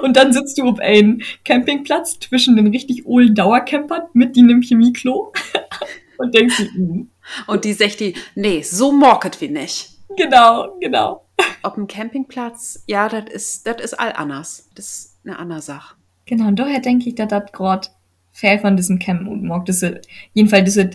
und 0.02 0.16
dann 0.16 0.32
sitzt 0.32 0.58
du 0.58 0.68
auf 0.68 0.78
einem 0.78 1.22
Campingplatz 1.44 2.18
zwischen 2.20 2.56
den 2.56 2.68
richtig 2.68 3.06
ohlen 3.06 3.34
Dauercampern 3.34 4.02
mit 4.12 4.36
die 4.36 4.40
im 4.40 4.62
Chemieklo 4.62 5.32
und 6.18 6.34
denkst 6.34 6.56
dir, 6.58 6.70
mm. 6.72 7.10
Und 7.46 7.64
die 7.64 7.72
sagt 7.72 8.00
die, 8.00 8.14
nee, 8.34 8.62
so 8.62 8.92
morket 8.92 9.40
wie 9.40 9.48
nicht. 9.48 9.90
Genau, 10.16 10.76
genau. 10.80 11.26
Auf 11.62 11.74
dem 11.74 11.86
Campingplatz, 11.86 12.82
ja, 12.86 13.08
das 13.08 13.30
ist, 13.30 13.66
das 13.66 13.82
ist 13.82 13.94
all 13.94 14.12
anders. 14.12 14.70
Das 14.74 14.86
ist 14.86 15.18
eine 15.24 15.38
andere 15.38 15.60
Sache. 15.60 15.96
Genau, 16.24 16.48
und 16.48 16.58
daher 16.58 16.80
denke 16.80 17.08
ich, 17.08 17.14
dass 17.14 17.28
das 17.28 17.52
gerade 17.52 17.88
fair 18.32 18.58
von 18.60 18.76
diesem 18.76 18.98
Campen 18.98 19.28
und 19.28 19.42
mag. 19.44 19.66
Das 19.66 19.82
ist, 19.82 20.08
jedenfalls 20.32 20.64
diese, 20.64 20.90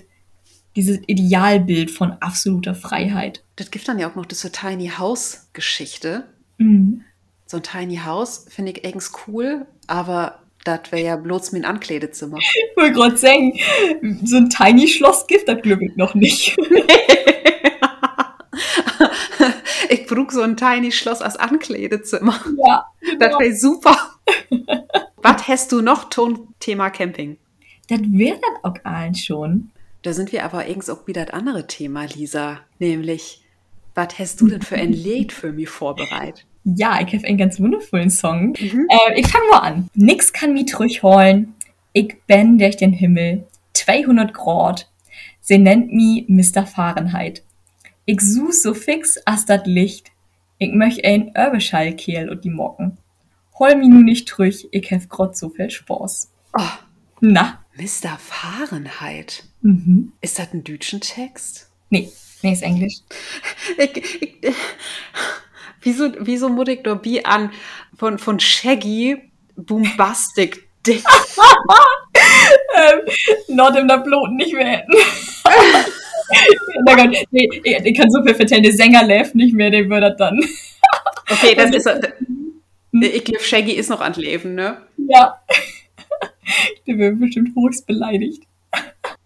dieses 0.75 0.99
Idealbild 1.07 1.91
von 1.91 2.13
absoluter 2.19 2.75
Freiheit. 2.75 3.43
Das 3.55 3.71
gibt 3.71 3.87
dann 3.87 3.99
ja 3.99 4.09
auch 4.09 4.15
noch 4.15 4.25
diese 4.25 4.51
Tiny 4.51 4.91
House 4.97 5.47
Geschichte. 5.53 6.25
Mhm. 6.57 7.03
So 7.45 7.57
ein 7.57 7.63
Tiny 7.63 7.97
House 7.97 8.45
finde 8.49 8.71
ich 8.71 8.85
eigens 8.85 9.11
cool, 9.27 9.67
aber 9.87 10.39
das 10.63 10.91
wäre 10.91 11.03
ja 11.03 11.15
bloß 11.15 11.51
mein 11.51 11.65
Ankleidezimmer. 11.65 12.39
Ich 12.71 12.77
wollte 12.77 12.93
gerade 12.93 13.17
sagen, 13.17 13.59
so 14.23 14.37
ein 14.37 14.49
Tiny 14.49 14.87
Schloss 14.87 15.27
gibt 15.27 15.47
das 15.47 15.61
glaube 15.61 15.85
ich 15.85 15.95
noch 15.95 16.15
nicht. 16.15 16.57
ich 19.89 20.05
brauche 20.07 20.33
so 20.33 20.41
ein 20.41 20.57
tiny 20.57 20.91
Schloss 20.91 21.21
als 21.21 21.37
Ankleidezimmer. 21.37 22.39
Ja. 22.65 22.85
Genau. 22.99 23.19
Das 23.19 23.39
wäre 23.39 23.55
super. 23.55 23.97
Was 25.17 25.47
hast 25.47 25.71
du 25.71 25.81
noch 25.81 26.09
zum 26.09 26.53
Thema 26.59 26.89
Camping? 26.89 27.37
Das 27.89 27.99
wäre 28.03 28.39
dann 28.39 28.71
auch 28.71 28.77
allen 28.83 29.15
schon. 29.15 29.71
Da 30.03 30.13
sind 30.13 30.31
wir 30.31 30.43
aber 30.43 30.67
irgendwie 30.67 30.91
auch 30.91 31.07
wieder 31.07 31.25
das 31.25 31.33
andere 31.33 31.65
Thema, 31.65 32.05
Lisa. 32.05 32.59
Nämlich, 32.77 33.41
was 33.95 34.19
hast 34.19 34.41
du 34.41 34.47
denn 34.47 34.61
für 34.61 34.75
ein 34.75 34.93
Lied 34.93 35.31
für 35.31 35.51
mich 35.51 35.69
vorbereitet? 35.69 36.45
Ja, 36.65 36.99
ich 37.01 37.13
habe 37.13 37.25
einen 37.25 37.37
ganz 37.37 37.59
wundervollen 37.59 38.09
Song. 38.09 38.55
Mhm. 38.59 38.87
Äh, 38.89 39.19
ich 39.19 39.27
fange 39.27 39.47
mal 39.49 39.59
an. 39.59 39.89
Nix 39.95 40.31
kann 40.31 40.53
mich 40.53 40.71
durchholen. 40.71 41.55
Ich 41.93 42.21
bin 42.27 42.57
durch 42.57 42.77
den 42.77 42.93
Himmel. 42.93 43.45
200 43.73 44.33
Grad. 44.33 44.89
Sie 45.41 45.57
nennt 45.57 45.91
mich 45.91 46.25
Mr. 46.27 46.65
Fahrenheit. 46.65 47.43
Ich 48.05 48.21
such 48.21 48.53
so 48.53 48.73
fix 48.73 49.17
as 49.25 49.45
dat 49.45 49.67
Licht. 49.67 50.11
Ich 50.57 50.71
möch 50.71 51.03
ein 51.05 51.35
Örbeschallkehl 51.35 52.29
und 52.29 52.43
die 52.43 52.49
Mocken. 52.49 52.97
Hol 53.59 53.75
mi 53.75 53.87
nu 53.87 54.01
nicht 54.01 54.27
trüch, 54.27 54.67
ich 54.71 54.89
hef 54.89 55.09
grad 55.09 55.37
so 55.37 55.49
viel 55.49 55.69
Spaß. 55.69 56.31
Oh, 56.57 56.61
Na? 57.21 57.59
Mr. 57.75 58.17
Fahrenheit. 58.17 59.43
Mhm. 59.63 60.11
Ist 60.21 60.37
das 60.39 60.53
ein 60.53 60.63
deutschen 60.63 61.01
Text? 61.01 61.69
Nee, 61.89 62.11
nee, 62.41 62.53
ist 62.53 62.63
Englisch. 62.63 62.95
Ich, 63.77 64.21
ich, 64.41 64.53
wieso, 65.81 66.11
wieso 66.19 66.49
muss 66.49 66.67
ich 66.67 66.83
nur 66.83 67.03
wie 67.03 67.23
an 67.25 67.51
von, 67.97 68.19
von 68.19 68.39
Shaggy 68.39 69.17
Boombastic 69.55 70.67
Dick? 70.85 71.01
ähm, 72.75 72.99
Not 73.47 73.77
im 73.77 73.87
Bloten 73.87 74.35
nicht 74.35 74.53
mehr 74.53 74.67
hätten. 74.67 74.91
nee, 77.31 77.49
ich 77.85 77.97
kann 77.97 78.11
so 78.11 78.21
viel 78.21 78.35
vertellen, 78.35 78.63
der 78.63 78.73
Sänger 78.73 79.07
läuft 79.07 79.33
nicht 79.33 79.53
mehr, 79.53 79.69
der 79.69 79.89
würde 79.89 80.13
dann. 80.17 80.39
Okay, 81.29 81.55
das 81.55 81.71
ist. 81.71 81.89
Ich 82.91 83.23
glaube, 83.23 83.43
Shaggy 83.43 83.71
ist 83.71 83.89
noch 83.89 84.01
an 84.01 84.13
Leben, 84.13 84.55
ne? 84.55 84.81
Ja. 84.97 85.39
Der 86.85 86.97
wird 86.97 87.19
bestimmt 87.19 87.55
höchst 87.55 87.87
beleidigt. 87.87 88.43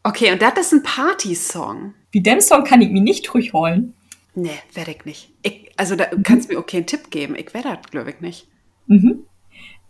Okay, 0.07 0.31
und 0.31 0.41
das 0.41 0.57
ist 0.57 0.71
ein 0.71 0.83
Party-Song. 0.83 1.93
Wie 2.11 2.21
dem 2.21 2.39
Song 2.39 2.63
kann 2.63 2.81
ich 2.81 2.89
mich 2.89 3.01
nicht 3.01 3.27
durchholen. 3.27 3.93
Nee, 4.35 4.57
werde 4.73 4.91
ich 4.91 5.03
nicht. 5.03 5.33
Ich, 5.41 5.69
also 5.75 5.97
da 5.97 6.05
mhm. 6.09 6.23
kannst 6.23 6.47
du 6.47 6.53
mir 6.53 6.59
okay 6.59 6.77
einen 6.77 6.85
Tipp 6.85 7.11
geben. 7.11 7.35
Ich 7.35 7.53
werde 7.53 7.77
das, 7.81 7.91
glaube 7.91 8.11
ich, 8.11 8.21
nicht. 8.21 8.47
Mhm. 8.85 9.25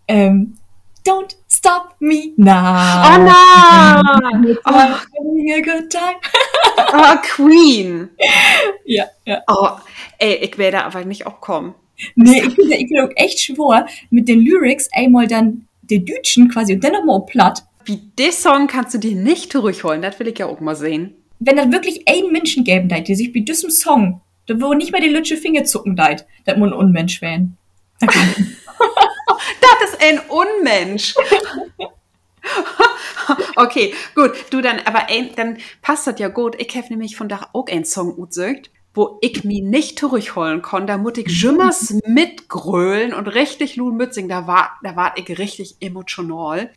Ähm, 0.07 0.57
don't 1.05 1.36
stop 1.47 1.97
me 1.99 2.34
now. 2.36 2.49
Oh 2.49 3.26
nein! 3.26 4.57
Oh. 4.65 4.72
Having 4.72 5.53
a 5.53 5.61
good 5.61 5.91
time. 5.91 6.15
oh, 6.93 7.18
Queen. 7.22 8.09
Ja, 8.86 9.05
ja. 9.24 9.43
Oh, 9.47 9.78
ey, 10.18 10.38
ich 10.38 10.57
werde 10.57 10.84
aber 10.84 11.05
nicht 11.05 11.28
auch 11.28 11.41
kommen. 11.41 11.76
Nee, 12.15 12.41
ich 12.41 12.55
bin, 12.55 12.72
ich 12.72 12.89
bin 12.89 13.01
auch 13.01 13.11
echt 13.15 13.39
schwor, 13.39 13.86
mit 14.09 14.28
den 14.28 14.39
Lyrics 14.39 14.89
einmal 14.93 15.28
dann 15.28 15.68
der 15.84 15.99
Dütschen 15.99 16.49
quasi 16.49 16.74
und 16.74 16.84
dann 16.84 16.93
nochmal 16.93 17.24
platt. 17.28 17.63
Wie 17.88 17.98
den 18.20 18.32
Song 18.32 18.68
kannst 18.68 18.94
du 18.94 18.98
dir 18.98 19.16
nicht 19.16 19.52
zurückholen, 19.52 20.02
das 20.02 20.20
will 20.20 20.28
ich 20.28 20.38
ja 20.38 20.46
auch 20.46 20.60
mal 20.60 20.76
sehen. 20.76 21.16
Wenn 21.40 21.56
das 21.56 21.72
wirklich 21.72 22.08
ein 22.08 22.32
Menschen 22.32 22.64
geben 22.64 22.90
deit, 22.90 23.08
der 23.08 23.16
sich 23.16 23.32
bei 23.32 23.40
diesem 23.40 23.70
Song, 23.70 24.22
da 24.46 24.60
wo 24.60 24.74
nicht 24.74 24.92
mehr 24.92 25.02
die 25.02 25.08
Lütsche 25.08 25.38
Finger 25.38 25.64
zucken 25.64 25.96
deit, 25.96 26.26
das 26.46 26.58
muss 26.58 26.72
ein 26.72 26.78
Unmensch 26.78 27.22
werden. 27.22 27.58
Das 29.62 29.90
ist 29.90 30.02
ein 30.02 30.20
Unmensch. 30.30 31.16
okay, 33.56 33.94
gut. 34.16 34.32
Du 34.50 34.62
dann, 34.62 34.80
aber 34.86 35.10
ein, 35.10 35.36
dann 35.36 35.58
passt 35.82 36.08
das 36.08 36.20
ja 36.20 36.30
gut. 36.30 36.56
Ich 36.60 36.76
habe 36.76 36.88
nämlich 36.90 37.16
von 37.16 37.30
da 37.30 37.50
auch 37.54 37.68
einen 37.68 37.86
Song 37.86 38.18
utsägt, 38.18 38.72
wo 38.94 39.18
ich 39.22 39.44
mich 39.44 39.62
nicht 39.62 40.00
zurückholen 40.00 40.62
konnte. 40.62 40.88
Da 40.88 40.98
musste 40.98 41.22
ich 41.22 41.42
jimmers 41.42 41.96
mitgrölen 42.06 43.14
und 43.14 43.28
richtig 43.28 43.76
Luhnmützing. 43.76 44.30
Da 44.30 44.48
war, 44.48 44.78
da 44.84 44.96
war 44.96 45.18
ich 45.18 45.38
richtig 45.38 45.78
emotional. 45.80 46.72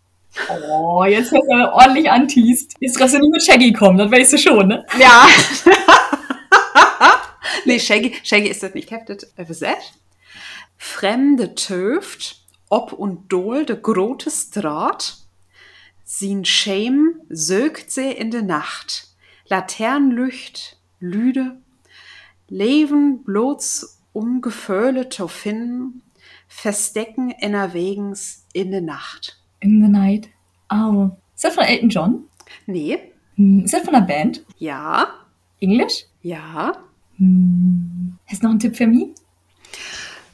Oh, 0.68 1.04
jetzt 1.04 1.32
hast 1.32 1.42
du 1.42 1.72
ordentlich 1.72 2.10
antiest. 2.10 2.74
Jetzt 2.80 2.98
kannst 2.98 3.14
du 3.14 3.18
nicht 3.18 3.32
mit 3.32 3.42
Shaggy 3.42 3.72
kommen, 3.72 3.98
das 3.98 4.10
weißt 4.10 4.34
du 4.34 4.38
schon, 4.38 4.68
ne? 4.68 4.86
Ja. 4.98 5.26
nee, 7.64 7.78
Shaggy, 7.78 8.14
Shaggy 8.22 8.48
ist 8.48 8.62
das 8.62 8.74
nicht 8.74 8.90
heftet. 8.90 9.26
Übersetzt. 9.36 9.94
Fremde 10.76 11.54
Töft, 11.54 12.42
ob 12.68 12.92
und 12.92 13.30
dol 13.32 13.66
de 13.66 13.80
grote 13.80 14.30
Straat, 14.30 15.18
sin 16.04 16.44
Schäm 16.44 17.20
sögt 17.28 17.90
sie 17.90 18.10
in 18.10 18.30
de 18.30 18.42
Nacht, 18.42 19.08
Laternenlücht, 19.46 20.78
lüde, 21.00 21.56
Leven 22.48 23.22
bloß 23.22 23.98
um 24.12 24.40
Gefühle 24.40 25.08
zu 25.08 25.28
finden, 25.28 26.02
verstecken 26.48 27.30
innerwegens 27.30 28.44
in 28.52 28.72
de 28.72 28.80
Nacht. 28.80 29.39
In 29.60 29.82
the 29.82 29.88
Night. 29.88 30.28
Oh. 30.72 31.10
Ist 31.34 31.44
das 31.44 31.54
von 31.54 31.64
Elton 31.64 31.88
John? 31.90 32.24
Nee, 32.66 32.98
Hm, 33.36 33.64
Ist 33.64 33.74
das 33.74 33.82
von 33.82 33.94
einer 33.94 34.06
Band? 34.06 34.44
ja, 34.58 35.08
Englisch? 35.60 36.04
ja. 36.22 36.72
Hm. 37.16 38.16
Hast 38.26 38.42
du 38.42 38.46
noch 38.46 38.50
einen 38.52 38.60
Tipp 38.60 38.76
für 38.76 38.86
mich? 38.86 39.08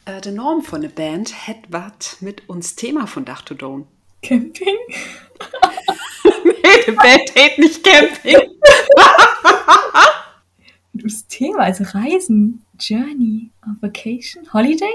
Äh, 0.04 0.20
der 0.20 0.32
Norm 0.32 0.62
von 0.62 0.80
der 0.82 0.88
Band 0.88 1.46
hat 1.48 1.56
was 1.68 2.20
mit 2.20 2.48
uns 2.48 2.76
Thema 2.76 3.06
von 3.06 3.24
Dach 3.24 3.42
to 3.42 3.54
Don. 3.54 3.86
Camping? 4.22 4.76
nee, 6.44 6.84
die 6.86 6.92
Band 6.92 7.34
hat 7.36 7.58
nicht 7.58 7.82
Camping. 7.84 8.36
Das 10.98 11.26
Thema 11.28 11.66
ist 11.66 11.94
Reisen. 11.94 12.64
Journey. 12.80 13.50
Vacation? 13.80 14.50
Holiday? 14.52 14.90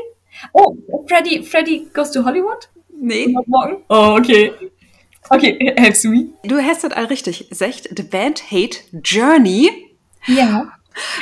Oh, 0.52 0.76
Freddy, 1.08 1.44
Freddy 1.44 1.88
goes 1.94 2.12
to 2.12 2.26
Hollywood? 2.26 2.70
Nee. 3.04 3.36
Morgen? 3.47 3.84
Oh, 3.89 4.16
okay. 4.20 4.52
Okay, 5.30 5.74
helfst 5.78 6.04
du 6.04 6.10
mir? 6.10 6.28
Du 6.43 6.58
hast 6.62 6.84
das 6.84 6.91
all 6.93 7.06
richtig. 7.06 7.47
Sagt, 7.49 7.89
the 7.95 8.04
band 8.04 8.52
hate 8.52 8.78
Journey. 9.04 9.72
Ja. 10.28 10.74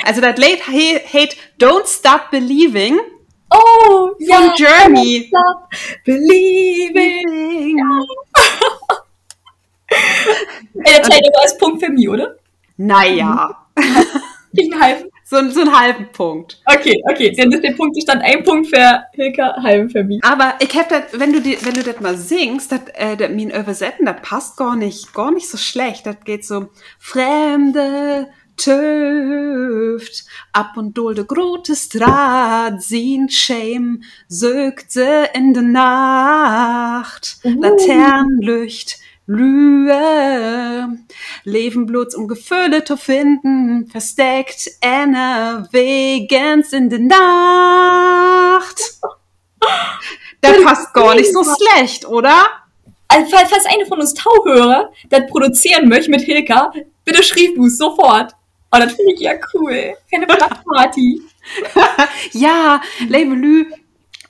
Also 0.03 0.19
das 0.19 0.35
he- 0.39 0.99
hate 0.99 1.37
Don't 1.59 1.87
Stop 1.87 2.31
Believing 2.31 2.99
Oh, 3.51 4.09
von 4.09 4.15
ja. 4.19 4.53
Journey. 4.55 5.27
Stop 5.29 5.69
believing. 6.03 7.77
Ey, 9.89 10.83
der 10.85 11.03
zählt 11.03 11.27
aber 11.33 11.41
als 11.41 11.57
Punkt 11.57 11.83
für 11.83 11.89
mich, 11.91 12.09
oder? 12.09 12.35
Naja, 12.77 13.67
Krieg 13.75 13.87
ich 14.53 14.73
einen 14.73 14.81
halben? 14.81 15.09
So, 15.29 15.47
so 15.51 15.61
einen 15.61 15.79
halben 15.79 16.11
Punkt. 16.11 16.59
Okay, 16.65 16.99
okay. 17.07 17.31
Dann 17.37 17.51
ist 17.51 17.63
der 17.63 17.73
Punktestand 17.73 18.23
ein 18.23 18.43
Punkt 18.43 18.67
für 18.67 19.03
Hilka, 19.13 19.61
halben 19.61 19.87
für 19.89 20.03
mich. 20.03 20.23
Aber 20.23 20.55
ich 20.59 20.75
hab 20.75 20.89
das, 20.89 21.03
wenn 21.11 21.31
du 21.31 21.39
die, 21.39 21.55
wenn 21.61 21.75
du 21.75 21.83
das 21.83 21.99
mal 21.99 22.17
singst, 22.17 22.71
das, 22.71 22.81
äh, 22.95 23.15
das 23.15 23.29
mein 23.29 23.51
Übersetzen, 23.51 24.07
das 24.07 24.15
passt 24.23 24.57
gar 24.57 24.75
nicht, 24.75 25.13
gar 25.13 25.31
nicht 25.31 25.47
so 25.47 25.57
schlecht. 25.57 26.07
Das 26.07 26.15
geht 26.25 26.45
so, 26.45 26.69
Fremde 26.97 28.27
töft, 28.57 30.25
ab 30.51 30.75
und 30.77 30.97
dol 30.97 31.13
de 31.13 31.25
grote 31.25 31.75
Straat, 31.75 32.81
sin 32.81 33.29
Schäm, 33.29 34.03
sögt 34.27 34.91
se 34.91 35.29
in 35.33 35.53
de 35.53 35.63
Nacht, 35.63 37.37
Uh. 37.45 37.61
Laternenlücht, 37.61 38.99
Lühe, 39.31 40.97
Leben 41.43 41.85
bloß 41.85 42.15
um 42.15 42.27
Gefühle 42.27 42.83
zu 42.83 42.97
finden, 42.97 43.85
versteckt 43.85 44.71
Anna 44.81 45.67
wegens 45.71 46.73
in 46.73 46.89
de 46.89 46.97
Nacht. 46.97 48.81
Das 50.41 50.63
passt 50.63 50.93
gar 50.95 51.13
nicht 51.13 51.31
so 51.31 51.43
schlecht, 51.43 52.07
oder? 52.07 52.47
Also, 53.07 53.29
falls, 53.29 53.67
eine 53.67 53.85
von 53.85 53.99
uns 53.99 54.15
Tauhörer 54.15 54.91
das 55.11 55.27
produzieren 55.27 55.89
möchte 55.89 56.09
mit 56.09 56.21
Hilka, 56.21 56.73
bitte 57.05 57.21
schrieb 57.21 57.55
du 57.55 57.69
sofort. 57.69 58.31
Oh, 58.71 58.79
das 58.79 58.93
finde 58.93 59.13
ich 59.13 59.19
ja 59.19 59.33
cool. 59.53 59.93
Für 60.09 60.15
eine 60.15 60.25
Blattparty. 60.25 61.21
Ja, 62.31 62.81
Labelü, 63.07 63.71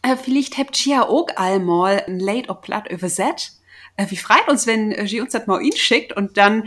äh, 0.02 0.18
vielleicht 0.18 0.58
habt 0.58 0.86
ihr 0.86 1.08
auch 1.08 1.28
einmal 1.38 2.04
ein 2.06 2.20
Late 2.20 2.50
or 2.50 2.60
Platt 2.60 2.92
übersetzt. 2.92 3.59
Äh, 4.00 4.10
wie 4.10 4.16
freut 4.16 4.48
uns, 4.48 4.66
wenn 4.66 4.92
äh, 4.92 5.08
sie 5.08 5.20
uns 5.20 5.34
das 5.34 5.46
mal 5.46 5.62
schickt 5.76 6.16
und 6.16 6.38
dann 6.38 6.64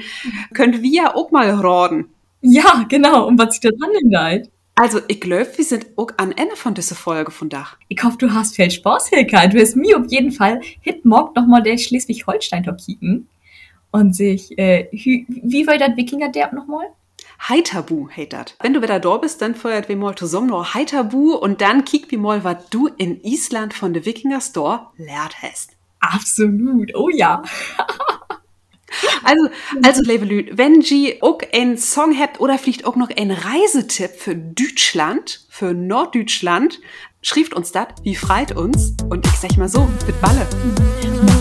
könnt 0.53 0.83
wir 0.83 0.91
ja 0.91 1.15
auch 1.15 1.31
mal 1.31 1.49
raten. 1.51 2.11
Ja, 2.43 2.85
genau. 2.89 3.27
Und 3.27 3.39
was 3.39 3.55
sich 3.55 3.61
da 3.61 3.71
dran 3.71 3.91
ändert. 4.03 4.51
Also, 4.75 5.01
ich 5.09 5.21
glaube, 5.21 5.49
wir 5.57 5.65
sind 5.65 5.87
auch 5.97 6.11
am 6.17 6.33
Ende 6.33 6.57
von 6.57 6.75
dieser 6.75 6.95
Folge 6.95 7.31
von 7.31 7.49
Dach. 7.49 7.77
Ich 7.89 8.03
hoffe, 8.03 8.17
du 8.19 8.33
hast 8.33 8.57
viel 8.57 8.71
Spaß, 8.71 9.09
Hilka. 9.09 9.47
Du 9.47 9.61
hast 9.61 9.77
mir 9.77 9.99
auf 9.99 10.11
jeden 10.11 10.33
Fall 10.33 10.61
hit 10.81 11.05
morgen 11.05 11.33
nochmal 11.35 11.63
der 11.63 11.79
Schleswig-Holstein-Top 11.79 12.79
kicken. 12.79 13.29
Und 13.91 14.17
sich, 14.17 14.59
äh, 14.59 14.89
wie 14.93 15.67
war 15.67 15.77
das 15.77 15.97
Wikinger-Derb 15.97 16.53
nochmal? 16.53 16.87
Heiterbu 17.49 18.09
heißt 18.17 18.33
das. 18.33 18.45
Wenn 18.61 18.73
du 18.73 18.83
wieder 18.83 19.01
da 19.01 19.17
bist, 19.17 19.43
dann 19.43 19.55
feuert 19.55 19.89
wir 19.89 19.97
mal 19.97 20.15
zusammen 20.15 20.49
noch 20.49 20.75
Heiterbu 20.75 21.35
und 21.35 21.61
dann 21.61 21.85
kick 21.85 22.11
wir 22.11 22.19
mal, 22.19 22.45
was 22.45 22.69
du 22.71 22.89
in 22.89 23.23
Island 23.23 23.75
von 23.75 23.93
der 23.93 24.07
Wikinger 24.07 24.41
Store 24.41 24.89
lernt 24.97 25.43
hast. 25.43 25.77
Absolut. 26.03 26.95
Oh 26.95 27.09
ja. 27.09 27.43
Also, 29.25 29.49
also, 29.83 30.03
liebe 30.03 30.27
Leute, 30.27 30.59
wenn 30.59 30.83
Sie 30.83 31.23
auch 31.23 31.39
einen 31.55 31.79
Song 31.79 32.19
habt 32.19 32.41
oder 32.41 32.59
vielleicht 32.59 32.85
auch 32.85 32.97
noch 32.97 33.09
einen 33.09 33.31
Reisetipp 33.31 34.11
für 34.11 34.35
Deutschland, 34.35 35.47
für 35.49 35.73
Norddeutschland, 35.73 36.79
schreibt 37.23 37.55
uns 37.55 37.73
das, 37.73 37.87
wie 38.03 38.15
freit 38.15 38.55
uns. 38.55 38.95
Und 39.09 39.27
ich 39.27 39.33
sag 39.33 39.57
mal 39.57 39.69
so, 39.69 39.89
mit 40.07 40.21
Balle. 40.21 40.47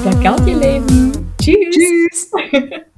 Macht 0.04 0.24
gar 0.24 0.48
ihr 0.48 0.58
Leben. 0.58 1.34
Tschüss. 1.42 2.32
Tschüss. 2.32 2.32